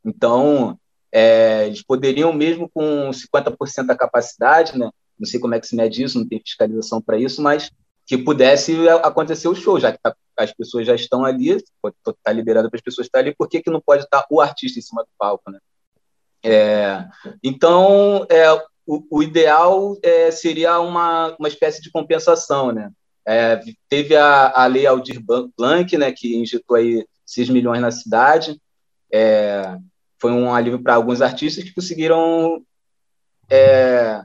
Então, 0.05 0.79
é, 1.11 1.67
eles 1.67 1.83
poderiam, 1.83 2.33
mesmo 2.33 2.69
com 2.69 3.11
50% 3.11 3.87
da 3.87 3.97
capacidade, 3.97 4.79
né? 4.79 4.91
não 5.19 5.27
sei 5.27 5.39
como 5.39 5.55
é 5.55 5.61
que 5.61 5.67
se 5.67 5.77
mede 5.77 6.03
isso, 6.03 6.19
não 6.19 6.27
tem 6.27 6.41
fiscalização 6.41 7.01
para 7.01 7.19
isso, 7.19 7.41
mas 7.41 7.71
que 8.07 8.19
pudesse 8.19 8.77
acontecer 9.03 9.49
o 9.49 9.55
show, 9.55 9.79
já 9.79 9.93
que 9.93 9.99
tá, 10.03 10.15
as 10.37 10.53
pessoas 10.53 10.87
já 10.87 10.95
estão 10.95 11.25
ali, 11.25 11.51
está 11.51 12.15
tá 12.23 12.33
liberado 12.33 12.69
para 12.69 12.79
as 12.79 12.83
pessoas 12.83 13.07
estar 13.07 13.21
ali, 13.21 13.35
por 13.35 13.49
que, 13.49 13.63
que 13.63 13.71
não 13.71 13.81
pode 13.81 14.05
estar 14.05 14.27
o 14.31 14.41
artista 14.41 14.79
em 14.79 14.83
cima 14.83 15.03
do 15.03 15.09
palco, 15.19 15.51
né? 15.51 15.59
É, 16.45 17.07
então, 17.43 18.27
é, 18.29 18.53
o, 18.85 19.05
o, 19.11 19.23
ideal 19.23 19.97
é, 20.03 20.31
seria 20.31 20.81
uma, 20.81 21.37
uma 21.39 21.49
espécie 21.49 21.81
de 21.81 21.91
compensação, 21.91 22.73
né? 22.73 22.91
É, 23.25 23.61
teve 23.89 24.17
a, 24.17 24.51
a 24.51 24.67
lei 24.67 24.85
Aldir 24.85 25.23
Blanc, 25.57 25.97
né, 25.97 26.11
que 26.11 26.37
injetou 26.37 26.77
aí 26.77 27.07
6 27.25 27.51
milhões 27.51 27.81
na 27.81 27.93
cidade, 27.93 28.61
é, 29.13 29.77
foi 30.21 30.33
um 30.33 30.53
alívio 30.53 30.83
para 30.83 30.95
alguns 30.95 31.23
artistas 31.23 31.63
que 31.63 31.73
conseguiram 31.73 32.65
é, 33.49 34.23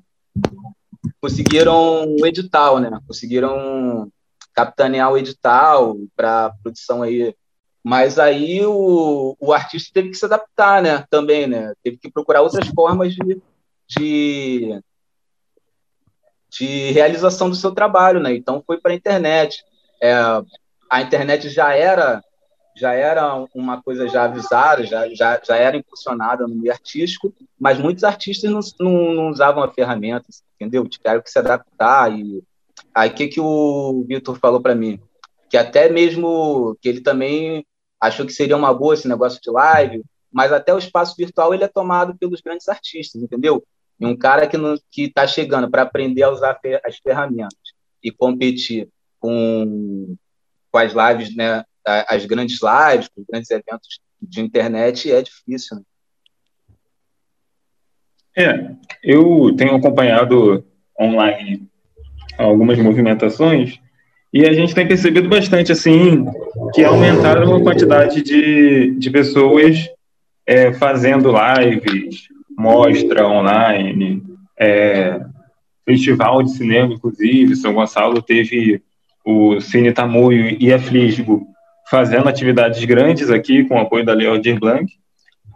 conseguiram 1.21 2.15
o 2.19 2.25
edital, 2.25 2.79
né? 2.79 2.99
Conseguiram 3.07 4.11
capitanear 4.53 5.11
o 5.11 5.17
edital 5.17 5.95
para 6.15 6.53
produção 6.63 7.03
aí. 7.03 7.35
Mas 7.83 8.19
aí 8.19 8.65
o, 8.65 9.35
o 9.39 9.53
artista 9.53 9.91
teve 9.93 10.09
que 10.09 10.17
se 10.17 10.25
adaptar, 10.25 10.81
né? 10.81 11.05
Também, 11.09 11.47
né? 11.47 11.73
Teve 11.83 11.97
que 11.97 12.11
procurar 12.11 12.41
outras 12.41 12.67
formas 12.69 13.13
de, 13.13 13.41
de, 13.87 14.81
de 16.49 16.91
realização 16.91 17.49
do 17.49 17.55
seu 17.55 17.71
trabalho, 17.71 18.19
né? 18.19 18.33
Então 18.35 18.63
foi 18.65 18.79
para 18.79 18.91
a 18.91 18.95
internet. 18.95 19.63
É, 20.01 20.13
a 20.89 21.01
internet 21.01 21.49
já 21.49 21.73
era 21.73 22.21
já 22.77 22.93
era 22.93 23.45
uma 23.55 23.81
coisa 23.81 24.07
já 24.07 24.25
avisada, 24.25 24.85
já, 24.85 25.09
já, 25.13 25.41
já 25.43 25.55
era 25.55 25.75
impulsionada 25.75 26.47
no 26.47 26.55
meio 26.55 26.71
artístico, 26.71 27.33
mas 27.59 27.79
muitos 27.79 28.03
artistas 28.03 28.51
não, 28.51 28.59
não, 28.79 29.13
não 29.13 29.29
usavam 29.29 29.63
a 29.63 29.71
ferramenta, 29.71 30.27
entendeu? 30.55 30.87
Tiveram 30.87 31.21
que 31.21 31.31
se 31.31 31.39
adaptar. 31.39 32.11
E 32.11 32.43
aí, 32.93 33.09
o 33.09 33.13
que, 33.13 33.27
que 33.27 33.41
o 33.41 34.05
Vitor 34.07 34.37
falou 34.37 34.61
para 34.61 34.75
mim? 34.75 34.99
Que 35.49 35.57
até 35.57 35.89
mesmo 35.89 36.77
que 36.79 36.87
ele 36.87 37.01
também 37.01 37.65
achou 37.99 38.25
que 38.25 38.33
seria 38.33 38.55
uma 38.55 38.73
boa 38.73 38.93
esse 38.93 39.07
negócio 39.07 39.41
de 39.41 39.49
live, 39.49 40.03
mas 40.31 40.53
até 40.53 40.71
o 40.73 40.77
espaço 40.77 41.15
virtual 41.17 41.53
ele 41.53 41.63
é 41.63 41.67
tomado 41.67 42.15
pelos 42.15 42.41
grandes 42.41 42.69
artistas, 42.69 43.21
entendeu? 43.21 43.63
E 43.99 44.05
um 44.05 44.15
cara 44.15 44.45
que 44.45 44.57
que 44.91 45.03
está 45.05 45.25
chegando 45.25 45.69
para 45.69 45.81
aprender 45.81 46.21
a 46.21 46.29
usar 46.29 46.59
as 46.85 46.97
ferramentas 46.97 47.57
e 48.03 48.11
competir 48.11 48.87
com, 49.19 50.15
com 50.71 50.77
as 50.77 50.93
lives, 50.93 51.35
né, 51.35 51.63
as 51.87 52.25
grandes 52.25 52.59
lives, 52.61 53.09
os 53.15 53.25
grandes 53.29 53.49
eventos 53.49 53.99
de 54.21 54.41
internet 54.41 55.11
é 55.11 55.21
difícil. 55.21 55.77
Né? 55.77 55.83
É, 58.37 58.71
eu 59.03 59.55
tenho 59.55 59.75
acompanhado 59.75 60.65
online 60.99 61.67
algumas 62.37 62.77
movimentações 62.77 63.79
e 64.31 64.45
a 64.45 64.53
gente 64.53 64.75
tem 64.75 64.87
percebido 64.87 65.27
bastante 65.29 65.71
assim 65.71 66.25
que 66.73 66.83
aumentaram 66.83 67.55
a 67.55 67.61
quantidade 67.63 68.21
de, 68.21 68.91
de 68.91 69.09
pessoas 69.09 69.89
é, 70.45 70.73
fazendo 70.73 71.31
lives, 71.31 72.27
mostra 72.57 73.27
online, 73.27 74.23
é, 74.59 75.19
festival 75.85 76.43
de 76.43 76.51
cinema, 76.51 76.93
inclusive. 76.93 77.55
São 77.55 77.73
Gonçalo 77.73 78.21
teve 78.21 78.81
o 79.25 79.59
Cine 79.59 79.91
Tamoio 79.91 80.55
e 80.59 80.71
a 80.71 80.79
Flisgo 80.79 81.47
fazendo 81.89 82.27
atividades 82.27 82.83
grandes 82.85 83.29
aqui 83.29 83.63
com 83.65 83.75
o 83.75 83.79
apoio 83.79 84.05
da 84.05 84.13
Lei 84.13 84.27
Aldir 84.27 84.59
Blanc. 84.59 84.91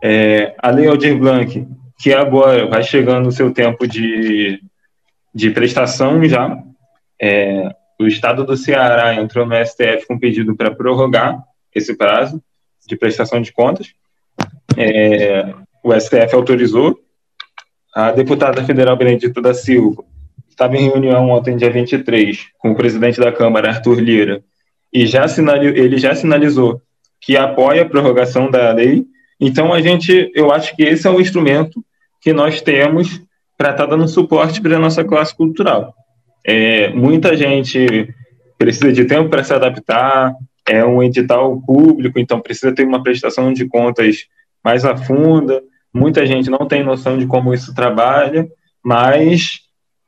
É, 0.04 0.56
a 0.58 0.70
Lei 0.70 0.88
Aldir 0.88 1.18
Blanc, 1.18 1.68
que 2.00 2.14
agora 2.14 2.66
vai 2.68 2.84
chegando 2.84 3.26
no 3.26 3.32
seu 3.32 3.54
tempo 3.54 3.88
de, 3.88 4.62
de 5.34 5.50
prestação 5.52 6.24
já, 6.26 6.58
é, 7.22 7.70
o 8.00 8.08
Estado 8.08 8.44
do 8.44 8.58
Ceará 8.58 9.14
entrou 9.14 9.46
no 9.46 9.56
STF 9.64 10.08
com 10.08 10.18
pedido 10.18 10.56
para 10.56 10.74
prorrogar 10.74 11.40
esse 11.76 11.96
prazo 11.96 12.42
de 12.88 12.96
prestação 12.96 13.42
de 13.42 13.52
contas. 13.52 13.94
É, 14.76 15.54
o 15.84 15.94
STF 15.94 16.34
autorizou. 16.34 16.98
A 17.94 18.12
deputada 18.12 18.64
federal 18.64 18.96
Benedita 18.96 19.42
da 19.42 19.54
Silva 19.54 20.04
estava 20.50 20.78
em 20.78 20.90
reunião 20.90 21.30
ontem, 21.30 21.58
dia 21.58 21.70
23, 21.70 22.48
com 22.58 22.72
o 22.72 22.76
presidente 22.76 23.20
da 23.20 23.32
Câmara, 23.32 23.70
Arthur 23.70 24.00
Lira, 24.00 24.42
e 24.94 25.06
já 25.06 25.26
ele 25.74 25.98
já 25.98 26.14
sinalizou 26.14 26.82
que 27.20 27.38
apoia 27.38 27.84
a 27.84 27.90
prorrogação 27.90 28.50
da 28.50 28.72
lei. 28.74 29.06
Então, 29.40 29.72
a 29.72 29.82
gente, 29.82 30.32
eu 30.36 30.52
acho 30.52 30.76
que 30.76 30.84
esse 30.84 31.08
é 31.08 31.10
o 31.10 31.22
instrumento 31.22 31.84
que 32.20 32.34
nós 32.34 32.62
temos 32.62 33.22
para 33.58 33.72
estar 33.72 33.86
tá 33.86 33.96
dando 33.96 34.08
suporte 34.08 34.62
para 34.62 34.76
a 34.76 34.80
nossa 34.80 35.04
classe 35.04 35.36
cultural. 35.36 35.94
É, 36.44 36.90
muita 36.90 37.36
gente 37.36 38.14
precisa 38.58 38.92
de 38.92 39.06
tempo 39.06 39.30
para 39.30 39.44
se 39.44 39.54
adaptar, 39.54 40.36
é 40.68 40.84
um 40.86 41.02
edital 41.02 41.60
público, 41.62 42.20
então 42.20 42.40
precisa 42.40 42.74
ter 42.74 42.86
uma 42.86 43.02
prestação 43.02 43.54
de 43.54 43.68
contas 43.68 44.26
mais 44.64 44.86
a 44.86 44.96
funda. 44.96 45.62
Muita 45.94 46.26
gente 46.26 46.50
não 46.50 46.68
tem 46.68 46.84
noção 46.84 47.18
de 47.18 47.26
como 47.26 47.54
isso 47.54 47.74
trabalha, 47.74 48.48
mas 48.84 49.61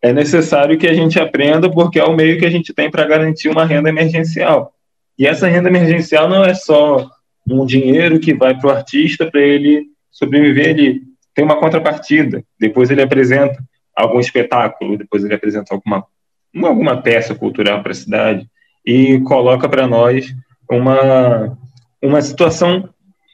é 0.03 0.11
necessário 0.11 0.77
que 0.77 0.85
a 0.85 0.93
gente 0.93 1.17
aprenda 1.17 1.71
porque 1.71 1.97
é 1.97 2.03
o 2.03 2.13
meio 2.13 2.37
que 2.37 2.45
a 2.45 2.49
gente 2.49 2.73
tem 2.73 2.91
para 2.91 3.07
garantir 3.07 3.47
uma 3.47 3.63
renda 3.63 3.87
emergencial. 3.87 4.73
E 5.17 5.25
essa 5.25 5.47
renda 5.47 5.69
emergencial 5.69 6.27
não 6.27 6.43
é 6.43 6.53
só 6.53 7.09
um 7.49 7.65
dinheiro 7.65 8.19
que 8.19 8.33
vai 8.33 8.53
para 8.53 8.67
o 8.67 8.71
artista 8.71 9.31
para 9.31 9.39
ele 9.39 9.85
sobreviver, 10.11 10.71
ele 10.71 11.03
tem 11.33 11.45
uma 11.45 11.55
contrapartida. 11.55 12.43
Depois 12.59 12.91
ele 12.91 13.01
apresenta 13.01 13.63
algum 13.95 14.19
espetáculo, 14.19 14.97
depois 14.97 15.23
ele 15.23 15.35
apresenta 15.35 15.73
alguma, 15.73 16.05
alguma 16.53 17.01
peça 17.01 17.33
cultural 17.33 17.81
para 17.81 17.93
a 17.93 17.95
cidade 17.95 18.45
e 18.85 19.21
coloca 19.21 19.69
para 19.69 19.87
nós 19.87 20.35
uma, 20.69 21.57
uma 22.01 22.21
situação 22.21 22.89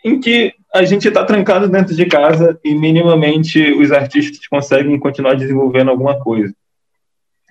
em 0.06 0.20
que 0.20 0.54
a 0.74 0.84
gente 0.84 1.08
está 1.08 1.26
trancado 1.26 1.68
dentro 1.68 1.96
de 1.96 2.06
casa 2.06 2.60
e 2.64 2.76
minimamente 2.76 3.72
os 3.74 3.92
artistas 3.92 4.46
conseguem 4.48 5.00
continuar 5.00 5.34
desenvolvendo 5.34 5.90
alguma 5.90 6.20
coisa. 6.20 6.54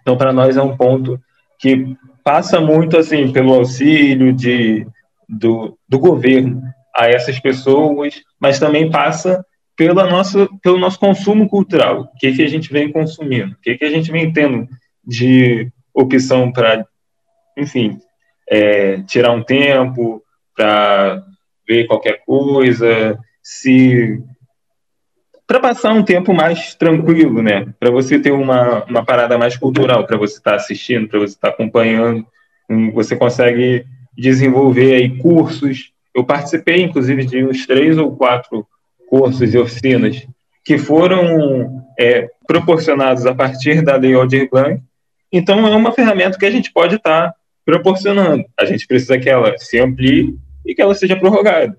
Então, 0.08 0.16
para 0.16 0.32
nós 0.32 0.56
é 0.56 0.62
um 0.62 0.74
ponto 0.74 1.20
que 1.58 1.94
passa 2.24 2.62
muito 2.62 2.96
assim 2.96 3.30
pelo 3.30 3.52
auxílio 3.52 4.32
de, 4.32 4.86
do, 5.28 5.78
do 5.86 5.98
governo 5.98 6.62
a 6.96 7.08
essas 7.08 7.38
pessoas, 7.38 8.22
mas 8.40 8.58
também 8.58 8.90
passa 8.90 9.44
pela 9.76 10.06
nossa, 10.06 10.48
pelo 10.62 10.78
nosso 10.78 10.98
consumo 10.98 11.46
cultural. 11.46 12.00
O 12.00 12.18
que, 12.18 12.32
que 12.32 12.42
a 12.42 12.48
gente 12.48 12.72
vem 12.72 12.90
consumindo? 12.90 13.52
O 13.52 13.60
que, 13.60 13.76
que 13.76 13.84
a 13.84 13.90
gente 13.90 14.10
vem 14.10 14.32
tendo 14.32 14.66
de 15.04 15.70
opção 15.92 16.50
para, 16.50 16.86
enfim, 17.54 17.98
é, 18.48 19.02
tirar 19.02 19.32
um 19.32 19.42
tempo 19.42 20.22
para 20.56 21.22
ver 21.68 21.86
qualquer 21.86 22.24
coisa, 22.24 23.18
se 23.42 24.22
para 25.48 25.60
passar 25.60 25.94
um 25.94 26.02
tempo 26.02 26.34
mais 26.34 26.74
tranquilo, 26.74 27.42
né? 27.42 27.66
Para 27.80 27.90
você 27.90 28.18
ter 28.18 28.32
uma, 28.32 28.84
uma 28.84 29.02
parada 29.02 29.38
mais 29.38 29.56
cultural, 29.56 30.06
para 30.06 30.18
você 30.18 30.36
estar 30.36 30.50
tá 30.50 30.56
assistindo, 30.56 31.08
para 31.08 31.20
você 31.20 31.32
estar 31.32 31.48
tá 31.48 31.54
acompanhando, 31.54 32.24
você 32.92 33.16
consegue 33.16 33.86
desenvolver 34.14 34.96
aí 34.96 35.16
cursos. 35.16 35.90
Eu 36.14 36.22
participei, 36.22 36.82
inclusive, 36.82 37.24
de 37.24 37.42
uns 37.42 37.66
três 37.66 37.96
ou 37.96 38.14
quatro 38.14 38.66
cursos 39.08 39.54
e 39.54 39.56
oficinas 39.56 40.28
que 40.62 40.76
foram 40.76 41.82
é, 41.98 42.28
proporcionados 42.46 43.24
a 43.24 43.34
partir 43.34 43.80
da 43.80 43.96
Lei 43.96 44.12
Aldir 44.12 44.50
Blanc. 44.50 44.82
Então, 45.32 45.66
é 45.66 45.74
uma 45.74 45.92
ferramenta 45.92 46.38
que 46.38 46.44
a 46.44 46.50
gente 46.50 46.70
pode 46.70 46.96
estar 46.96 47.28
tá 47.28 47.34
proporcionando. 47.64 48.44
A 48.60 48.66
gente 48.66 48.86
precisa 48.86 49.18
que 49.18 49.30
ela 49.30 49.56
se 49.56 49.80
amplie 49.80 50.36
e 50.66 50.74
que 50.74 50.82
ela 50.82 50.94
seja 50.94 51.16
prorrogada. 51.16 51.74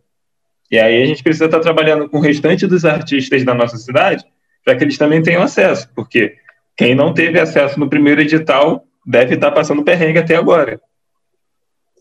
E 0.72 0.78
aí 0.78 1.02
a 1.02 1.06
gente 1.06 1.24
precisa 1.24 1.46
estar 1.46 1.60
trabalhando 1.60 2.08
com 2.10 2.18
o 2.18 2.22
restante 2.22 2.68
dos 2.68 2.86
artistas 2.86 3.44
da 3.44 3.54
nossa 3.54 3.78
cidade 3.78 4.24
para 4.64 4.76
que 4.76 4.84
eles 4.84 4.98
também 4.98 5.22
tenham 5.22 5.42
acesso, 5.42 5.90
porque 5.96 6.36
quem 6.78 6.94
não 6.94 7.14
teve 7.14 7.40
acesso 7.40 7.80
no 7.80 7.90
primeiro 7.90 8.22
edital 8.22 8.86
deve 9.06 9.36
estar 9.36 9.52
passando 9.52 9.84
perrengue 9.84 10.20
até 10.20 10.36
agora. 10.36 10.80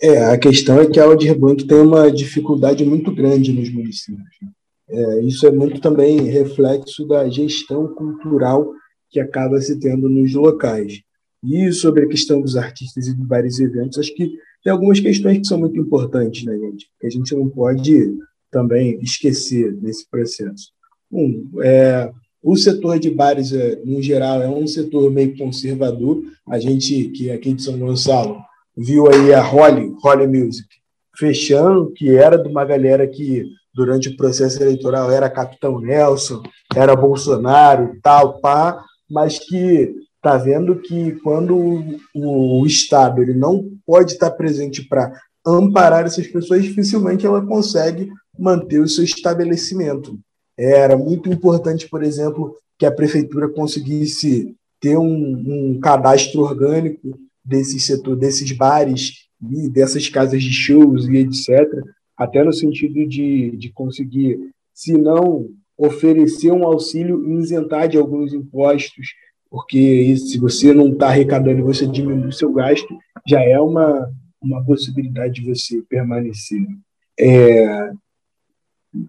É, 0.00 0.26
a 0.26 0.38
questão 0.38 0.80
é 0.80 0.86
que 0.86 1.00
a 1.00 1.04
Aldir 1.04 1.36
Blanc 1.36 1.64
tem 1.64 1.78
uma 1.78 2.10
dificuldade 2.12 2.84
muito 2.84 3.12
grande 3.12 3.52
nos 3.52 3.68
municípios. 3.72 4.36
Né? 4.40 4.48
É, 4.90 5.20
isso 5.22 5.46
é 5.46 5.50
muito 5.50 5.80
também 5.80 6.20
reflexo 6.22 7.06
da 7.06 7.28
gestão 7.28 7.88
cultural 7.94 8.72
que 9.10 9.18
acaba 9.18 9.60
se 9.60 9.78
tendo 9.80 10.08
nos 10.08 10.34
locais. 10.34 11.00
E 11.42 11.72
sobre 11.72 12.04
a 12.04 12.08
questão 12.08 12.40
dos 12.40 12.56
artistas 12.56 13.06
e 13.06 13.16
de 13.16 13.26
vários 13.26 13.58
eventos, 13.58 13.98
acho 13.98 14.14
que 14.14 14.32
tem 14.62 14.72
algumas 14.72 15.00
questões 15.00 15.38
que 15.38 15.46
são 15.46 15.58
muito 15.58 15.78
importantes, 15.78 16.44
né, 16.44 16.56
gente? 16.56 16.86
Que 17.00 17.06
a 17.06 17.10
gente 17.10 17.34
não 17.34 17.48
pode 17.48 18.16
também 18.50 18.98
esquecer 19.00 19.76
nesse 19.80 20.08
processo. 20.08 20.72
Um, 21.10 21.48
é, 21.62 22.10
o 22.42 22.56
setor 22.56 22.98
de 22.98 23.10
bares, 23.10 23.52
é, 23.52 23.80
no 23.84 24.02
geral, 24.02 24.42
é 24.42 24.48
um 24.48 24.66
setor 24.66 25.10
meio 25.10 25.36
conservador. 25.36 26.22
A 26.48 26.58
gente, 26.58 27.08
que 27.10 27.30
aqui 27.30 27.52
de 27.52 27.62
São 27.62 27.78
Gonçalo, 27.78 28.38
viu 28.76 29.06
aí 29.12 29.34
a 29.34 29.42
Holly, 29.42 29.92
Holly 30.02 30.26
Music, 30.26 30.68
fechando, 31.16 31.92
que 31.92 32.14
era 32.14 32.38
de 32.38 32.48
uma 32.48 32.64
galera 32.64 33.06
que, 33.06 33.44
durante 33.74 34.08
o 34.08 34.16
processo 34.16 34.62
eleitoral, 34.62 35.10
era 35.10 35.28
Capitão 35.28 35.80
Nelson, 35.80 36.42
era 36.74 36.94
Bolsonaro 36.94 37.98
tal, 38.02 38.40
pá, 38.40 38.84
mas 39.10 39.38
que 39.38 39.94
está 40.16 40.36
vendo 40.36 40.80
que 40.80 41.12
quando 41.22 41.56
o, 41.56 42.60
o, 42.60 42.66
Estado 42.66 43.22
ele 43.22 43.34
não 43.34 43.64
pode 43.86 44.12
estar 44.12 44.30
presente 44.32 44.86
para 44.86 45.12
amparar 45.46 46.04
essas 46.04 46.26
pessoas, 46.26 46.62
dificilmente 46.62 47.24
ela 47.24 47.44
consegue 47.44 48.10
manter 48.38 48.80
o 48.80 48.88
seu 48.88 49.04
estabelecimento. 49.04 50.18
Era 50.56 50.96
muito 50.96 51.30
importante, 51.30 51.88
por 51.88 52.02
exemplo, 52.02 52.54
que 52.78 52.86
a 52.86 52.92
prefeitura 52.92 53.48
conseguisse 53.48 54.54
ter 54.80 54.96
um, 54.96 55.74
um 55.74 55.80
cadastro 55.80 56.42
orgânico 56.42 57.18
desse 57.44 57.80
setor, 57.80 58.16
desses 58.16 58.50
bares 58.52 59.26
e 59.50 59.68
dessas 59.68 60.08
casas 60.08 60.42
de 60.42 60.52
shows 60.52 61.06
e 61.06 61.16
etc., 61.18 61.68
até 62.16 62.42
no 62.42 62.52
sentido 62.52 63.06
de, 63.06 63.56
de 63.56 63.72
conseguir, 63.72 64.38
se 64.74 64.92
não 64.98 65.48
oferecer 65.76 66.50
um 66.50 66.66
auxílio 66.66 67.24
isentar 67.38 67.88
de 67.88 67.96
alguns 67.96 68.34
impostos, 68.34 69.14
porque 69.48 70.16
se 70.16 70.36
você 70.38 70.74
não 70.74 70.92
está 70.92 71.06
arrecadando 71.06 71.60
e 71.60 71.62
você 71.62 71.86
diminui 71.86 72.28
o 72.28 72.32
seu 72.32 72.52
gasto, 72.52 72.88
já 73.26 73.40
é 73.40 73.58
uma, 73.60 74.10
uma 74.42 74.64
possibilidade 74.64 75.34
de 75.34 75.46
você 75.46 75.80
permanecer. 75.88 76.66
É, 77.18 77.90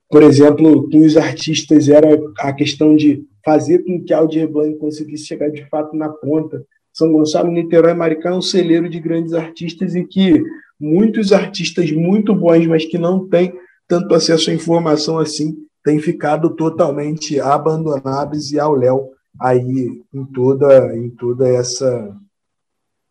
por 0.09 0.23
exemplo, 0.23 0.89
os 0.93 1.17
artistas 1.17 1.89
era 1.89 2.19
a 2.39 2.53
questão 2.53 2.95
de 2.95 3.23
fazer 3.43 3.79
com 3.79 4.03
que 4.03 4.13
Aldir 4.13 4.47
Blanc 4.47 4.77
conseguisse 4.77 5.25
chegar 5.25 5.49
de 5.49 5.67
fato 5.69 5.95
na 5.95 6.09
ponta. 6.09 6.63
São 6.93 7.11
Gonçalo, 7.11 7.51
Niterói 7.51 7.91
e 7.91 7.95
Maricá 7.95 8.29
é 8.29 8.33
um 8.33 8.41
celeiro 8.41 8.89
de 8.89 8.99
grandes 8.99 9.33
artistas 9.33 9.95
e 9.95 10.03
que 10.03 10.43
muitos 10.79 11.31
artistas 11.31 11.91
muito 11.91 12.35
bons, 12.35 12.67
mas 12.67 12.85
que 12.85 12.97
não 12.97 13.27
têm 13.27 13.53
tanto 13.87 14.13
acesso 14.13 14.49
à 14.49 14.53
informação 14.53 15.17
assim, 15.17 15.55
têm 15.83 15.99
ficado 15.99 16.55
totalmente 16.55 17.39
abandonados 17.39 18.51
e 18.51 18.59
ao 18.59 18.75
léu 18.75 19.09
aí 19.39 20.01
em 20.13 20.25
toda, 20.25 20.95
em 20.95 21.09
toda 21.09 21.47
essa, 21.47 22.15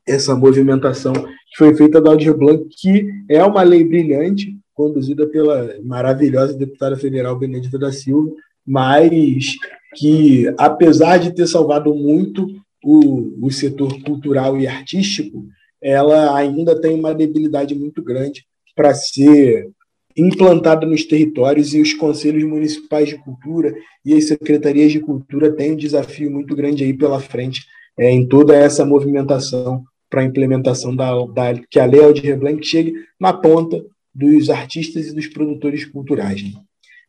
essa 0.07 0.37
movimentação 0.37 1.13
que 1.13 1.57
foi 1.57 1.75
feita 1.75 2.01
da 2.01 2.11
Aldir 2.11 2.37
Blanc, 2.37 2.69
que 2.79 3.07
é 3.29 3.43
uma 3.43 3.63
lei 3.63 3.85
brilhante, 3.85 4.55
conduzida 4.79 5.27
pela 5.27 5.75
maravilhosa 5.83 6.55
deputada 6.55 6.97
federal 6.97 7.37
Benedita 7.37 7.77
da 7.77 7.91
Silva, 7.91 8.31
mas 8.65 9.57
que, 9.97 10.47
apesar 10.57 11.19
de 11.19 11.35
ter 11.35 11.49
salvado 11.49 11.93
muito 11.93 12.47
o, 12.85 13.45
o 13.45 13.51
setor 13.51 14.01
cultural 14.05 14.57
e 14.57 14.69
artístico, 14.69 15.45
ela 15.83 16.37
ainda 16.37 16.81
tem 16.81 16.95
uma 16.95 17.13
debilidade 17.13 17.75
muito 17.75 18.01
grande 18.01 18.47
para 18.77 18.95
ser 18.95 19.69
implantada 20.17 20.87
nos 20.87 21.05
territórios 21.05 21.75
e 21.75 21.81
os 21.81 21.93
conselhos 21.95 22.45
municipais 22.45 23.09
de 23.09 23.19
cultura 23.19 23.75
e 24.05 24.15
as 24.15 24.29
secretarias 24.29 24.93
de 24.93 25.01
cultura 25.01 25.51
têm 25.53 25.73
um 25.73 25.77
desafio 25.77 26.31
muito 26.31 26.55
grande 26.55 26.85
aí 26.85 26.93
pela 26.93 27.19
frente 27.19 27.67
é, 27.99 28.11
em 28.13 28.29
toda 28.29 28.55
essa 28.55 28.85
movimentação 28.85 29.83
para 30.09 30.21
a 30.21 30.25
implementação 30.25 30.95
da, 30.95 31.11
da 31.27 31.61
que 31.69 31.81
a 31.81 31.85
Lei 31.85 32.03
Aldir 32.03 32.39
Blanc 32.39 32.65
chegue 32.65 32.95
na 33.19 33.33
ponta 33.33 33.85
dos 34.19 34.51
artistas 34.51 35.07
e 35.07 35.15
dos 35.15 35.29
produtores 35.29 35.85
culturais. 35.85 36.43
Né? 36.43 36.51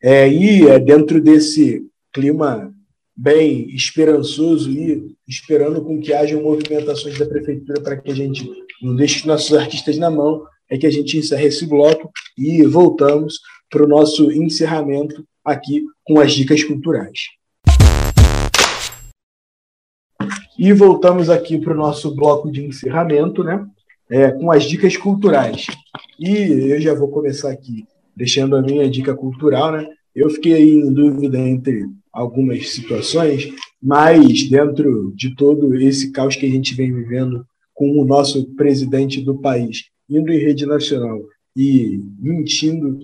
É, 0.01 0.31
e 0.31 0.67
é, 0.67 0.77
dentro 0.77 1.19
desse 1.19 1.83
clima 2.13 2.71
bem 3.17 3.67
esperançoso 3.75 4.71
e 4.71 5.15
esperando 5.27 5.83
com 5.83 5.99
que 5.99 6.13
hajam 6.13 6.43
movimentações 6.43 7.17
da 7.17 7.25
prefeitura 7.25 7.81
para 7.81 7.97
que 7.97 8.11
a 8.11 8.15
gente 8.15 8.47
não 8.81 8.95
deixe 8.95 9.27
nossos 9.27 9.53
artistas 9.57 9.97
na 9.97 10.09
mão, 10.09 10.45
é 10.69 10.77
que 10.77 10.85
a 10.85 10.91
gente 10.91 11.17
encerra 11.17 11.43
esse 11.43 11.65
bloco 11.65 12.11
e 12.37 12.63
voltamos 12.63 13.39
para 13.69 13.83
o 13.83 13.87
nosso 13.87 14.31
encerramento 14.31 15.25
aqui 15.43 15.83
com 16.03 16.19
as 16.19 16.31
dicas 16.31 16.63
culturais. 16.63 17.19
E 20.57 20.71
voltamos 20.73 21.29
aqui 21.29 21.57
para 21.57 21.73
o 21.73 21.77
nosso 21.77 22.13
bloco 22.15 22.51
de 22.51 22.63
encerramento, 22.63 23.43
né? 23.43 23.65
É, 24.09 24.31
com 24.31 24.51
as 24.51 24.63
dicas 24.63 24.95
culturais. 24.97 25.67
E 26.19 26.71
eu 26.71 26.81
já 26.81 26.93
vou 26.93 27.07
começar 27.07 27.49
aqui 27.49 27.85
deixando 28.15 28.55
a 28.57 28.61
minha 28.61 28.89
dica 28.89 29.15
cultural, 29.15 29.71
né? 29.71 29.87
Eu 30.13 30.29
fiquei 30.29 30.73
em 30.73 30.91
dúvida 30.91 31.39
entre 31.39 31.85
algumas 32.11 32.69
situações, 32.69 33.53
mas 33.81 34.49
dentro 34.49 35.13
de 35.15 35.33
todo 35.35 35.73
esse 35.75 36.11
caos 36.11 36.35
que 36.35 36.45
a 36.45 36.49
gente 36.49 36.75
vem 36.75 36.93
vivendo 36.93 37.45
com 37.73 37.97
o 37.97 38.03
nosso 38.03 38.53
presidente 38.55 39.21
do 39.21 39.39
país 39.39 39.83
indo 40.09 40.31
em 40.31 40.39
rede 40.39 40.65
nacional 40.65 41.21
e 41.55 42.01
mentindo 42.19 42.99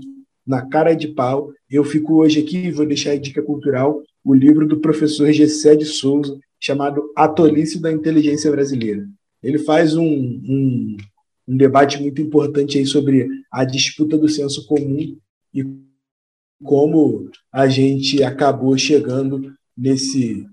na 0.45 0.67
cara 0.67 0.93
de 0.93 1.07
pau, 1.09 1.51
eu 1.69 1.83
fico 1.83 2.15
hoje 2.15 2.39
aqui 2.39 2.57
e 2.57 2.71
vou 2.71 2.85
deixar 2.85 3.11
a 3.11 3.17
dica 3.17 3.41
cultural 3.41 4.01
o 4.23 4.33
livro 4.33 4.67
do 4.67 4.79
professor 4.79 5.31
Gessé 5.31 5.75
de 5.75 5.85
Souza, 5.85 6.37
chamado 6.59 7.11
A 7.15 7.27
Tolice 7.27 7.79
da 7.79 7.91
Inteligência 7.91 8.51
Brasileira. 8.51 9.07
Ele 9.41 9.59
faz 9.59 9.95
um, 9.95 10.03
um, 10.03 10.97
um 11.47 11.55
debate 11.55 12.01
muito 12.01 12.21
importante 12.21 12.77
aí 12.77 12.85
sobre 12.85 13.27
a 13.51 13.63
disputa 13.63 14.17
do 14.17 14.27
senso 14.27 14.65
comum 14.65 15.17
e 15.53 15.65
como 16.63 17.29
a 17.51 17.67
gente 17.67 18.23
acabou 18.23 18.77
chegando 18.77 19.53
nesse 19.77 20.45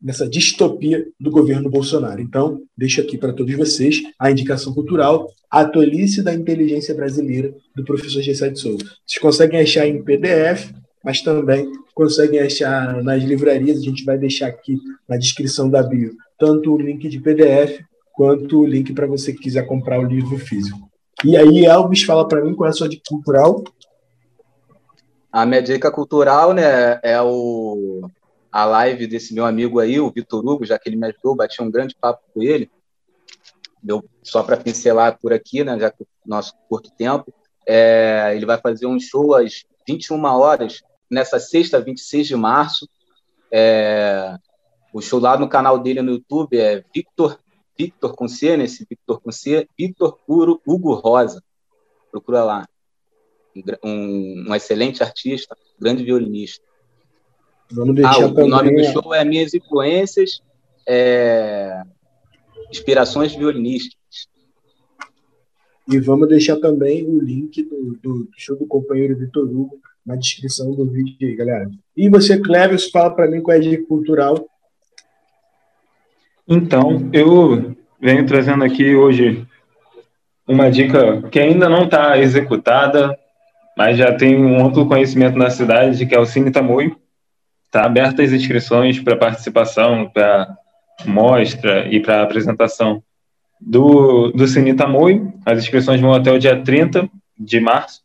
nessa 0.00 0.28
distopia 0.28 1.04
do 1.18 1.28
governo 1.28 1.68
Bolsonaro. 1.68 2.20
Então, 2.20 2.62
deixo 2.76 3.00
aqui 3.00 3.18
para 3.18 3.32
todos 3.32 3.52
vocês 3.56 4.00
a 4.16 4.30
indicação 4.30 4.72
cultural 4.72 5.28
A 5.50 5.64
Tolice 5.64 6.22
da 6.22 6.32
Inteligência 6.32 6.94
Brasileira, 6.94 7.52
do 7.74 7.82
professor 7.82 8.22
Gessé 8.22 8.48
de 8.48 8.60
Souza. 8.60 8.84
Vocês 9.04 9.20
conseguem 9.20 9.60
achar 9.60 9.88
em 9.88 10.00
PDF, 10.00 10.72
mas 11.04 11.20
também 11.20 11.68
conseguem 11.96 12.38
achar 12.38 13.02
nas 13.02 13.24
livrarias. 13.24 13.78
A 13.78 13.82
gente 13.82 14.04
vai 14.04 14.16
deixar 14.16 14.46
aqui 14.46 14.78
na 15.08 15.16
descrição 15.16 15.68
da 15.68 15.82
bio 15.82 16.16
tanto 16.38 16.72
o 16.72 16.80
link 16.80 17.08
de 17.08 17.20
PDF 17.20 17.80
quanto 18.18 18.62
o 18.62 18.66
link 18.66 18.92
para 18.92 19.06
você 19.06 19.32
que 19.32 19.38
quiser 19.38 19.64
comprar 19.64 20.00
o 20.00 20.02
livro 20.02 20.36
físico. 20.38 20.90
E 21.24 21.36
aí, 21.36 21.64
Elvis, 21.64 22.02
fala 22.02 22.26
para 22.26 22.42
mim 22.42 22.52
qual 22.52 22.66
é 22.66 22.70
a 22.70 22.72
sua 22.72 22.88
dica 22.88 23.04
cultural. 23.08 23.62
A 25.30 25.46
minha 25.46 25.62
dica 25.62 25.88
cultural 25.88 26.52
né, 26.52 26.98
é 27.00 27.22
o, 27.22 28.10
a 28.50 28.64
live 28.64 29.06
desse 29.06 29.32
meu 29.32 29.46
amigo 29.46 29.78
aí, 29.78 30.00
o 30.00 30.10
Vitor 30.10 30.44
Hugo, 30.44 30.64
já 30.64 30.76
que 30.76 30.88
ele 30.88 30.96
me 30.96 31.06
ajudou, 31.06 31.36
bati 31.36 31.62
um 31.62 31.70
grande 31.70 31.94
papo 31.94 32.20
com 32.34 32.42
ele. 32.42 32.68
Deu 33.80 34.04
só 34.20 34.42
para 34.42 34.56
pincelar 34.56 35.16
por 35.20 35.32
aqui, 35.32 35.62
né, 35.62 35.78
já 35.78 35.88
que 35.88 36.02
o 36.02 36.06
nosso 36.26 36.54
curto 36.68 36.90
tempo. 36.98 37.32
É, 37.64 38.32
ele 38.34 38.46
vai 38.46 38.58
fazer 38.58 38.86
um 38.86 38.98
show 38.98 39.32
às 39.36 39.64
21 39.86 40.24
horas, 40.24 40.82
nessa 41.08 41.38
sexta, 41.38 41.80
26 41.80 42.26
de 42.26 42.34
março. 42.34 42.88
É, 43.52 44.36
o 44.92 45.00
show 45.00 45.20
lá 45.20 45.38
no 45.38 45.48
canal 45.48 45.78
dele 45.78 46.02
no 46.02 46.10
YouTube 46.10 46.58
é 46.58 46.82
Victor, 46.92 47.38
Victor 47.78 48.14
com 48.14 48.26
C, 48.26 48.56
nesse 48.56 48.82
né, 48.82 48.86
Victor 48.90 49.20
com 49.20 49.30
C, 49.30 49.68
Victor 49.78 50.18
Hugo 50.26 50.94
Rosa. 50.94 51.42
Procura 52.10 52.42
lá 52.42 52.68
um, 53.84 54.46
um 54.48 54.54
excelente 54.54 55.02
artista, 55.02 55.56
grande 55.78 56.02
violinista. 56.02 56.64
Ah, 58.04 58.18
o, 58.18 58.34
também... 58.34 58.48
nome 58.48 58.74
do 58.74 58.84
show 58.84 59.14
é 59.14 59.24
Minhas 59.24 59.54
Influências, 59.54 60.42
é... 60.86 61.82
Inspirações 62.70 63.34
Violinísticas. 63.34 63.98
E 65.90 65.98
vamos 65.98 66.28
deixar 66.28 66.56
também 66.56 67.06
o 67.06 67.20
link 67.20 67.62
do, 67.62 67.98
do 68.02 68.28
show 68.36 68.56
do 68.56 68.66
companheiro 68.66 69.16
Vitor 69.16 69.44
Hugo 69.44 69.80
na 70.04 70.16
descrição 70.16 70.74
do 70.74 70.86
vídeo 70.86 71.28
aí, 71.28 71.34
galera. 71.34 71.70
E 71.96 72.10
você, 72.10 72.38
Cleves, 72.38 72.90
fala 72.90 73.10
para 73.10 73.30
mim 73.30 73.40
qual 73.40 73.54
é 73.54 73.58
a 73.58 73.62
dica 73.62 73.86
cultural. 73.86 74.46
Então, 76.48 77.10
eu 77.12 77.76
venho 78.00 78.24
trazendo 78.24 78.64
aqui 78.64 78.94
hoje 78.94 79.46
uma 80.46 80.70
dica 80.70 81.20
que 81.30 81.38
ainda 81.38 81.68
não 81.68 81.84
está 81.84 82.16
executada, 82.16 83.14
mas 83.76 83.98
já 83.98 84.14
tem 84.14 84.42
um 84.42 84.64
amplo 84.64 84.88
conhecimento 84.88 85.36
na 85.36 85.50
cidade, 85.50 86.06
que 86.06 86.14
é 86.14 86.18
o 86.18 86.24
Cine 86.24 86.50
Tamoio. 86.50 86.96
Está 87.66 87.84
aberta 87.84 88.22
as 88.22 88.32
inscrições 88.32 88.98
para 88.98 89.14
participação, 89.14 90.08
para 90.08 90.56
mostra 91.04 91.86
e 91.86 92.00
para 92.00 92.22
apresentação 92.22 93.02
do, 93.60 94.30
do 94.30 94.48
Cine 94.48 94.72
Tamoio. 94.72 95.30
As 95.44 95.58
inscrições 95.58 96.00
vão 96.00 96.14
até 96.14 96.32
o 96.32 96.38
dia 96.38 96.62
30 96.62 97.10
de 97.38 97.60
março. 97.60 98.00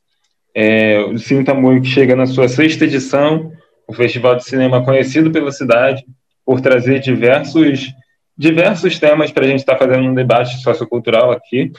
É, 0.53 0.99
o 0.99 1.17
Cine 1.17 1.45
Tamoio 1.45 1.81
que 1.81 1.87
chega 1.87 2.13
na 2.13 2.25
sua 2.25 2.49
sexta 2.49 2.83
edição, 2.83 3.53
o 3.87 3.93
festival 3.93 4.35
de 4.35 4.43
cinema 4.43 4.83
conhecido 4.83 5.31
pela 5.31 5.49
cidade 5.49 6.03
por 6.45 6.59
trazer 6.59 6.99
diversos 6.99 7.93
diversos 8.37 8.99
temas 8.99 9.31
para 9.31 9.45
a 9.45 9.47
gente 9.47 9.59
estar 9.59 9.75
tá 9.75 9.85
fazendo 9.85 10.07
um 10.07 10.13
debate 10.13 10.61
sociocultural 10.61 11.31
aqui. 11.31 11.71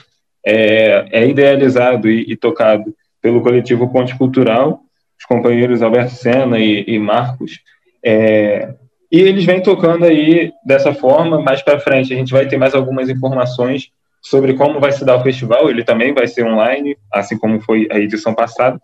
É, 0.45 1.05
é 1.11 1.27
idealizado 1.27 2.09
e, 2.09 2.31
e, 2.31 2.35
tocado 2.35 2.93
pelo 3.21 3.41
coletivo 3.41 3.91
Ponte 3.91 4.15
Cultural, 4.15 4.79
os 5.19 5.25
companheiros 5.25 5.81
Alberto 5.81 6.13
Sena 6.13 6.59
e, 6.59 6.83
e 6.87 6.99
Marcos. 6.99 7.59
É, 8.03 8.73
e 9.11 9.19
eles 9.19 9.45
vêm 9.45 9.61
tocando 9.61 10.05
aí 10.05 10.51
dessa 10.65 10.93
forma. 10.93 11.41
Mais 11.41 11.61
para 11.61 11.79
frente, 11.79 12.13
a 12.13 12.17
gente 12.17 12.31
vai 12.31 12.47
ter 12.47 12.57
mais 12.57 12.75
algumas 12.75 13.09
informações 13.09 13.89
sobre 14.21 14.53
como 14.53 14.79
vai 14.79 14.91
se 14.91 15.03
dar 15.03 15.15
o 15.15 15.23
festival. 15.23 15.69
Ele 15.69 15.83
também 15.83 16.13
vai 16.13 16.27
ser 16.27 16.45
online, 16.45 16.97
assim 17.11 17.37
como 17.37 17.59
foi 17.61 17.87
a 17.91 17.97
edição 17.97 18.33
passada, 18.33 18.79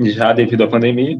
já 0.00 0.32
devido 0.32 0.64
à 0.64 0.68
pandemia. 0.68 1.18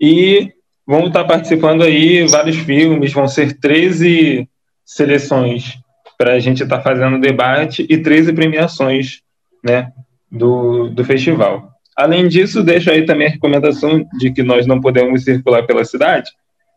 E 0.00 0.52
vamos 0.86 1.08
estar 1.08 1.24
participando 1.24 1.82
aí 1.82 2.26
vários 2.26 2.56
filmes, 2.56 3.12
vão 3.12 3.28
ser 3.28 3.58
13 3.58 4.48
seleções 4.94 5.78
para 6.18 6.34
a 6.34 6.38
gente 6.38 6.62
estar 6.62 6.78
tá 6.78 6.82
fazendo 6.82 7.18
debate 7.18 7.86
e 7.88 7.98
13 7.98 8.32
premiações 8.32 9.22
né, 9.64 9.92
do, 10.30 10.88
do 10.88 11.04
festival. 11.04 11.70
Além 11.96 12.28
disso, 12.28 12.62
deixo 12.62 12.90
aí 12.90 13.04
também 13.04 13.26
a 13.26 13.30
recomendação 13.30 14.06
de 14.18 14.32
que 14.32 14.42
nós 14.42 14.66
não 14.66 14.80
podemos 14.80 15.24
circular 15.24 15.66
pela 15.66 15.84
cidade, 15.84 16.30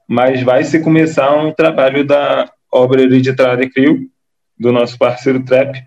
mas 0.08 0.42
vai 0.44 0.64
se 0.64 0.80
começar 0.80 1.34
um 1.36 1.52
trabalho 1.52 2.06
da 2.06 2.50
obra 2.72 3.02
hereditária 3.02 3.70
CRIO, 3.70 4.00
do 4.58 4.72
nosso 4.72 4.98
parceiro 4.98 5.44
Trap, 5.44 5.78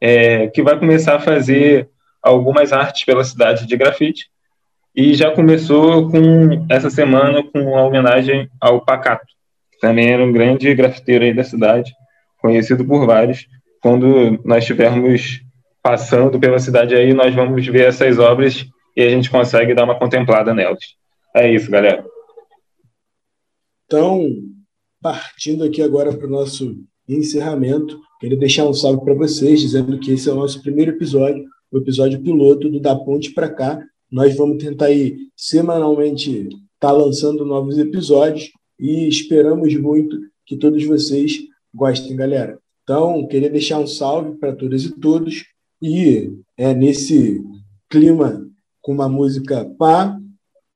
é, 0.00 0.48
que 0.48 0.62
vai 0.62 0.78
começar 0.78 1.16
a 1.16 1.20
fazer 1.20 1.88
algumas 2.22 2.72
artes 2.72 3.04
pela 3.04 3.24
cidade 3.24 3.66
de 3.66 3.76
grafite, 3.76 4.26
e 4.94 5.14
já 5.14 5.30
começou 5.30 6.10
com 6.10 6.66
essa 6.68 6.90
semana 6.90 7.42
com 7.42 7.76
a 7.76 7.84
homenagem 7.84 8.48
ao 8.60 8.84
Pacato, 8.84 9.26
também 9.80 10.10
era 10.10 10.24
um 10.24 10.32
grande 10.32 10.72
grafiteiro 10.74 11.24
aí 11.24 11.34
da 11.34 11.42
cidade, 11.42 11.92
conhecido 12.38 12.84
por 12.84 13.06
vários. 13.06 13.46
Quando 13.82 14.38
nós 14.44 14.58
estivermos 14.58 15.40
passando 15.82 16.38
pela 16.38 16.58
cidade 16.58 16.94
aí, 16.94 17.14
nós 17.14 17.34
vamos 17.34 17.66
ver 17.66 17.86
essas 17.86 18.18
obras 18.18 18.66
e 18.96 19.02
a 19.02 19.08
gente 19.08 19.30
consegue 19.30 19.74
dar 19.74 19.84
uma 19.84 19.98
contemplada 19.98 20.54
nelas. 20.54 20.80
É 21.34 21.50
isso, 21.52 21.70
galera. 21.70 22.04
Então, 23.86 24.22
partindo 25.00 25.64
aqui 25.64 25.80
agora 25.80 26.14
para 26.14 26.26
o 26.26 26.30
nosso 26.30 26.76
encerramento, 27.08 27.98
queria 28.20 28.38
deixar 28.38 28.66
um 28.66 28.74
salve 28.74 29.02
para 29.02 29.14
vocês, 29.14 29.60
dizendo 29.60 29.98
que 29.98 30.12
esse 30.12 30.28
é 30.28 30.32
o 30.32 30.36
nosso 30.36 30.62
primeiro 30.62 30.92
episódio, 30.92 31.44
o 31.72 31.78
episódio 31.78 32.22
piloto 32.22 32.68
do 32.68 32.80
Da 32.80 32.94
Ponte 32.94 33.32
para 33.32 33.48
Cá. 33.48 33.82
Nós 34.12 34.36
vamos 34.36 34.62
tentar 34.62 34.86
aí 34.86 35.16
semanalmente 35.34 36.48
estar 36.48 36.58
tá 36.80 36.92
lançando 36.92 37.46
novos 37.46 37.78
episódios 37.78 38.50
e 38.80 39.06
esperamos 39.06 39.74
muito 39.76 40.18
que 40.46 40.56
todos 40.56 40.84
vocês 40.84 41.38
gostem, 41.72 42.16
galera. 42.16 42.58
Então, 42.82 43.26
queria 43.28 43.50
deixar 43.50 43.78
um 43.78 43.86
salve 43.86 44.36
para 44.38 44.54
todas 44.54 44.82
e 44.82 44.90
todos 44.90 45.44
e 45.80 46.32
é 46.56 46.74
nesse 46.74 47.42
clima 47.88 48.46
com 48.82 48.92
uma 48.92 49.08
música 49.08 49.64
pá, 49.78 50.18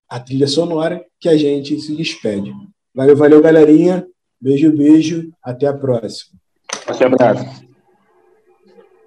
a 0.09 0.20
trilha 0.20 0.46
sonora, 0.46 1.05
que 1.18 1.28
a 1.28 1.36
gente 1.36 1.80
se 1.80 1.96
despede. 1.96 2.52
Valeu, 2.94 3.16
valeu, 3.16 3.42
galerinha. 3.42 4.07
Beijo, 4.40 4.70
beijo. 4.70 5.32
Até 5.42 5.66
a 5.66 5.72
próxima. 5.72 6.38
Forte 6.84 7.05
abraço. 7.05 7.64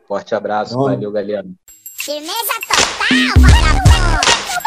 Forte 0.08 0.36
abraço. 0.36 0.76
Valeu, 0.76 1.12
galera. 1.12 1.46
Firmeza 1.96 2.54
total, 2.68 3.42
vagabundo. 3.42 4.67